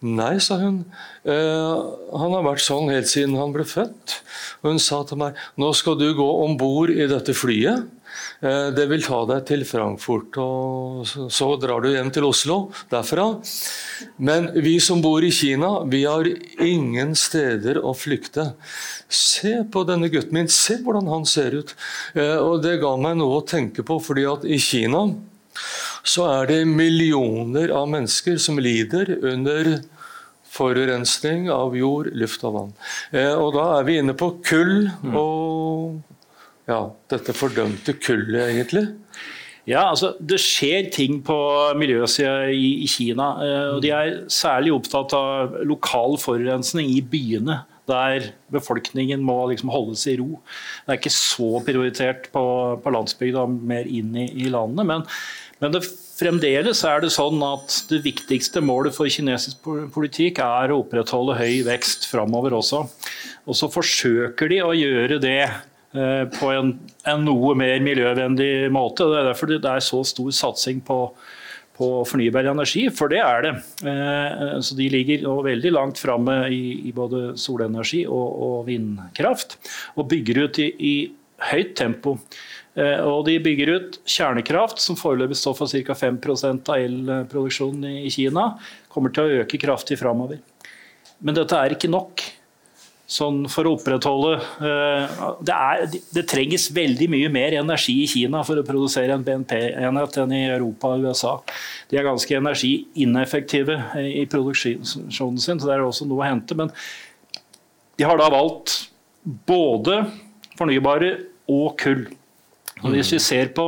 Nei, 0.00 0.38
sa 0.40 0.56
hun. 0.56 0.78
Eh, 1.28 1.80
han 2.16 2.32
har 2.32 2.44
vært 2.46 2.64
sånn 2.64 2.88
helt 2.88 3.10
siden 3.10 3.36
han 3.36 3.52
ble 3.52 3.66
født. 3.68 4.20
Og 4.62 4.70
hun 4.72 4.80
sa 4.80 5.02
til 5.04 5.20
meg 5.20 5.36
Nå 5.60 5.74
skal 5.76 5.98
du 6.00 6.06
gå 6.16 6.28
om 6.46 6.56
bord 6.60 6.92
i 6.94 7.08
dette 7.10 7.36
flyet. 7.36 7.88
Eh, 8.40 8.68
det 8.72 8.86
vil 8.88 9.04
ta 9.04 9.20
deg 9.28 9.44
til 9.48 9.66
Frankfurt, 9.68 10.38
og 10.40 11.04
så 11.06 11.48
drar 11.60 11.84
du 11.84 11.90
hjem 11.92 12.10
til 12.14 12.26
Oslo 12.28 12.58
derfra. 12.92 13.26
Men 14.16 14.48
vi 14.64 14.78
som 14.80 15.02
bor 15.04 15.24
i 15.24 15.32
Kina, 15.34 15.82
vi 15.90 16.06
har 16.06 16.28
ingen 16.64 17.12
steder 17.18 17.82
å 17.84 17.92
flykte. 17.96 18.50
Se 19.10 19.56
på 19.72 19.82
denne 19.88 20.10
gutten 20.12 20.36
min, 20.36 20.50
se 20.50 20.78
hvordan 20.84 21.08
han 21.10 21.26
ser 21.26 21.56
ut. 21.58 21.74
Eh, 22.14 22.38
og 22.38 22.62
det 22.64 22.78
ga 22.82 22.94
meg 23.00 23.18
noe 23.18 23.40
å 23.40 23.46
tenke 23.46 23.84
på, 23.86 23.98
fordi 24.02 24.26
at 24.30 24.46
i 24.46 24.60
Kina 24.62 25.08
så 26.06 26.28
er 26.30 26.46
det 26.48 26.60
millioner 26.70 27.72
av 27.74 27.88
mennesker 27.90 28.38
som 28.40 28.60
lider 28.62 29.10
under 29.18 29.80
forurensning 30.50 31.50
av 31.52 31.74
jord, 31.78 32.10
luft 32.16 32.44
og 32.46 32.56
vann. 32.56 32.72
Eh, 33.12 33.34
og 33.34 33.54
da 33.58 33.66
er 33.78 33.86
vi 33.86 33.98
inne 34.00 34.16
på 34.18 34.32
kull 34.46 34.88
og 35.10 36.00
ja, 36.70 36.84
dette 37.10 37.34
fordømte 37.34 37.96
kullet, 37.98 38.50
egentlig? 38.52 38.86
Ja, 39.68 39.90
altså 39.90 40.14
Det 40.18 40.38
skjer 40.40 40.88
ting 40.90 41.20
på 41.22 41.36
miljøsida 41.78 42.48
i, 42.50 42.80
i, 42.84 42.88
Kina. 42.90 43.32
Eh, 43.44 43.66
og 43.76 43.82
De 43.84 43.92
er 43.94 44.14
særlig 44.32 44.74
opptatt 44.74 45.14
av 45.16 45.60
lokal 45.66 46.16
forurensning 46.20 46.90
i 46.94 47.02
byene. 47.02 47.60
Der 47.90 48.30
befolkningen 48.54 49.24
må 49.26 49.38
liksom 49.50 49.72
holdes 49.74 50.06
i 50.10 50.16
ro. 50.20 50.40
Det 50.84 50.94
er 50.94 51.00
ikke 51.00 51.14
så 51.14 51.50
prioritert 51.66 52.30
på, 52.34 52.44
på 52.82 52.94
landsbygda, 52.94 53.46
mer 53.50 53.88
inn 53.88 54.14
i, 54.16 54.28
i 54.44 54.52
landet. 54.52 54.86
Men, 54.88 55.06
men 55.62 55.74
det, 55.74 55.84
fremdeles 56.20 56.84
er 56.84 57.00
det 57.00 57.14
sånn 57.14 57.40
at 57.46 57.78
det 57.88 58.02
viktigste 58.04 58.60
målet 58.64 58.92
for 58.92 59.08
kinesisk 59.08 59.64
politikk 59.94 60.42
er 60.44 60.72
å 60.72 60.82
opprettholde 60.82 61.38
høy 61.38 61.62
vekst 61.68 62.10
framover 62.10 62.58
også. 62.58 62.84
Og 63.48 63.56
så 63.56 63.70
forsøker 63.72 64.52
de 64.52 64.62
å 64.64 64.76
gjøre 64.76 65.20
det 65.22 65.42
Eh, 65.90 66.24
på 66.38 66.52
en, 66.54 66.68
en, 67.02 67.24
noe 67.26 67.56
mer 67.58 67.80
miljøvennlig 67.82 68.68
måte. 68.70 69.08
Det 69.10 69.16
er 69.18 69.26
derfor 69.26 69.50
det 69.50 69.58
er 69.66 69.82
så 69.82 70.04
stor 70.06 70.28
satsing 70.30 70.78
på, 70.86 70.98
på 71.80 71.88
fornybar 72.08 72.50
energi, 72.50 72.84
for 72.92 73.12
det 73.12 73.22
er 73.24 73.46
det. 73.46 73.54
Eh, 73.88 74.58
så 74.60 74.76
De 74.76 74.88
ligger 74.92 75.24
veldig 75.46 75.72
langt 75.72 76.00
framme 76.02 76.42
i, 76.52 76.92
både 76.94 77.32
solenergi 77.40 78.04
og, 78.06 78.66
vindkraft, 78.68 79.56
og 79.96 80.10
bygger 80.12 80.44
ut 80.44 80.60
i, 80.60 80.68
i 80.76 80.94
høyt 81.50 81.72
tempo. 81.80 82.18
Eh, 82.76 83.00
og 83.00 83.24
de 83.28 83.38
bygger 83.42 83.72
ut 83.72 84.00
kjernekraft, 84.04 84.82
som 84.82 84.98
foreløpig 84.98 85.38
står 85.40 85.56
for 85.58 85.72
ca. 85.72 85.96
5% 85.96 86.68
av 86.74 86.84
elproduksjonen 86.84 88.04
i 88.04 88.12
Kina. 88.12 88.52
Kommer 88.92 89.14
til 89.14 89.24
å 89.24 89.40
øke 89.44 89.60
kraftig 89.62 89.98
framover. 90.00 90.42
Men 91.20 91.36
dette 91.36 91.56
er 91.56 91.76
ikke 91.76 91.90
nok 91.92 92.22
sånn 93.10 93.42
for 93.50 93.66
å 93.66 93.74
opprettholde 93.74 94.36
eh, 94.38 95.22
det, 95.42 95.54
er, 95.54 95.96
det, 96.14 96.22
trenges 96.30 96.68
veldig 96.74 97.08
mye 97.10 97.30
mer 97.32 97.56
energi 97.58 97.96
i 98.04 98.08
Kina 98.10 98.44
for 98.46 98.60
å 98.60 98.66
produsere 98.66 99.16
en 99.16 99.24
BNP-enhet 99.26 100.18
enn 100.22 100.34
i 100.36 100.44
Europa 100.46 100.92
og 100.94 101.08
USA. 101.08 101.32
De 101.90 101.98
er 101.98 102.06
ganske 102.06 102.38
energiineffektive 102.38 103.80
i 104.04 104.22
produksjonen 104.30 105.42
sin, 105.42 105.58
så 105.58 105.64
det 105.64 105.74
er 105.74 105.82
også 105.86 106.06
noe 106.06 106.22
å 106.22 106.28
hente. 106.28 106.54
Men 106.58 106.70
de 107.98 108.06
har 108.06 108.20
da 108.20 108.30
valgt 108.32 108.76
både 109.24 110.04
fornybare 110.58 111.10
og 111.50 111.74
kull. 111.82 112.06
Og 112.84 112.94
hvis 112.94 113.10
vi 113.16 113.20
ser 113.20 113.50
på 113.56 113.66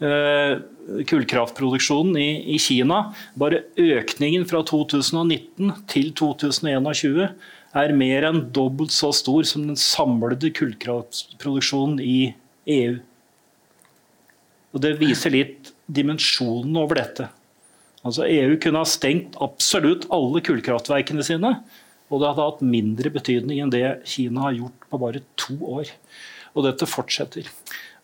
eh, 0.00 0.56
kullkraftproduksjonen 1.12 2.16
i, 2.18 2.30
i 2.56 2.58
Kina, 2.62 3.10
bare 3.38 3.66
økningen 3.76 4.48
fra 4.48 4.64
2019 4.66 5.76
til 5.92 6.10
2021 6.16 7.28
er 7.76 7.96
mer 7.96 8.26
enn 8.28 8.46
dobbelt 8.54 8.94
så 8.94 9.10
stor 9.12 9.44
som 9.48 9.66
den 9.68 9.78
samlede 9.80 10.50
kullkraftproduksjonen 10.56 11.98
i 12.00 12.32
EU. 12.78 12.98
Og 14.72 14.84
Det 14.84 14.94
viser 15.00 15.34
litt 15.34 15.72
dimensjonen 15.88 16.76
over 16.76 17.00
dette. 17.00 17.28
Altså 18.06 18.24
EU 18.28 18.56
kunne 18.62 18.80
ha 18.84 18.88
stengt 18.88 19.36
absolutt 19.42 20.06
alle 20.14 20.40
kullkraftverkene 20.44 21.24
sine, 21.26 21.56
og 22.08 22.20
det 22.20 22.30
hadde 22.30 22.46
hatt 22.46 22.64
mindre 22.64 23.12
betydning 23.12 23.60
enn 23.60 23.72
det 23.72 23.84
Kina 24.08 24.46
har 24.46 24.56
gjort 24.56 24.88
på 24.88 25.00
bare 25.02 25.22
to 25.40 25.56
år. 25.80 25.90
Og 26.56 26.64
dette 26.64 26.88
fortsetter. 26.88 27.48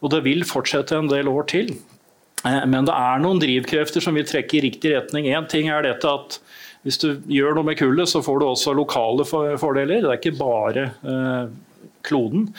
Og 0.05 0.13
det 0.13 0.21
vil 0.27 0.45
fortsette 0.45 0.97
en 0.99 1.09
del 1.09 1.31
år 1.31 1.47
til. 1.49 1.73
Eh, 2.45 2.65
men 2.69 2.85
det 2.89 2.95
er 2.95 3.23
noen 3.23 3.41
drivkrefter 3.41 4.05
som 4.05 4.17
vil 4.19 4.29
trekke 4.29 4.59
i 4.59 4.65
riktig 4.67 4.93
retning. 4.93 5.31
Én 5.33 5.49
ting 5.49 5.71
er 5.73 5.87
dette 5.87 6.11
at 6.11 6.39
hvis 6.85 7.01
du 7.01 7.09
gjør 7.33 7.57
noe 7.57 7.71
med 7.71 7.79
kullet, 7.81 8.09
så 8.11 8.21
får 8.25 8.41
du 8.41 8.47
også 8.47 8.75
lokale 8.77 9.25
fordeler. 9.27 10.03
Det 10.05 10.11
er 10.11 10.19
ikke 10.21 10.37
bare 10.37 10.91
eh, 11.01 11.55
kloden. 12.05 12.51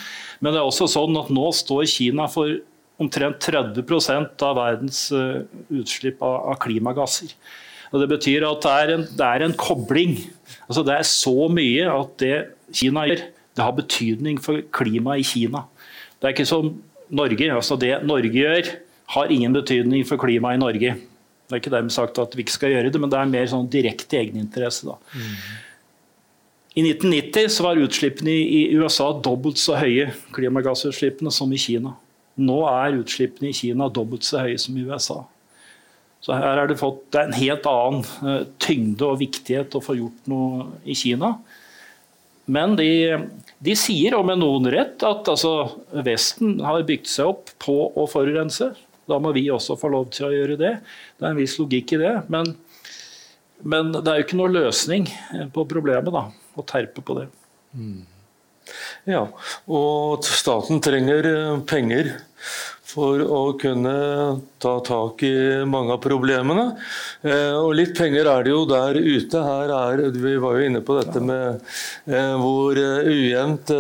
Men 0.42 0.56
det 0.56 0.62
er 0.62 0.66
også 0.66 0.88
sånn 0.90 1.18
at 1.20 1.30
nå 1.34 1.52
står 1.54 1.86
Kina 1.92 2.26
for 2.32 2.58
omtrent 3.02 3.44
30% 3.44 4.46
av 4.48 4.58
verdens 4.58 5.06
eh, 5.14 5.46
utslipp 5.78 6.24
av, 6.26 6.56
klimagasser. 6.64 7.36
Og 7.94 8.02
Det 8.02 8.10
betyr 8.16 8.48
at 8.48 8.66
det 8.66 8.74
er 8.74 8.94
en, 8.96 9.06
det 9.14 9.30
er 9.30 9.46
en 9.46 9.56
kobling. 9.62 10.18
Altså 10.66 10.82
det 10.88 10.98
er 10.98 11.08
så 11.08 11.48
mye 11.54 11.86
at 11.92 12.18
det 12.24 12.36
Kina 12.76 13.06
gjør, 13.08 13.28
det 13.56 13.64
har 13.64 13.78
betydning 13.78 14.42
for 14.42 14.66
klimaet 14.76 15.22
i 15.22 15.28
Kina. 15.36 15.68
Det 16.18 16.28
er 16.28 16.34
ikke 16.34 16.50
som 16.50 16.74
Norge. 17.14 17.52
altså 17.54 17.78
Det 17.78 17.94
Norge 18.04 18.34
gjør, 18.34 18.74
har 19.14 19.30
ingen 19.30 19.54
betydning 19.54 20.02
for 20.08 20.18
klimaet 20.18 20.58
i 20.58 20.64
Norge. 20.66 20.96
Det 21.46 21.54
er 21.54 21.62
ikke 21.62 21.74
dermed 21.76 21.94
sagt 21.94 22.18
at 22.22 22.34
vi 22.36 22.42
ikke 22.46 22.56
skal 22.56 22.74
gjøre 22.74 22.90
det, 22.90 23.02
men 23.02 23.12
det 23.12 23.20
er 23.20 23.30
mer 23.30 23.48
sånn 23.52 23.70
direkte 23.70 24.18
egeninteresse. 24.18 24.90
Da. 24.90 24.98
Mm. 25.14 25.36
I 26.76 26.84
1990 26.90 27.52
så 27.54 27.64
var 27.68 27.80
utslippene 27.80 28.34
i 28.34 28.64
USA 28.76 29.12
dobbelt 29.24 29.62
så 29.62 29.78
høye 29.80 30.10
klimagassutslippene 30.36 31.32
som 31.32 31.54
i 31.56 31.62
Kina. 31.62 31.94
Nå 32.36 32.58
er 32.68 32.98
utslippene 33.00 33.52
i 33.52 33.56
Kina 33.56 33.88
dobbelt 33.94 34.26
så 34.28 34.42
høye 34.44 34.58
som 34.60 34.76
i 34.76 34.84
USA. 34.84 35.22
Så 36.26 36.34
her 36.34 36.58
er 36.58 36.72
det 36.72 36.80
fått 36.82 37.04
det 37.14 37.22
er 37.22 37.30
en 37.30 37.38
helt 37.38 37.70
annen 37.70 38.02
uh, 38.26 38.42
tyngde 38.60 39.06
og 39.06 39.22
viktighet 39.22 39.78
å 39.78 39.84
få 39.86 39.96
gjort 40.00 40.32
noe 40.32 40.66
i 40.84 40.98
Kina. 40.98 41.36
Men 42.46 42.76
de, 42.78 42.90
de 43.64 43.76
sier, 43.78 44.18
og 44.18 44.26
med 44.28 44.42
noen 44.42 44.68
rett, 44.74 45.02
at 45.06 45.30
altså, 45.32 45.54
Vesten 46.06 46.60
har 46.66 46.84
bygd 46.86 47.10
seg 47.10 47.32
opp 47.32 47.54
på 47.62 47.78
å 47.94 48.06
forurense. 48.10 48.74
Da 49.10 49.20
må 49.22 49.32
vi 49.36 49.46
også 49.54 49.78
få 49.80 49.92
lov 49.94 50.10
til 50.14 50.30
å 50.30 50.34
gjøre 50.34 50.58
det. 50.60 50.74
Det 51.18 51.26
er 51.26 51.32
en 51.34 51.40
viss 51.40 51.58
logikk 51.62 51.96
i 51.96 52.02
det. 52.02 52.14
Men, 52.34 52.52
men 53.62 53.94
det 54.00 54.06
er 54.10 54.20
jo 54.20 54.28
ikke 54.28 54.40
noe 54.42 54.54
løsning 54.54 55.08
på 55.54 55.68
problemet 55.70 56.14
da, 56.14 56.28
å 56.56 56.66
terpe 56.68 57.06
på 57.06 57.20
det. 57.20 57.30
Mm. 57.76 58.04
Ja, 59.06 59.28
og 59.70 60.26
staten 60.26 60.82
trenger 60.82 61.28
eh, 61.30 61.60
penger 61.70 62.16
for 62.96 63.22
å 63.22 63.42
kunne 63.60 63.96
ta 64.62 64.74
tak 64.86 65.24
i 65.28 65.36
mange 65.68 65.96
av 65.96 66.02
problemene. 66.04 66.66
Eh, 67.22 67.54
og 67.60 67.76
litt 67.78 67.94
penger 67.98 68.30
er 68.32 68.46
det 68.46 68.54
jo 68.54 68.64
der 68.70 68.98
ute. 68.98 69.44
Her 69.44 69.74
er, 69.76 70.04
Vi 70.16 70.36
var 70.42 70.56
jo 70.58 70.70
inne 70.70 70.82
på 70.86 70.96
dette 71.02 71.22
med 71.24 71.60
eh, 72.08 72.34
hvor 72.40 72.80
ujevnt 72.80 73.74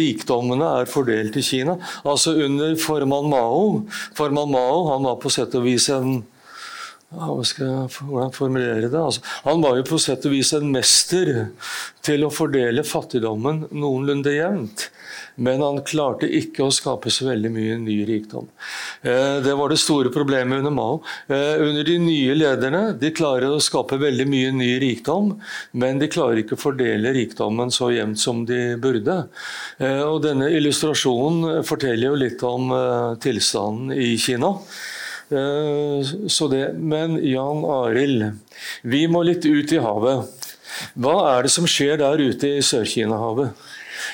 rikdommene 0.00 0.68
er 0.80 0.90
fordelt 0.90 1.36
i 1.36 1.44
Kina. 1.44 1.76
Altså 2.02 2.34
Under 2.46 2.74
formann 2.80 3.28
Mao 3.30 3.86
Formann 4.16 4.50
Mao 4.50 4.86
han 4.90 5.04
var 5.04 5.18
på 5.20 5.32
sett 5.32 5.54
og 5.58 5.66
vis 5.68 5.88
en 5.92 6.22
ja, 7.10 7.26
hva 7.26 7.44
skal 7.46 7.66
jeg, 7.66 8.04
hvordan 8.06 8.34
formulere 8.34 8.86
det? 8.86 9.00
Altså, 9.00 9.24
han 9.42 9.62
var 9.64 9.80
jo 9.80 9.86
på 9.88 9.98
sett 9.98 10.26
og 10.28 10.34
vis 10.36 10.52
en 10.54 10.70
mester 10.70 11.32
til 12.06 12.22
å 12.22 12.30
fordele 12.30 12.86
fattigdommen 12.86 13.64
noenlunde 13.74 14.36
jevnt. 14.36 14.86
Men 15.40 15.62
han 15.64 15.80
klarte 15.86 16.28
ikke 16.28 16.66
å 16.66 16.74
skape 16.74 17.10
så 17.10 17.26
veldig 17.30 17.50
mye 17.52 17.78
ny 17.80 17.96
rikdom. 18.06 18.46
Eh, 19.02 19.40
det 19.42 19.56
var 19.58 19.72
det 19.72 19.80
store 19.82 20.12
problemet 20.14 20.60
under 20.60 20.74
Mao. 20.74 21.00
Eh, 21.26 21.62
under 21.64 21.86
de 21.86 21.96
nye 22.02 22.36
lederne 22.36 22.82
de 23.00 23.12
klarer 23.16 23.48
å 23.48 23.62
skape 23.62 23.98
veldig 24.00 24.28
mye 24.30 24.52
ny 24.54 24.70
rikdom, 24.82 25.32
men 25.80 25.98
de 25.98 26.10
klarer 26.12 26.42
ikke 26.42 26.58
å 26.58 26.62
fordele 26.62 27.14
rikdommen 27.16 27.72
så 27.74 27.90
jevnt 27.94 28.20
som 28.22 28.44
de 28.46 28.76
burde. 28.80 29.22
Eh, 29.80 30.02
og 30.04 30.22
denne 30.28 30.50
illustrasjonen 30.60 31.64
forteller 31.66 32.10
jo 32.10 32.22
litt 32.22 32.46
om 32.46 32.70
tilstanden 33.20 33.94
i 33.96 34.14
Kina. 34.20 34.54
Så 35.30 36.48
det. 36.50 36.72
Men 36.74 37.16
Jan 37.22 37.64
Arild, 37.64 38.24
vi 38.82 39.04
må 39.06 39.22
litt 39.22 39.46
ut 39.46 39.72
i 39.72 39.78
havet. 39.82 40.48
Hva 40.98 41.16
er 41.34 41.46
det 41.46 41.52
som 41.54 41.68
skjer 41.68 42.00
der 42.00 42.18
ute 42.18 42.56
i 42.56 42.64
Sør-Kina-havet? 42.64 43.54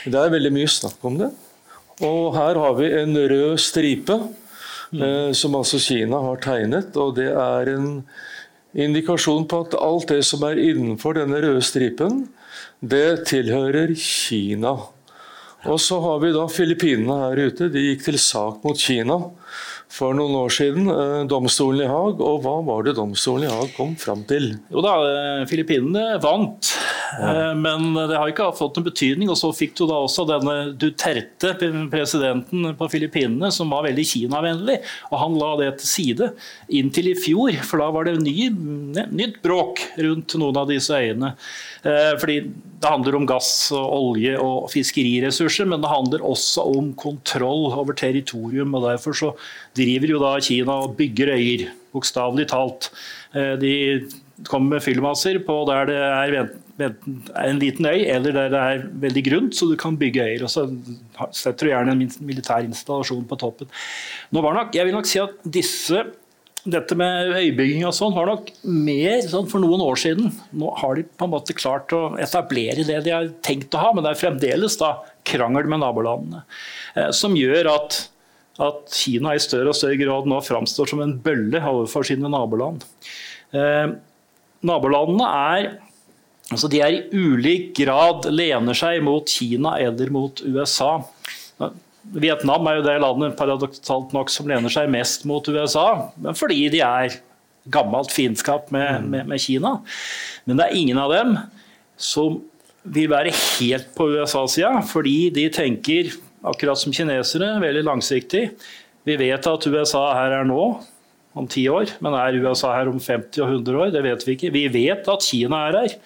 Det 0.05 0.19
er 0.21 0.33
veldig 0.35 0.53
mye 0.55 0.71
snakk 0.71 1.05
om 1.07 1.19
det. 1.21 1.31
Og 2.05 2.35
her 2.37 2.59
har 2.61 2.75
vi 2.77 2.91
en 2.99 3.17
rød 3.17 3.61
stripe 3.62 4.17
mm. 4.19 5.03
eh, 5.03 5.31
som 5.37 5.57
altså 5.57 5.81
Kina 5.81 6.21
har 6.27 6.43
tegnet. 6.45 6.97
Og 7.01 7.14
det 7.17 7.31
er 7.33 7.73
en 7.73 7.89
indikasjon 8.77 9.47
på 9.49 9.62
at 9.64 9.79
alt 9.81 10.12
det 10.12 10.21
som 10.29 10.45
er 10.49 10.61
innenfor 10.61 11.17
denne 11.17 11.41
røde 11.41 11.64
stripen, 11.64 12.27
det 12.85 13.27
tilhører 13.31 13.95
Kina. 13.97 14.77
Og 15.67 15.81
så 15.83 15.99
har 16.03 16.21
vi 16.23 16.35
da 16.35 16.45
Filippinene 16.53 17.17
her 17.25 17.47
ute. 17.49 17.71
De 17.73 17.89
gikk 17.89 18.05
til 18.07 18.21
sak 18.21 18.61
mot 18.67 18.79
Kina 18.79 19.23
for 19.93 20.16
noen 20.16 20.34
år 20.37 20.53
siden, 20.53 20.89
eh, 20.91 21.24
domstolen 21.30 21.84
i 21.84 21.89
Haag. 21.91 22.20
Og 22.20 22.43
hva 22.45 22.57
var 22.66 22.82
det 22.84 22.97
domstolen 22.99 23.47
i 23.47 23.53
Haag 23.53 23.72
kom 23.76 23.95
fram 23.97 24.24
til? 24.28 24.59
Jo 24.70 24.82
da, 24.84 24.95
eh, 25.07 25.45
Filippinene 25.47 26.20
vant, 26.20 26.72
ja. 27.20 27.55
men 27.55 27.95
det 27.95 28.16
har 28.16 28.28
ikke 28.28 28.51
fått 28.57 28.76
noen 28.76 28.89
betydning. 28.91 29.30
Og 29.30 29.39
så 29.39 29.53
fikk 29.55 29.76
du 29.78 29.87
da 29.87 30.03
også 30.03 30.26
denne 30.28 30.76
Duterte, 30.76 31.55
presidenten 31.91 32.76
på 32.76 32.91
Filippinene, 32.91 33.53
som 33.53 33.70
var 33.70 33.87
veldig 33.87 34.07
Kina-vennlig. 34.07 34.80
Og 35.12 35.18
han 35.22 35.39
la 35.39 35.57
det 35.62 35.78
til 35.78 35.93
side 35.93 36.32
inntil 36.68 37.12
i 37.12 37.18
fjor, 37.18 37.57
for 37.62 37.78
da 37.78 37.91
var 37.95 38.05
det 38.05 38.18
ny, 38.20 38.51
nytt 39.11 39.41
bråk 39.43 39.80
rundt 39.99 40.37
noen 40.37 40.57
av 40.57 40.68
disse 40.68 40.91
øyene. 40.91 41.37
Fordi 41.82 42.41
det 42.77 42.91
handler 42.91 43.16
om 43.16 43.27
gass, 43.29 43.51
olje 43.72 44.37
og 44.43 44.68
fiskeriressurser, 44.72 45.68
men 45.68 45.81
det 45.81 45.91
handler 45.91 46.24
også 46.27 46.66
om 46.77 46.93
kontroll 46.99 47.70
over 47.72 47.97
territorium. 47.97 48.74
og 48.77 48.85
Derfor 48.91 49.16
så 49.16 49.33
driver 49.77 50.12
jo 50.12 50.20
da 50.20 50.35
Kina 50.45 50.81
og 50.85 50.97
bygger 50.99 51.33
øyer, 51.37 51.70
bokstavelig 51.97 52.49
talt. 52.53 52.91
Eh, 53.33 53.55
de 53.61 53.72
kommer 54.45 54.77
med 54.77 54.85
fyllmasser 54.85 55.41
på 55.47 55.62
der 55.70 55.89
det 56.77 56.91
er 56.93 57.49
en 57.49 57.61
liten 57.62 57.87
øy 57.89 58.05
eller 58.05 58.35
der 58.37 58.51
det 58.53 58.61
er 58.61 58.85
veldig 59.07 59.24
grunt, 59.31 59.57
så 59.57 59.68
du 59.70 59.77
kan 59.81 59.97
bygge 59.97 60.27
øyer. 60.29 60.45
og 60.45 60.51
Så 60.51 60.66
setter 61.33 61.66
du 61.66 61.72
gjerne 61.72 61.97
en 61.97 62.11
militær 62.20 62.66
installasjon 62.66 63.24
på 63.24 63.41
toppen. 63.41 63.70
Nå 64.31 64.45
var 64.45 64.55
nok, 64.55 64.74
jeg 64.77 64.85
vil 64.85 64.97
nok 64.97 65.09
si 65.09 65.22
at 65.22 65.33
disse 65.49 66.05
dette 66.71 66.97
med 66.99 67.31
øybygging 67.39 67.85
og 67.87 67.95
sånn 67.95 68.14
var 68.17 68.29
nok 68.31 68.51
mer 68.67 69.21
sånn 69.25 69.47
for 69.51 69.62
noen 69.62 69.83
år 69.85 70.01
siden. 70.01 70.33
Nå 70.59 70.73
har 70.81 70.99
de 70.99 71.05
på 71.07 71.27
en 71.27 71.33
måte 71.33 71.57
klart 71.57 71.95
å 71.95 72.17
etablere 72.23 72.87
det 72.87 72.99
de 73.07 73.14
har 73.14 73.31
tenkt 73.47 73.75
å 73.77 73.83
ha, 73.83 73.93
men 73.95 74.05
det 74.05 74.12
er 74.12 74.21
fremdeles 74.21 74.79
da 74.81 74.97
krangel 75.27 75.71
med 75.71 75.83
nabolandene. 75.83 76.43
Eh, 76.97 77.11
som 77.17 77.37
gjør 77.39 77.71
at, 77.75 77.99
at, 78.59 78.83
Kina 78.95 79.37
i 79.37 79.43
større 79.43 79.73
og 79.73 79.79
større 79.79 79.99
grad 80.01 80.29
nå 80.31 80.43
framstår 80.45 80.93
som 80.93 81.03
en 81.05 81.17
bølle 81.23 81.62
overfor 81.62 82.07
sine 82.09 82.31
naboland. 82.33 82.87
Eh, 83.55 83.89
nabolandene 84.67 85.33
er 85.51 85.73
altså 86.53 86.71
de 86.71 86.79
er 86.83 86.95
i 86.95 87.05
ulik 87.11 87.73
grad 87.79 88.29
lener 88.31 88.77
seg 88.79 89.01
mot 89.07 89.27
Kina 89.27 89.77
eller 89.83 90.12
mot 90.14 90.43
USA. 90.47 91.01
Vietnam 92.14 92.66
er 92.68 92.78
jo 92.78 92.84
det 92.86 92.98
landet 93.02 93.36
paradoksalt 93.38 94.12
nok 94.14 94.30
som 94.32 94.48
lener 94.50 94.72
seg 94.72 94.90
mest 94.92 95.26
mot 95.28 95.46
USA, 95.50 96.12
men 96.22 96.36
fordi 96.38 96.68
de 96.72 96.82
er 96.84 97.18
gammelt 97.72 98.12
fiendskap 98.14 98.70
med, 98.74 99.02
mm. 99.02 99.09
med, 99.11 99.30
med, 99.32 99.42
Kina. 99.42 99.76
Men 100.46 100.61
det 100.61 100.66
er 100.66 100.78
ingen 100.78 101.00
av 101.02 101.14
dem 101.14 101.36
som 101.98 102.40
vil 102.86 103.11
være 103.11 103.34
helt 103.34 103.88
på 103.96 104.07
USA-sida, 104.14 104.78
fordi 104.86 105.32
de 105.34 105.48
tenker, 105.50 106.12
akkurat 106.46 106.78
som 106.78 106.94
kinesere, 106.94 107.57
veldig 107.62 107.82
langsiktig. 107.88 108.44
Vi 109.07 109.16
vet 109.18 109.48
at 109.50 109.66
USA 109.66 110.04
her 110.14 110.36
er 110.40 110.46
nå, 110.46 110.68
om 111.36 111.44
ti 111.50 111.66
år, 111.68 111.90
men 112.00 112.14
er 112.16 112.38
USA 112.40 112.70
her 112.72 112.88
om 112.88 112.96
50 112.96 113.42
og 113.44 113.50
100 113.59 113.80
år? 113.82 113.90
Det 113.92 114.02
vet 114.07 114.22
vi 114.24 114.36
ikke. 114.38 114.52
Vi 114.54 114.62
vet 114.72 115.09
at 115.12 115.26
Kina 115.26 115.66
er 115.66 115.76
her, 115.82 115.96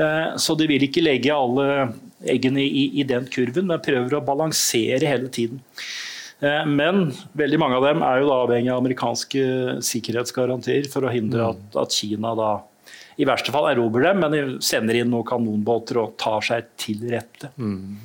eh, 0.00 0.28
så 0.40 0.56
de 0.56 0.68
vil 0.70 0.86
ikke 0.86 1.04
legge 1.04 1.34
alle 1.34 1.90
eggene 2.26 2.64
i, 2.64 2.88
i 3.00 3.06
den 3.06 3.28
kurven, 3.30 3.68
men 3.70 3.82
prøver 3.84 4.18
å 4.18 4.24
balansere 4.24 5.06
hele 5.06 5.30
tiden. 5.32 5.60
Eh, 6.40 6.64
men 6.66 7.08
veldig 7.38 7.60
mange 7.60 7.78
av 7.78 7.86
dem 7.88 8.02
er 8.06 8.22
jo 8.22 8.30
da 8.30 8.40
avhengig 8.44 8.72
av 8.72 8.82
amerikanske 8.82 9.44
sikkerhetsgarantier 9.86 10.90
for 10.92 11.06
å 11.06 11.12
hindre 11.14 11.44
mm. 11.44 11.52
at, 11.52 11.78
at 11.84 11.98
Kina 11.98 12.34
da 12.38 12.52
i 13.18 13.26
verste 13.26 13.50
fall 13.50 13.66
erobrer 13.72 14.12
dem, 14.12 14.20
men 14.22 14.50
sender 14.62 15.00
inn 15.00 15.10
noen 15.10 15.26
kanonbåter 15.26 15.98
og 15.98 16.14
tar 16.22 16.44
seg 16.46 16.68
til 16.78 17.02
rette. 17.10 17.50
Mm. 17.58 17.98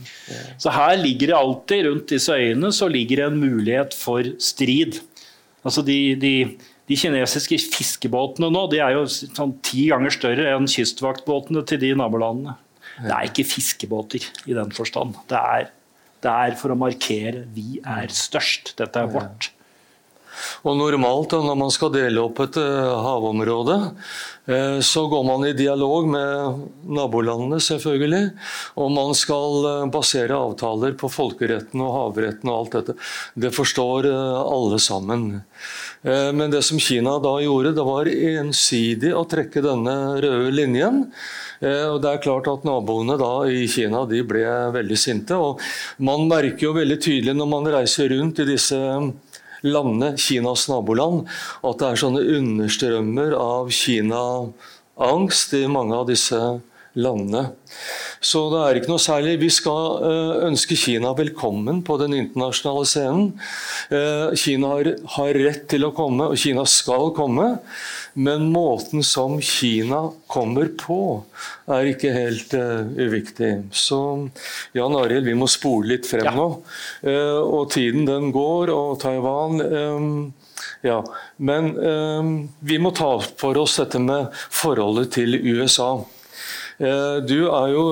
Så 0.58 0.74
her 0.74 0.96
ligger 0.98 1.30
det 1.30 1.38
alltid, 1.38 1.86
rundt 1.86 2.14
disse 2.16 2.34
øyene, 2.34 2.72
så 2.74 2.90
ligger 2.90 3.22
det 3.22 3.28
en 3.28 3.38
mulighet 3.38 3.94
for 3.94 4.26
strid. 4.42 4.98
Altså 5.62 5.84
de, 5.86 6.00
de, 6.18 6.34
de 6.90 6.98
kinesiske 6.98 7.62
fiskebåtene 7.76 8.50
nå 8.52 8.66
de 8.74 8.82
er 8.82 8.98
jo 8.98 9.06
sånn 9.12 9.54
ti 9.64 9.86
ganger 9.92 10.18
større 10.18 10.50
enn 10.56 10.66
kystvaktbåtene 10.70 11.62
til 11.70 11.84
de 11.86 11.94
nabolandene. 12.02 12.58
Det 13.00 13.12
er 13.12 13.30
ikke 13.30 13.48
fiskebåter 13.48 14.26
i 14.46 14.56
den 14.58 14.72
forstand. 14.76 15.16
Det 15.30 15.40
er, 15.40 15.72
det 16.24 16.32
er 16.32 16.58
for 16.60 16.74
å 16.74 16.80
markere 16.80 17.46
vi 17.56 17.80
er 17.82 18.14
størst. 18.14 18.76
Dette 18.80 19.02
er 19.02 19.12
vårt. 19.12 19.50
Og 20.64 20.78
normalt 20.80 21.36
når 21.36 21.58
man 21.60 21.74
skal 21.74 21.92
dele 21.94 22.22
opp 22.24 22.42
et 22.44 22.58
uh, 22.62 22.94
havområde, 23.06 23.78
uh, 24.50 24.80
så 24.84 25.06
går 25.12 25.24
man 25.28 25.46
i 25.48 25.54
dialog 25.58 26.10
med 26.12 26.64
nabolandene, 26.98 27.60
selvfølgelig. 27.64 28.32
Og 28.80 28.92
man 28.96 29.14
skal 29.18 29.60
uh, 29.68 29.92
basere 29.94 30.38
avtaler 30.38 30.98
på 31.00 31.12
folkeretten 31.12 31.84
og 31.84 31.94
havretten 32.00 32.52
og 32.52 32.60
alt 32.60 32.78
dette. 32.80 32.98
Det 33.36 33.54
forstår 33.56 34.10
alle 34.14 34.80
sammen. 34.82 35.42
Men 36.04 36.52
det 36.52 36.60
som 36.68 36.80
Kina 36.82 37.14
da 37.24 37.32
gjorde, 37.40 37.72
det 37.78 37.86
var 37.88 38.10
ensidig 38.12 39.14
å 39.16 39.24
trekke 39.30 39.64
denne 39.64 39.94
røde 40.20 40.52
linjen. 40.52 41.06
Eh, 41.64 41.86
og 41.88 42.02
det 42.04 42.12
er 42.12 42.24
klart 42.24 42.50
at 42.52 42.66
Naboene 42.68 43.16
da 43.20 43.32
i 43.48 43.66
Kina 43.72 44.04
de 44.10 44.24
ble 44.28 44.44
veldig 44.76 45.00
sinte. 45.00 45.38
og 45.38 45.62
Man 46.04 46.28
merker 46.32 46.68
jo 46.68 46.78
veldig 46.80 47.00
tydelig 47.00 47.38
når 47.38 47.52
man 47.54 47.70
reiser 47.78 48.12
rundt 48.12 48.42
i 48.44 48.50
disse 48.50 48.80
landene, 49.64 50.14
Kinas 50.20 50.68
naboland, 50.72 51.26
at 51.64 51.80
det 51.80 51.90
er 51.90 52.04
sånne 52.04 52.24
understrømmer 52.38 53.36
av 53.40 53.72
Kina-angst 53.74 55.58
i 55.60 55.66
mange 55.72 55.98
av 55.98 56.08
disse 56.12 56.40
landene. 56.94 57.48
Så 58.24 58.46
det 58.54 58.60
er 58.62 58.78
ikke 58.80 58.92
noe 58.92 59.02
særlig. 59.02 59.38
Vi 59.42 59.50
skal 59.52 60.04
eh, 60.06 60.44
ønske 60.48 60.78
Kina 60.80 61.14
velkommen 61.18 61.82
på 61.86 61.98
den 62.02 62.16
internasjonale 62.16 62.86
scenen. 62.88 63.32
Eh, 63.90 64.36
Kina 64.40 64.76
har 65.18 65.40
rett 65.42 65.66
til 65.74 65.88
å 65.88 65.94
komme, 65.96 66.30
og 66.32 66.40
Kina 66.40 66.66
skal 66.70 67.12
komme. 67.18 67.56
Men 68.14 68.52
måten 68.54 69.04
som 69.04 69.40
Kina 69.42 70.12
kommer 70.30 70.70
på, 70.78 71.24
er 71.66 71.90
ikke 71.90 72.14
helt 72.14 72.54
uh, 72.54 72.86
uviktig. 72.94 73.52
Så 73.74 74.00
Jan 74.78 74.98
Arild, 75.00 75.26
vi 75.26 75.36
må 75.38 75.50
spole 75.50 75.96
litt 75.96 76.10
frem 76.10 76.30
ja. 76.30 76.34
nå. 76.38 76.48
Uh, 77.02 77.42
og 77.42 77.72
tiden 77.74 78.06
den 78.10 78.30
går, 78.36 78.70
og 78.74 79.00
Taiwan 79.02 79.62
um, 79.62 80.16
ja, 80.84 81.00
Men 81.38 81.72
um, 81.78 82.34
vi 82.60 82.78
må 82.80 82.92
ta 82.96 83.16
for 83.40 83.58
oss 83.58 83.80
dette 83.80 84.02
med 84.04 84.30
forholdet 84.52 85.14
til 85.18 85.40
USA. 85.56 85.96
Eh, 86.82 87.18
du 87.28 87.46
er 87.46 87.74
jo 87.74 87.84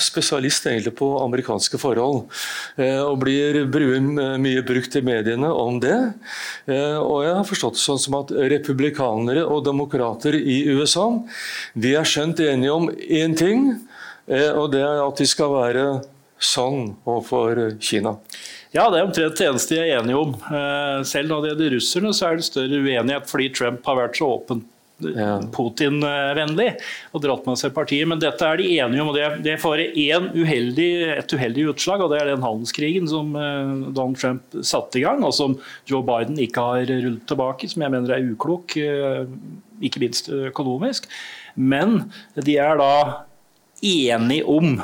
spesialist 0.00 0.66
egentlig 0.68 0.94
på 0.98 1.08
amerikanske 1.22 1.80
forhold, 1.80 2.24
eh, 2.76 3.00
og 3.02 3.18
blir 3.24 3.62
mye 4.38 4.62
brukt 4.66 4.96
i 4.96 5.04
mediene 5.04 5.50
om 5.50 5.80
det. 5.82 5.98
Eh, 6.66 6.98
og 6.98 7.24
jeg 7.26 7.34
har 7.34 7.48
forstått 7.48 7.78
det 7.78 7.84
sånn 7.84 8.02
som 8.02 8.18
at 8.20 8.32
republikanere 8.54 9.44
og 9.44 9.64
demokrater 9.66 10.38
i 10.38 10.62
USA 10.70 11.08
de 11.74 11.94
er 11.98 12.06
skjønt 12.06 12.40
enige 12.40 12.72
om 12.72 12.88
én 12.90 13.36
ting, 13.36 13.72
og 14.32 14.70
det 14.70 14.80
er 14.80 15.00
at 15.02 15.18
de 15.18 15.26
skal 15.26 15.50
være 15.50 15.84
sånn 16.42 16.92
overfor 17.02 17.58
Kina. 17.82 18.14
Ja, 18.72 18.86
det 18.88 19.00
er 19.00 19.08
omtrent 19.08 19.36
det 19.36 19.48
eneste 19.48 19.74
de 19.74 19.80
er 19.82 19.98
enige 19.98 20.20
om. 20.20 20.36
Selv 21.04 21.28
når 21.28 21.42
det 21.42 21.50
gjelder 21.50 21.74
russerne, 21.74 22.12
så 22.14 22.28
er 22.28 22.38
det 22.38 22.46
større 22.46 22.78
uenighet 22.78 23.28
fordi 23.28 23.50
Trump 23.52 23.82
har 23.90 23.98
vært 23.98 24.20
så 24.20 24.30
Putin-vennlig 25.54 26.68
og 27.12 27.24
dratt 27.24 27.48
med 27.48 27.60
seg 27.60 27.74
partier. 27.76 28.08
Men 28.08 28.22
dette 28.22 28.46
er 28.46 28.60
de 28.60 28.68
enige 28.76 29.02
om. 29.04 29.10
og 29.12 29.18
Det, 29.18 29.26
det 29.46 29.58
får 29.62 29.84
uheldig, 29.96 30.90
et 31.16 31.34
uheldig 31.36 31.68
utslag, 31.72 32.04
og 32.04 32.12
det 32.12 32.22
er 32.22 32.32
den 32.32 32.46
handelskrigen 32.46 33.10
som 33.10 33.36
eh, 33.38 33.74
Donald 33.90 34.20
Trump 34.20 34.58
satte 34.66 35.00
i 35.00 35.04
gang, 35.06 35.24
og 35.26 35.34
som 35.36 35.58
Joe 35.90 36.04
Biden 36.06 36.40
ikke 36.42 36.64
har 36.64 36.88
rullet 36.88 37.22
tilbake, 37.28 37.70
som 37.70 37.84
jeg 37.84 37.94
mener 37.94 38.16
er 38.16 38.32
uklok, 38.32 38.76
eh, 38.80 39.22
ikke 39.82 40.02
minst 40.02 40.30
økonomisk. 40.32 41.08
Men 41.54 42.04
de 42.38 42.58
er 42.62 42.78
da 42.80 42.92
enige 43.82 44.46
om 44.48 44.76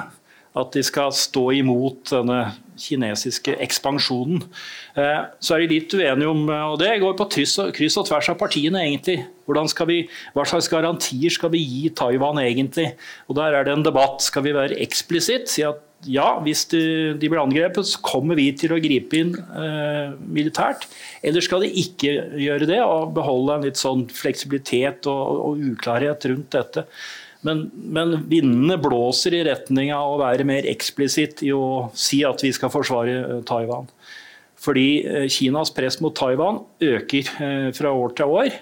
at 0.59 0.73
de 0.75 0.83
skal 0.83 1.13
stå 1.15 1.51
imot 1.61 2.11
denne 2.11 2.41
kinesiske 2.79 3.57
ekspansjonen. 3.65 4.45
Eh, 4.99 5.25
så 5.41 5.57
er 5.57 5.65
de 5.65 5.75
litt 5.75 5.97
uenige 5.97 6.31
om 6.31 6.47
og 6.49 6.79
Det 6.81 6.95
går 7.03 7.19
på 7.19 7.29
kryss 7.35 7.99
og 7.99 8.09
tvers 8.09 8.31
av 8.33 8.39
partiene, 8.41 8.85
egentlig. 8.87 9.21
Vi, 9.89 9.99
hva 10.37 10.45
slags 10.45 10.69
garantier 10.69 11.33
skal 11.33 11.53
vi 11.55 11.63
gi 11.65 11.91
Taiwan 11.97 12.41
egentlig? 12.43 12.93
Og 13.29 13.39
Der 13.41 13.57
er 13.57 13.65
det 13.65 13.75
en 13.75 13.87
debatt. 13.87 14.23
Skal 14.23 14.45
vi 14.45 14.57
være 14.57 14.81
eksplisitt? 14.85 15.49
Si 15.49 15.65
at 15.65 15.85
ja, 16.07 16.37
hvis 16.45 16.63
de, 16.71 16.81
de 17.19 17.29
blir 17.31 17.41
angrepet, 17.43 17.87
så 17.89 17.99
kommer 18.05 18.39
vi 18.39 18.53
til 18.55 18.71
å 18.75 18.81
gripe 18.83 19.19
inn 19.19 19.33
eh, 19.35 20.13
militært. 20.31 20.87
Eller 21.27 21.43
skal 21.43 21.65
de 21.65 21.73
ikke 21.83 22.13
gjøre 22.39 22.69
det 22.71 22.79
og 22.85 23.15
beholde 23.17 23.57
en 23.57 23.67
litt 23.67 23.81
sånn 23.81 24.07
fleksibilitet 24.15 25.09
og, 25.11 25.41
og 25.49 25.65
uklarhet 25.73 26.29
rundt 26.31 26.55
dette? 26.55 26.87
Men, 27.47 27.69
men, 27.75 28.17
vindene 28.31 28.79
blåser 28.83 29.37
i 29.37 29.45
retning 29.47 29.93
av 29.95 30.17
å 30.17 30.23
være 30.23 30.47
mer 30.49 30.67
eksplisitt 30.67 31.45
i 31.47 31.53
å 31.55 31.89
si 31.95 32.25
at 32.27 32.43
vi 32.43 32.51
skal 32.55 32.73
forsvare 32.73 33.19
eh, 33.21 33.43
Taiwan. 33.47 33.87
Fordi 34.59 34.89
eh, 35.07 35.27
Kinas 35.31 35.71
press 35.75 36.01
mot 36.03 36.17
Taiwan 36.19 36.65
øker 36.83 37.31
eh, 37.39 37.69
fra 37.77 37.95
år 37.95 38.17
til 38.19 38.35
år. 38.41 38.59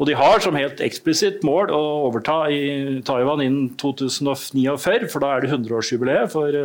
Og 0.00 0.08
de 0.08 0.14
har 0.16 0.40
som 0.40 0.56
helt 0.56 0.78
eksplisitt 0.80 1.42
mål 1.44 1.72
å 1.76 1.80
overta 2.06 2.46
i 2.52 3.00
Taiwan 3.04 3.42
innen 3.44 3.66
2049, 3.80 5.08
for 5.12 5.20
da 5.20 5.34
er 5.34 5.44
det 5.44 5.50
100-årsjubileet 5.52 6.32
for 6.32 6.56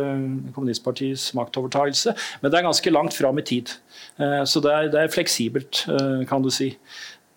kommunistpartiets 0.56 1.26
maktovertagelse. 1.36 2.14
Men 2.40 2.52
det 2.52 2.56
er 2.56 2.64
ganske 2.64 2.94
langt 2.96 3.12
fram 3.12 3.36
i 3.36 3.44
tid. 3.44 3.74
Så 4.16 4.62
det 4.64 4.72
er, 4.72 4.88
det 4.88 5.02
er 5.02 5.12
fleksibelt, 5.12 5.82
kan 6.32 6.40
du 6.40 6.48
si. 6.48 6.70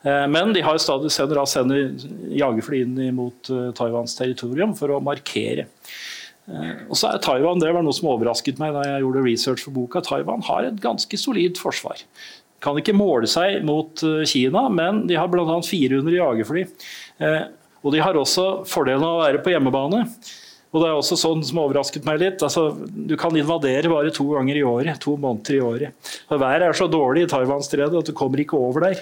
Men 0.04 0.54
de 0.56 0.62
har 0.64 0.78
stadig 0.80 1.10
sender, 1.12 1.42
sender 1.50 1.90
jagerfly 2.32 2.86
inn 2.86 3.00
mot 3.18 3.50
Taiwans 3.76 4.14
territorium 4.16 4.72
for 4.78 4.94
å 4.96 5.02
markere. 5.04 5.66
Og 6.88 6.96
så 6.96 7.10
er 7.10 7.20
Taiwan, 7.20 7.60
Det 7.60 7.74
var 7.76 7.84
noe 7.84 7.98
som 7.98 8.08
overrasket 8.14 8.62
meg 8.64 8.72
da 8.78 8.86
jeg 8.88 9.04
gjorde 9.04 9.26
research 9.26 9.66
for 9.66 9.76
boka. 9.76 10.00
Taiwan 10.06 10.46
har 10.48 10.70
et 10.70 10.80
ganske 10.80 11.20
solid 11.20 11.60
forsvar 11.60 12.00
kan 12.64 12.80
ikke 12.80 12.96
måle 12.96 13.30
seg 13.30 13.64
mot 13.68 14.04
eh, 14.06 14.26
Kina, 14.28 14.68
men 14.72 15.06
de 15.10 15.18
har 15.20 15.32
bl.a. 15.32 15.46
400 15.64 16.18
jagerfly. 16.18 16.66
Eh, 17.24 17.42
og 17.80 17.96
de 17.96 18.04
har 18.04 18.20
også 18.20 18.66
fordelen 18.68 19.06
av 19.08 19.18
å 19.18 19.24
være 19.24 19.42
på 19.44 19.54
hjemmebane. 19.54 20.04
Og 20.70 20.84
det 20.84 20.90
er 20.90 20.98
også 21.00 21.18
sånn 21.18 21.42
som 21.46 21.64
overrasket 21.64 22.06
meg 22.06 22.20
litt. 22.22 22.44
Altså, 22.46 22.68
du 22.78 23.16
kan 23.18 23.34
invadere 23.38 23.90
bare 23.90 24.12
to 24.14 24.28
ganger 24.36 24.60
i 24.60 24.66
året. 24.66 25.00
To 25.02 25.16
måneder 25.18 25.58
i 25.58 25.64
året. 25.66 26.12
Været 26.30 26.66
er 26.68 26.78
så 26.78 26.86
dårlig 26.92 27.26
i 27.26 27.30
Taiwan-stredet 27.32 28.04
at 28.04 28.12
du 28.12 28.14
kommer 28.18 28.42
ikke 28.44 28.60
over 28.60 28.86
der. 28.86 29.02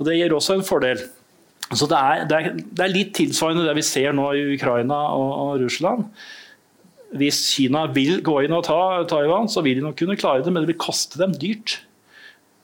Og 0.00 0.08
Det 0.08 0.16
gir 0.18 0.34
også 0.34 0.58
en 0.58 0.66
fordel. 0.66 1.04
Så 1.72 1.86
det 1.88 1.96
er, 1.98 2.24
det, 2.28 2.38
er, 2.38 2.56
det 2.58 2.82
er, 2.82 2.92
litt 2.92 3.14
tilsvarende 3.16 3.64
det 3.64 3.76
vi 3.78 3.86
ser 3.86 4.12
nå 4.14 4.26
i 4.36 4.42
Ukraina 4.56 4.98
og, 5.14 5.30
og, 5.44 5.52
Russland. 5.62 6.10
Hvis 7.14 7.40
Kina 7.54 7.86
vil 7.94 8.18
gå 8.26 8.40
inn 8.44 8.56
og 8.56 8.66
ta 8.66 9.04
Taiwan, 9.08 9.46
så 9.48 9.62
vil 9.64 9.78
de 9.78 9.86
nok 9.86 9.96
kunne 10.00 10.18
klare 10.18 10.42
det, 10.42 10.50
men 10.52 10.64
det 10.64 10.74
vil 10.74 10.82
koste 10.82 11.20
dem 11.20 11.34
dyrt. 11.38 11.78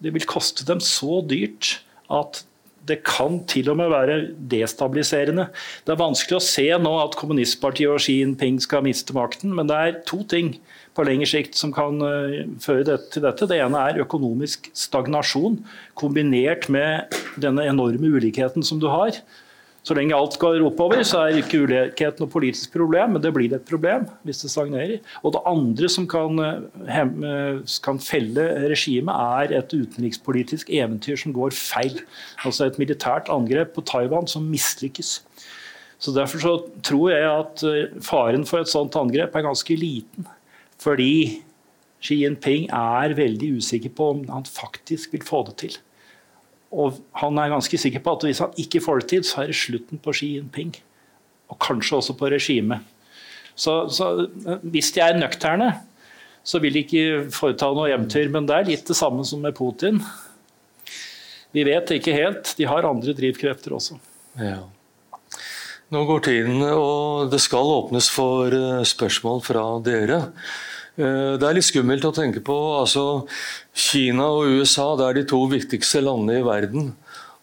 Det 0.02 0.10
vil 0.16 0.26
koste 0.28 0.66
dem 0.66 0.82
så 0.82 1.20
dyrt 1.22 1.78
at 2.10 2.42
det 2.90 3.00
kan 3.06 3.40
til 3.50 3.70
og 3.72 3.78
med 3.80 3.92
være 3.92 4.18
destabiliserende. 4.50 5.48
Det 5.86 5.94
er 5.94 6.02
vanskelig 6.02 6.40
å 6.40 6.44
se 6.44 6.66
nå 6.82 6.96
at 7.04 7.16
kommunistpartiet 7.20 7.92
og 7.92 8.02
Xi 8.02 8.18
Jinping 8.20 8.60
skal 8.62 8.84
miste 8.86 9.16
makten, 9.16 9.54
men 9.56 9.70
det 9.70 9.78
er 9.78 9.98
to 10.10 10.24
ting 10.28 10.56
på 10.98 11.06
lengre 11.06 11.28
sikt 11.30 11.54
som 11.56 11.70
kan 11.72 12.02
føre 12.60 12.80
føre 12.80 12.98
til 13.12 13.24
dette. 13.24 13.48
Det 13.48 13.60
ene 13.60 13.84
er 13.90 14.02
økonomisk 14.04 14.70
stagnasjon 14.76 15.60
kombinert 15.98 16.68
med 16.72 17.14
denne 17.40 17.66
enorme 17.68 18.12
ulikheten 18.16 18.64
som 18.66 18.80
du 18.80 18.88
har. 18.90 19.16
Så 19.80 19.94
lenge 19.96 20.12
alt 20.12 20.36
går 20.36 20.60
oppover, 20.66 21.00
så 21.08 21.22
er 21.24 21.38
ikke 21.40 21.62
ulikhet 21.64 22.18
noe 22.20 22.28
politisk 22.30 22.74
problem, 22.74 23.14
men 23.14 23.22
det 23.24 23.32
blir 23.32 23.54
et 23.56 23.64
problem 23.68 24.04
hvis 24.28 24.42
det 24.44 24.50
stagnerer. 24.52 24.98
Og 25.24 25.32
det 25.32 25.40
andre 25.48 25.88
som 25.88 26.06
kan, 26.10 26.36
eh, 26.44 27.62
kan 27.82 27.98
felle 27.98 28.44
regimet, 28.68 29.14
er 29.14 29.56
et 29.56 29.72
utenrikspolitisk 29.72 30.68
eventyr 30.68 31.16
som 31.16 31.32
går 31.32 31.56
feil. 31.56 31.96
Altså 32.44 32.66
et 32.66 32.78
militært 32.78 33.32
angrep 33.32 33.72
på 33.74 33.86
Taiwan 33.88 34.28
som 34.28 34.50
mislykkes. 34.52 35.20
Så 36.00 36.12
Derfor 36.16 36.38
så 36.40 36.54
tror 36.82 37.10
jeg 37.12 37.24
at 37.24 37.64
eh, 37.64 38.00
faren 38.00 38.44
for 38.44 38.60
et 38.60 38.68
sånt 38.68 38.96
angrep 38.96 39.34
er 39.34 39.48
ganske 39.48 39.76
liten. 39.76 40.28
Fordi 40.80 41.40
Xi 42.00 42.22
Jinping 42.22 42.68
er 42.72 43.16
veldig 43.16 43.56
usikker 43.60 43.92
på 43.96 44.10
om 44.14 44.28
han 44.28 44.44
faktisk 44.44 45.12
vil 45.12 45.24
få 45.24 45.44
det 45.48 45.56
til. 45.56 45.76
Og 46.70 47.00
han 47.18 47.38
er 47.42 47.50
ganske 47.50 47.78
sikker 47.82 48.02
på 48.04 48.14
at 48.14 48.24
hvis 48.28 48.42
han 48.44 48.56
ikke 48.62 48.82
får 48.84 49.02
det 49.02 49.10
til, 49.10 49.26
så 49.26 49.42
er 49.42 49.50
det 49.50 49.58
slutten 49.58 50.00
på 50.02 50.14
Xi 50.14 50.34
Jinping. 50.36 50.72
Og 51.50 51.58
kanskje 51.62 51.98
også 51.98 52.14
på 52.18 52.30
regimet. 52.30 52.86
Så, 53.58 53.82
så, 53.92 54.28
hvis 54.62 54.92
de 54.94 55.02
er 55.04 55.18
nøkterne, 55.18 55.72
så 56.46 56.60
vil 56.62 56.76
de 56.76 56.84
ikke 56.84 57.30
foreta 57.34 57.68
noe 57.74 57.90
hjemtur. 57.90 58.30
Men 58.32 58.46
det 58.48 58.56
er 58.56 58.68
litt 58.70 58.86
det 58.88 58.96
samme 58.96 59.26
som 59.26 59.42
med 59.44 59.56
Putin. 59.58 59.98
Vi 61.50 61.66
vet 61.66 61.90
ikke 61.96 62.14
helt. 62.14 62.54
De 62.56 62.68
har 62.70 62.86
andre 62.86 63.14
drivkrefter 63.18 63.74
også. 63.76 63.98
Ja. 64.38 64.62
Nå 65.90 66.04
går 66.06 66.20
tiden, 66.22 66.62
og 66.70 67.32
det 67.32 67.40
skal 67.42 67.66
åpnes 67.66 68.06
for 68.14 68.54
eh, 68.54 68.82
spørsmål 68.86 69.40
fra 69.42 69.64
dere. 69.82 70.20
Eh, 71.00 71.34
det 71.40 71.46
er 71.46 71.56
litt 71.56 71.68
skummelt 71.68 72.04
å 72.04 72.14
tenke 72.14 72.42
på. 72.44 72.56
altså 72.80 73.24
Kina 73.72 74.28
og 74.36 74.60
USA 74.60 74.92
det 74.98 75.06
er 75.06 75.18
de 75.20 75.28
to 75.32 75.44
viktigste 75.48 76.04
landene 76.04 76.40
i 76.40 76.46
verden. 76.46 76.92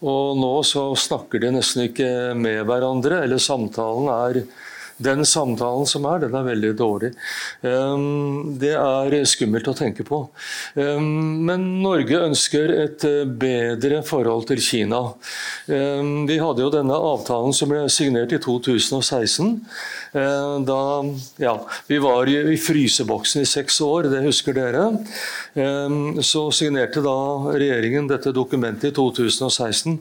Og 0.05 0.37
nå 0.37 0.53
så 0.67 0.91
snakker 0.99 1.41
de 1.41 1.55
nesten 1.55 1.87
ikke 1.87 2.35
med 2.37 2.61
hverandre, 2.69 3.23
eller 3.25 3.41
samtalen 3.41 4.11
er 4.13 4.43
den 4.97 5.25
samtalen 5.25 5.85
som 5.89 6.05
er, 6.09 6.23
den 6.23 6.35
er 6.37 6.45
veldig 6.47 6.71
dårlig. 6.77 7.11
Ehm, 7.67 8.57
det 8.59 8.73
er 8.77 9.15
skummelt 9.29 9.69
å 9.69 9.75
tenke 9.77 10.05
på. 10.07 10.23
Ehm, 10.79 11.45
men 11.45 11.67
Norge 11.83 12.23
ønsker 12.25 12.73
et 12.73 13.05
eh, 13.05 13.23
bedre 13.29 14.01
forhold 14.07 14.47
til 14.49 14.61
Kina. 14.63 15.01
Ehm, 15.69 16.25
vi 16.29 16.39
hadde 16.41 16.65
jo 16.65 16.73
denne 16.73 16.97
avtalen 16.97 17.53
som 17.53 17.69
ble 17.69 17.83
signert 17.93 18.33
i 18.33 18.41
2016. 18.41 19.59
Da 20.17 20.81
ja, 21.37 21.53
vi 21.85 21.97
var 22.01 22.29
i 22.31 22.55
fryseboksen 22.57 23.43
i 23.43 23.47
seks 23.49 23.75
år, 23.83 24.07
det 24.09 24.23
husker 24.23 24.55
dere. 24.55 24.85
Så 26.25 26.45
signerte 26.55 27.03
da 27.05 27.17
regjeringen 27.51 28.07
dette 28.09 28.33
dokumentet 28.33 28.89
i 28.89 28.95
2016. 28.97 29.99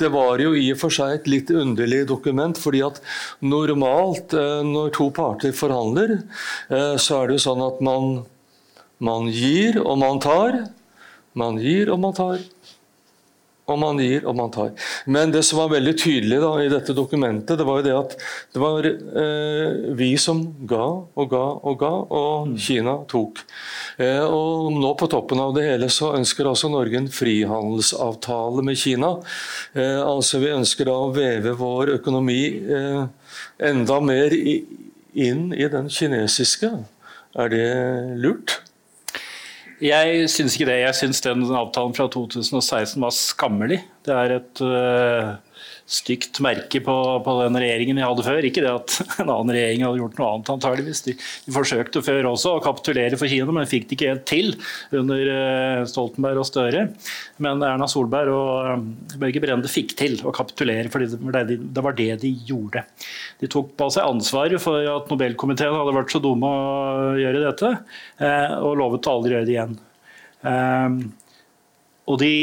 Det 0.00 0.08
var 0.14 0.40
jo 0.40 0.54
i 0.56 0.70
og 0.72 0.80
for 0.80 0.94
seg 0.94 1.18
et 1.18 1.28
litt 1.28 1.52
underlig 1.52 2.04
dokument, 2.08 2.56
fordi 2.58 2.84
at 2.86 3.02
normalt 3.44 4.37
når 4.66 4.92
to 4.96 5.08
parter 5.14 5.54
forhandler, 5.56 6.18
eh, 6.70 6.94
så 7.00 7.22
er 7.22 7.28
det 7.28 7.38
jo 7.38 7.46
sånn 7.48 7.64
at 7.66 7.80
man, 7.84 8.22
man 8.98 9.30
gir 9.32 9.80
og 9.84 9.98
man 10.00 10.22
tar. 10.22 10.62
Man 11.38 11.60
gir 11.62 11.92
og 11.92 12.00
man 12.02 12.16
tar. 12.16 12.40
Og 13.68 13.76
man 13.76 13.98
gir 14.00 14.24
og 14.24 14.36
man 14.36 14.52
tar. 14.52 14.70
Men 15.04 15.32
det 15.32 15.42
som 15.44 15.60
var 15.60 15.74
veldig 15.74 15.92
tydelig 16.00 16.38
da, 16.40 16.52
i 16.64 16.70
dette 16.72 16.94
dokumentet, 16.96 17.58
det 17.60 17.66
var 17.68 17.80
jo 17.80 17.84
det 17.84 17.96
at 17.98 18.14
det 18.54 18.62
var 18.62 18.88
eh, 18.88 19.92
vi 19.98 20.14
som 20.20 20.40
ga 20.68 20.86
og 21.04 21.28
ga 21.28 21.44
og 21.68 21.76
ga, 21.82 21.92
og 22.08 22.48
mm. 22.48 22.56
Kina 22.64 22.96
tok. 23.12 23.42
Eh, 24.00 24.24
og 24.24 24.72
nå 24.72 24.94
på 24.96 25.10
toppen 25.12 25.42
av 25.44 25.52
det 25.56 25.66
hele 25.68 25.90
så 25.92 26.14
ønsker 26.16 26.48
altså 26.48 26.72
Norge 26.72 26.96
en 27.02 27.12
frihandelsavtale 27.12 28.64
med 28.64 28.80
Kina. 28.80 29.18
Eh, 29.76 30.00
altså 30.00 30.40
Vi 30.40 30.54
ønsker 30.54 30.88
da 30.88 30.96
å 30.96 31.12
veve 31.12 31.52
vår 31.58 31.98
økonomi 31.98 32.42
eh, 32.64 33.02
enda 33.58 33.98
mer 34.04 34.34
inn 34.38 35.52
i 35.52 35.68
den 35.70 35.90
kinesiske. 35.92 36.70
Er 37.38 37.52
det 37.52 37.68
lurt? 38.22 38.58
Jeg 39.82 40.26
syns 40.30 40.56
ikke 40.56 40.70
det. 40.72 40.80
Jeg 40.82 40.96
syns 40.98 41.20
den 41.22 41.44
avtalen 41.54 41.94
fra 41.94 42.08
2016 42.10 42.98
var 43.02 43.14
skammelig. 43.14 43.82
Det 44.06 44.14
er 44.14 44.34
et 44.40 44.62
uh, 44.64 45.36
stygt 45.88 46.36
merke 46.44 46.82
på, 46.84 46.94
på, 47.24 47.34
den 47.40 47.56
regjeringen 47.56 47.96
vi 47.96 48.04
hadde 48.04 48.24
før. 48.26 48.44
Ikke 48.44 48.60
det 48.60 48.70
at 48.70 48.96
en 49.22 49.30
annen 49.32 49.54
regjering 49.56 49.86
hadde 49.86 50.00
gjort 50.02 50.18
noe 50.20 50.28
annet, 50.34 50.50
antageligvis. 50.52 51.00
De, 51.06 51.14
de 51.46 51.54
forsøkte 51.54 52.02
før 52.04 52.28
også 52.28 52.52
å 52.58 52.62
kapitulere 52.64 53.16
for 53.20 53.30
Kina, 53.30 53.48
men 53.56 53.68
fikk 53.70 53.88
det 53.88 53.96
ikke 53.96 54.10
helt 54.12 54.26
til 54.28 54.52
under 55.00 55.32
uh, 55.32 55.86
Stoltenberg 55.88 56.42
og 56.42 56.48
Støre. 56.50 56.84
Men 57.40 57.64
Erna 57.64 57.88
Solberg 57.88 58.34
og 58.36 58.68
uh, 58.68 59.16
Børge 59.24 59.42
Brende 59.44 59.72
fikk 59.72 59.96
til 59.98 60.18
å 60.28 60.34
kapitulere, 60.36 60.92
for 60.92 61.04
det, 61.04 61.56
det, 61.56 61.84
var 61.84 61.96
det 61.96 62.10
de 62.24 62.34
gjorde. 62.48 62.84
De 63.40 63.48
tok 63.50 63.72
på 63.78 63.88
seg 63.94 64.08
ansvaret 64.08 64.60
for 64.62 64.84
at 64.92 65.08
Nobelkomiteen 65.08 65.72
hadde 65.72 65.96
vært 65.96 66.12
så 66.12 66.20
dumme 66.22 66.52
å 66.52 67.14
gjøre 67.16 67.46
dette, 67.48 67.76
uh, 68.20 68.58
og 68.60 68.76
lovet 68.82 69.08
å 69.08 69.18
aldri 69.18 69.38
gjøre 69.38 69.48
det 69.48 69.56
igjen. 69.56 69.78
og 72.08 72.18
de 72.20 72.34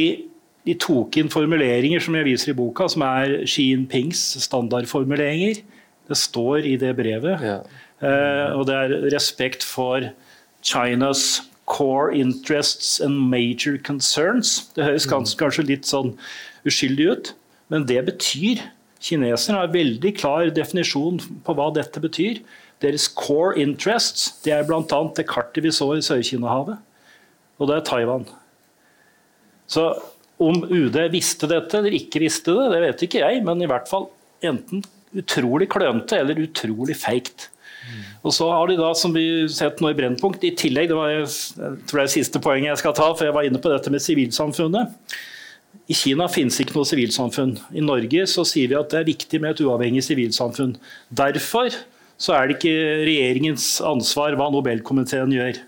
de 0.66 0.76
tok 0.82 1.18
inn 1.20 1.30
formuleringer 1.30 2.01
som 2.01 2.18
jeg 2.18 2.26
viser 2.26 2.51
i 2.51 2.57
boka, 2.57 2.88
som 2.89 3.03
er 3.05 3.41
Xi 3.45 3.70
Jinpings 3.70 4.22
standardformuleringer. 4.47 5.61
Det 6.09 6.18
står 6.18 6.66
i 6.66 6.76
det 6.82 6.95
brevet. 6.97 7.43
Ja. 7.45 7.59
Uh, 8.01 8.57
og 8.59 8.66
det 8.70 8.76
er 8.76 8.95
respekt 9.13 9.63
for 9.63 10.09
Chinas 10.66 11.43
core 11.66 12.13
interests 12.18 12.99
and 13.01 13.18
major 13.30 13.78
concerns. 13.78 14.72
Det 14.76 14.86
høres 14.86 15.05
mm. 15.05 15.11
kanskje, 15.13 15.38
kanskje 15.39 15.68
litt 15.70 15.89
sånn 15.89 16.13
uskyldig 16.66 17.07
ut, 17.11 17.36
men 17.74 17.86
det 17.89 18.01
betyr 18.09 18.66
Kineserne 19.05 19.59
har 19.59 19.68
en 19.68 19.76
veldig 19.76 20.11
klar 20.18 20.49
definisjon 20.53 21.20
på 21.45 21.53
hva 21.57 21.68
dette 21.76 22.01
betyr. 22.01 22.39
Deres 22.82 23.05
core 23.13 23.53
interests 23.61 24.32
det 24.45 24.55
er 24.55 24.66
bl.a. 24.66 24.82
det 25.18 25.28
kartet 25.30 25.61
vi 25.66 25.74
så 25.74 25.91
i 25.93 26.01
Sør-Kina-havet. 26.05 26.80
Og 27.61 27.70
det 27.70 27.78
er 27.78 27.86
Taiwan. 27.86 28.26
Så 29.70 29.91
om 30.41 30.63
UD 30.67 30.97
visste 31.13 31.47
dette 31.47 31.79
eller 31.79 31.95
ikke 31.95 32.21
visste 32.23 32.55
det, 32.55 32.69
det 32.73 32.81
vet 32.83 33.03
ikke 33.07 33.23
jeg, 33.23 33.43
men 33.45 33.61
i 33.63 33.69
hvert 33.69 33.88
fall 33.89 34.09
enten 34.45 34.83
utrolig 35.15 35.69
klønete 35.71 36.19
eller 36.19 36.41
utrolig 36.43 36.97
feigt. 36.99 37.49
Og 38.25 38.33
så 38.33 38.47
har 38.49 38.67
de 38.67 38.79
da, 38.79 38.89
som 38.97 39.13
vi 39.13 39.45
sett 39.53 39.81
nå 39.83 39.91
i 39.91 39.97
Brennpunkt, 39.97 40.41
i 40.41 40.55
tillegg 40.57 40.89
Det 40.89 40.97
var 40.97 41.11
jeg 41.11 41.27
tror 41.86 41.99
det 41.99 42.05
er 42.07 42.13
siste 42.15 42.41
poenget 42.41 42.71
jeg 42.71 42.81
skal 42.81 42.95
ta, 42.97 43.11
for 43.13 43.27
jeg 43.27 43.36
var 43.36 43.45
inne 43.45 43.61
på 43.61 43.69
dette 43.69 43.93
med 43.93 44.01
sivilsamfunnet. 44.01 44.95
I 45.91 45.97
Kina 45.97 46.25
finnes 46.31 46.57
ikke 46.61 46.73
noe 46.73 46.88
sivilsamfunn. 46.89 47.53
I 47.77 47.83
Norge 47.86 48.25
så 48.31 48.45
sier 48.47 48.71
vi 48.71 48.79
at 48.79 48.89
det 48.89 49.01
er 49.01 49.11
viktig 49.11 49.41
med 49.43 49.53
et 49.53 49.61
uavhengig 49.67 50.01
sivilsamfunn. 50.07 50.73
Derfor 51.13 51.69
så 52.17 52.33
er 52.33 52.47
det 52.47 52.57
ikke 52.57 53.05
regjeringens 53.05 53.67
ansvar 53.86 54.38
hva 54.39 54.49
Nobelkomiteen 54.53 55.36
gjør. 55.36 55.59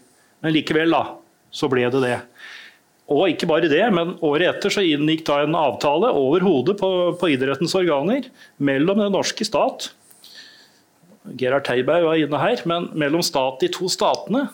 Men 0.42 0.56
likevel, 0.56 0.96
da, 0.96 1.20
så 1.54 1.70
ble 1.70 1.86
det 1.94 2.02
det. 2.02 2.18
Og 3.08 3.30
ikke 3.32 3.48
bare 3.48 3.70
det, 3.72 3.84
men 3.96 4.18
året 4.26 4.50
etter 4.50 4.74
så 4.74 4.84
inngikk 4.84 5.24
da 5.30 5.40
en 5.44 5.56
avtale 5.56 6.10
over 6.12 6.44
hodet 6.44 6.76
på, 6.80 6.90
på 7.20 7.30
idrettens 7.32 7.76
organer 7.80 8.28
mellom 8.60 9.00
den 9.00 9.16
norske 9.16 9.48
stat 9.48 9.92
Gerhard 11.36 11.66
Teiberg 11.68 12.06
var 12.08 12.22
inne 12.22 12.40
her, 12.40 12.62
men 12.70 12.90
mellom 12.96 13.24
stat 13.26 13.60
de 13.64 13.70
to 13.74 13.90
statene 13.92 14.46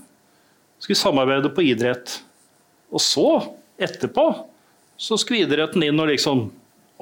skulle 0.82 1.00
samarbeide 1.00 1.52
på 1.54 1.66
idrett. 1.70 2.18
Og 2.94 3.02
så, 3.04 3.28
etterpå, 3.82 4.26
så 4.98 5.18
skulle 5.20 5.46
idretten 5.46 5.86
inn 5.86 6.02
og 6.02 6.10
liksom 6.12 6.48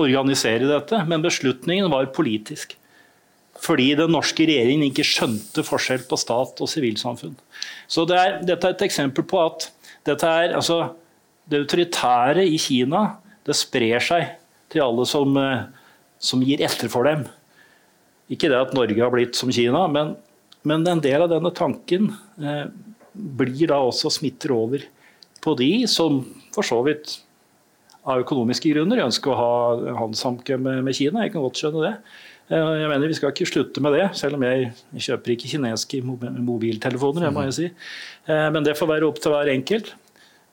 organisere 0.01 0.69
dette, 0.69 1.01
men 1.07 1.23
beslutningen 1.23 1.91
var 1.91 2.11
politisk. 2.15 2.75
Fordi 3.61 3.91
den 3.99 4.13
norske 4.15 4.45
regjeringen 4.47 4.87
ikke 4.87 5.05
skjønte 5.05 5.63
forskjell 5.67 6.05
på 6.09 6.17
stat 6.19 6.61
og 6.63 6.69
sivilsamfunn. 6.71 7.35
Så 7.91 8.07
det 8.09 8.17
er, 8.17 8.37
dette 8.47 8.69
er 8.69 8.75
et 8.75 8.85
eksempel 8.87 9.27
på 9.27 9.41
at 9.43 9.69
dette 10.07 10.25
er, 10.25 10.55
altså, 10.57 10.95
det 11.51 11.61
autoritære 11.65 12.45
i 12.47 12.57
Kina 12.61 13.05
det 13.47 13.57
sprer 13.57 14.03
seg 14.03 14.35
til 14.71 14.83
alle 14.85 15.05
som, 15.09 15.35
eh, 15.37 15.65
som 16.21 16.43
gir 16.45 16.61
etter 16.63 16.91
for 16.91 17.07
dem. 17.07 17.25
Ikke 18.31 18.49
det 18.51 18.59
at 18.59 18.75
Norge 18.77 19.01
har 19.01 19.11
blitt 19.11 19.35
som 19.35 19.51
Kina, 19.51 19.87
men, 19.91 20.15
men 20.63 20.87
en 20.87 21.03
del 21.03 21.25
av 21.25 21.31
denne 21.33 21.51
tanken 21.57 22.13
eh, 22.39 22.67
blir 23.11 23.67
da 23.67 23.81
også 23.83 24.11
smitter 24.13 24.53
over 24.55 24.85
på 25.41 25.55
de 25.59 25.87
som 25.89 26.21
for 26.53 26.63
så 26.63 26.79
vidt 26.85 27.17
av 28.07 28.21
økonomiske 28.23 28.71
grunner 28.71 29.03
ønsker 29.03 29.33
å 29.33 29.37
ha 29.37 29.55
handelssamkvem 29.99 30.63
med, 30.65 30.83
med 30.87 30.97
Kina. 30.97 31.25
Jeg 31.25 31.33
kan 31.35 31.43
godt 31.43 31.59
skjønne 31.59 31.83
det. 31.85 31.95
Eh, 32.51 32.71
jeg 32.81 32.91
mener 32.91 33.11
Vi 33.11 33.17
skal 33.17 33.33
ikke 33.33 33.49
slutte 33.49 33.83
med 33.83 33.97
det, 33.97 34.07
selv 34.19 34.37
om 34.37 34.45
jeg 34.47 34.71
kjøper 35.09 35.35
ikke 35.35 35.51
kinesiske 35.53 36.01
mobiltelefoner. 36.05 37.27
det 37.27 37.33
må 37.35 37.45
jeg 37.47 37.57
si. 37.57 37.67
Eh, 38.27 38.47
men 38.53 38.63
det 38.63 38.77
får 38.79 38.89
være 38.95 39.07
opp 39.07 39.21
til 39.21 39.35
hver 39.35 39.51
enkelt. 39.53 39.93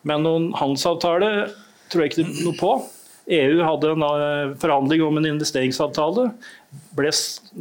Men 0.09 0.25
noen 0.25 0.53
handelsavtale 0.57 1.33
tror 1.93 2.05
jeg 2.05 2.15
ikke 2.15 2.29
noe 2.45 2.57
på. 2.59 2.73
EU 3.29 3.59
hadde 3.61 3.91
en 3.93 4.05
eh, 4.07 4.55
forhandling 4.61 5.05
om 5.05 5.21
en 5.21 5.29
investeringsavtale, 5.35 6.31
ble 6.97 7.13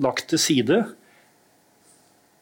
lagt 0.03 0.29
til 0.31 0.39
side. 0.39 0.79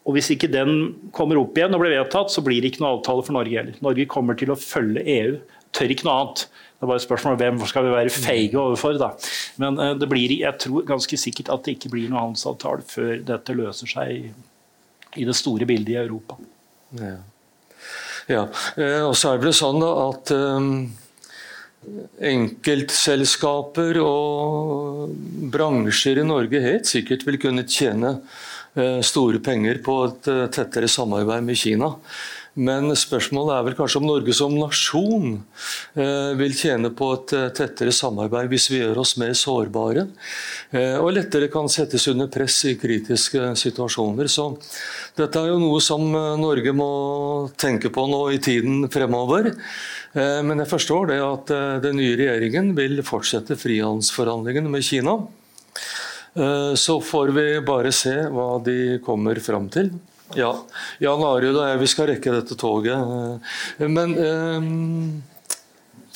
Og 0.06 0.14
Hvis 0.14 0.30
ikke 0.36 0.52
den 0.54 1.10
kommer 1.16 1.40
opp 1.42 1.58
igjen 1.58 1.74
og 1.74 1.82
blir 1.82 1.96
vedtatt, 1.96 2.30
så 2.30 2.44
blir 2.46 2.62
det 2.62 2.74
ikke 2.74 2.84
noe 2.84 3.00
avtale 3.00 3.26
for 3.26 3.34
Norge 3.34 3.58
heller. 3.58 3.80
Norge 3.82 4.06
kommer 4.10 4.38
til 4.38 4.54
å 4.54 4.60
følge 4.60 5.02
EU. 5.16 5.40
Tør 5.74 5.94
ikke 5.96 6.06
noe 6.06 6.20
annet. 6.22 6.46
Det 6.76 6.86
er 6.86 6.92
bare 6.92 7.02
et 7.02 7.08
spørsmål 7.08 7.38
hvem 7.40 7.62
skal 7.72 7.88
vi 7.88 7.94
være 7.96 8.14
feige 8.14 8.60
overfor. 8.62 9.00
da. 9.02 9.14
Men 9.62 9.82
eh, 9.82 9.96
det 9.98 10.10
blir, 10.12 10.36
jeg 10.38 10.62
tror 10.62 10.86
ganske 10.86 11.18
sikkert 11.18 11.50
at 11.56 11.66
det 11.66 11.80
ikke 11.80 11.96
blir 11.96 12.12
noe 12.12 12.28
handelsavtale 12.28 12.86
før 12.86 13.16
dette 13.26 13.58
løser 13.58 13.90
seg 13.90 15.16
i 15.16 15.26
det 15.26 15.38
store 15.40 15.66
bildet 15.66 15.96
i 15.96 16.02
Europa. 16.04 16.38
Ja. 17.00 17.18
Ja. 18.32 18.46
Eh, 18.78 19.02
og 19.06 19.16
så 19.18 19.34
er 19.34 19.44
det 19.44 19.56
sånn 19.58 19.84
at 19.86 20.36
um 20.36 20.70
enkeltselskaper 22.26 24.00
og 24.02 25.12
bransjer 25.54 26.22
i 26.22 26.28
Norge 26.28 26.62
helt 26.64 26.90
sikkert 26.90 27.26
vil 27.28 27.38
kunne 27.42 27.66
tjene 27.70 28.16
eh, 28.74 29.02
store 29.06 29.42
penger 29.44 29.82
på 29.86 30.00
et 30.08 30.32
eh, 30.32 30.46
tettere 30.54 30.90
samarbeid 30.92 31.46
med 31.46 31.60
Kina. 31.60 31.92
Men 32.56 32.88
spørsmålet 32.96 33.56
er 33.56 33.66
vel 33.68 33.78
kanskje 33.78 34.00
om 34.02 34.08
Norge 34.08 34.36
som 34.38 34.54
nasjon 34.56 35.34
eh, 35.36 36.32
vil 36.40 36.56
tjene 36.56 36.94
på 36.96 37.10
et 37.18 37.36
tettere 37.58 37.92
samarbeid 37.96 38.52
hvis 38.52 38.70
vi 38.72 38.80
gjør 38.80 39.02
oss 39.04 39.16
mer 39.20 39.34
sårbare 39.36 40.08
og 40.76 41.10
lettere 41.14 41.48
kan 41.52 41.70
settes 41.72 42.08
under 42.12 42.28
press 42.32 42.58
i 42.68 42.74
kritiske 42.80 43.54
situasjoner. 43.60 44.28
Så 44.32 44.48
dette 45.16 45.40
er 45.40 45.54
jo 45.54 45.60
noe 45.62 45.80
som 45.84 46.04
Norge 46.12 46.74
må 46.76 46.90
tenke 47.60 47.92
på 47.94 48.08
nå 48.12 48.22
i 48.36 48.42
tiden 48.44 48.90
fremover. 48.92 49.54
Eh, 50.16 50.42
men 50.48 50.62
jeg 50.64 50.72
forstår 50.72 51.10
det 51.12 51.20
at 51.24 51.52
eh, 51.52 51.78
den 51.84 52.00
nye 52.00 52.16
regjeringen 52.16 52.72
vil 52.78 53.02
fortsette 53.06 53.58
frihandelsforhandlingene 53.60 54.72
med 54.72 54.86
Kina. 54.88 55.18
Eh, 56.36 56.74
så 56.80 57.00
får 57.04 57.34
vi 57.36 57.48
bare 57.68 57.92
se 57.96 58.16
hva 58.32 58.56
de 58.64 59.00
kommer 59.06 59.42
fram 59.44 59.68
til. 59.74 59.92
Ja, 60.34 60.52
Jan 61.04 61.22
Arild 61.22 61.60
og 61.60 61.68
jeg 61.70 61.82
vi 61.84 61.90
skal 61.92 62.10
rekke 62.10 62.34
dette 62.34 62.58
toget. 62.58 63.42
Men 63.86 64.16
um, 64.18 65.24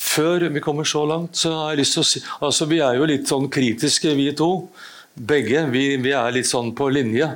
før 0.00 0.48
vi 0.50 0.62
kommer 0.64 0.88
så 0.88 1.04
langt, 1.06 1.38
så 1.38 1.52
har 1.54 1.74
jeg 1.74 1.84
lyst 1.84 1.96
til 1.96 2.02
å 2.02 2.08
si 2.08 2.22
altså 2.40 2.66
Vi 2.70 2.80
er 2.82 2.98
jo 2.98 3.06
litt 3.06 3.30
sånn 3.30 3.46
kritiske, 3.52 4.16
vi 4.18 4.32
to. 4.34 4.68
Begge. 5.14 5.66
Vi, 5.70 5.84
vi 6.00 6.14
er 6.16 6.32
litt 6.32 6.48
sånn 6.48 6.70
på 6.74 6.86
linje. 6.90 7.26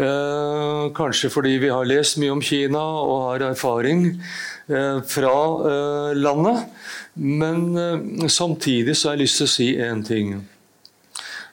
Eh, 0.00 0.84
kanskje 0.96 1.28
fordi 1.30 1.58
vi 1.60 1.68
har 1.70 1.84
lest 1.86 2.16
mye 2.18 2.32
om 2.32 2.40
Kina 2.42 2.80
og 2.80 3.18
har 3.28 3.44
erfaring. 3.50 4.06
Eh, 4.66 5.02
fra 5.02 5.36
eh, 5.70 6.14
landet. 6.16 6.64
Men 7.12 7.76
eh, 7.76 8.28
samtidig 8.28 8.96
så 8.96 9.10
har 9.10 9.16
jeg 9.16 9.26
lyst 9.26 9.40
til 9.42 9.48
å 9.48 9.52
si 9.52 9.68
én 9.76 10.04
ting. 10.06 10.36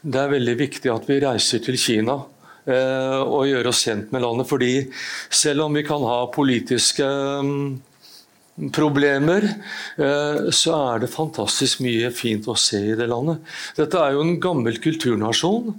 Det 0.01 0.21
er 0.21 0.31
veldig 0.31 0.55
viktig 0.59 0.91
at 0.93 1.09
vi 1.09 1.19
reiser 1.23 1.63
til 1.63 1.77
Kina 1.79 2.21
og 2.69 3.47
gjøre 3.49 3.71
oss 3.71 3.83
kjent 3.87 4.11
med 4.13 4.23
landet. 4.23 4.47
fordi 4.49 4.73
selv 5.29 5.65
om 5.65 5.77
vi 5.77 5.85
kan 5.87 6.03
ha 6.05 6.19
politiske 6.33 7.05
mm, 7.05 7.79
problemer, 8.75 9.45
så 10.51 10.73
er 10.75 11.03
det 11.03 11.11
fantastisk 11.13 11.79
mye 11.85 12.09
fint 12.11 12.47
å 12.51 12.57
se 12.59 12.81
i 12.91 12.97
det 12.99 13.07
landet. 13.07 13.39
Dette 13.77 14.01
er 14.03 14.17
jo 14.17 14.25
en 14.25 14.39
gammel 14.43 14.81
kulturnasjon. 14.83 15.69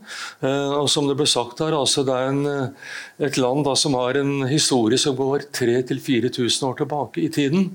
og 0.40 0.88
som 0.88 1.08
Det 1.10 1.18
ble 1.18 1.26
sagt 1.28 1.60
her, 1.60 1.76
altså 1.76 2.06
det 2.08 2.16
er 2.16 2.30
en, 2.30 2.72
et 3.20 3.36
land 3.36 3.66
da, 3.68 3.76
som 3.76 3.98
har 4.00 4.16
en 4.16 4.46
historie 4.48 4.98
som 4.98 5.18
går 5.18 5.50
3000-4000 5.52 6.70
år 6.70 6.80
tilbake 6.80 7.20
i 7.20 7.28
tiden. 7.28 7.68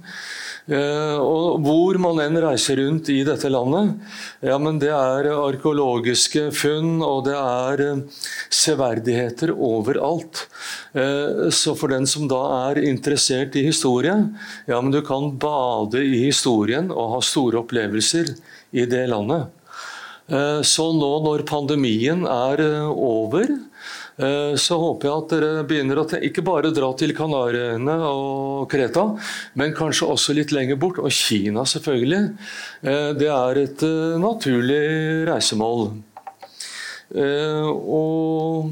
Eh, 0.66 1.18
og 1.22 1.60
hvor 1.62 1.98
man 2.02 2.18
enn 2.24 2.40
reiser 2.42 2.80
rundt 2.80 3.12
i 3.14 3.20
dette 3.26 3.52
landet, 3.54 4.00
ja, 4.42 4.56
men 4.58 4.80
det 4.82 4.90
er 4.90 5.28
arkeologiske 5.30 6.48
funn 6.58 7.04
og 7.06 7.28
det 7.28 7.36
er 7.38 7.84
eh, 7.86 8.24
severdigheter 8.50 9.54
overalt. 9.54 10.48
Eh, 10.98 11.52
så 11.54 11.76
for 11.78 11.94
den 11.94 12.10
som 12.10 12.26
da 12.32 12.42
er 12.72 12.82
interessert 12.82 13.54
i 13.62 13.68
historie, 13.68 14.16
ja, 14.66 14.80
men 14.82 14.90
du 14.96 15.04
kan 15.06 15.36
bade 15.38 16.02
i 16.02 16.24
historien 16.24 16.90
og 16.90 17.14
ha 17.14 17.22
store 17.22 17.62
opplevelser 17.62 18.34
i 18.74 18.90
det 18.90 19.06
landet. 19.12 19.52
Så 20.66 20.88
nå 20.98 21.10
når 21.22 21.44
pandemien 21.46 22.24
er 22.26 22.64
over, 22.90 23.52
så 24.16 24.78
håper 24.80 25.10
jeg 25.10 25.16
at 25.20 25.32
dere 25.34 25.64
begynner 25.68 26.00
å 26.00 26.06
ikke 26.24 26.44
bare 26.46 26.72
dra 26.72 26.88
til 26.96 27.12
Kanariøyene 27.16 27.96
og 28.08 28.70
Kreta, 28.72 29.04
men 29.60 29.76
kanskje 29.76 30.08
også 30.08 30.36
litt 30.38 30.54
lenger 30.56 30.80
bort. 30.80 31.02
Og 31.04 31.12
Kina, 31.12 31.66
selvfølgelig. 31.68 32.22
Eh, 32.88 33.10
det 33.20 33.28
er 33.28 33.60
et 33.66 33.84
eh, 33.84 34.16
naturlig 34.22 34.80
reisemål. 35.28 35.90
Og 37.16 38.72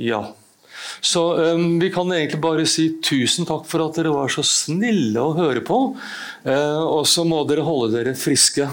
ja. 0.00 0.20
Så 1.00 1.22
vi 1.80 1.90
kan 1.92 2.08
egentlig 2.12 2.40
bare 2.42 2.64
si 2.68 2.86
tusen 3.04 3.46
takk 3.48 3.66
for 3.68 3.84
at 3.84 3.98
dere 4.00 4.14
var 4.14 4.32
så 4.32 4.42
snille 4.46 5.22
å 5.22 5.36
høre 5.36 5.62
på. 5.64 5.78
Og 6.48 7.02
så 7.08 7.24
må 7.28 7.42
dere 7.48 7.64
holde 7.66 7.92
dere 7.94 8.16
friske. 8.18 8.68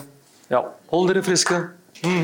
Ja, 0.52 0.64
hold 0.92 1.12
dere 1.12 1.26
friske. 1.28 1.60
Mm. 2.04 2.24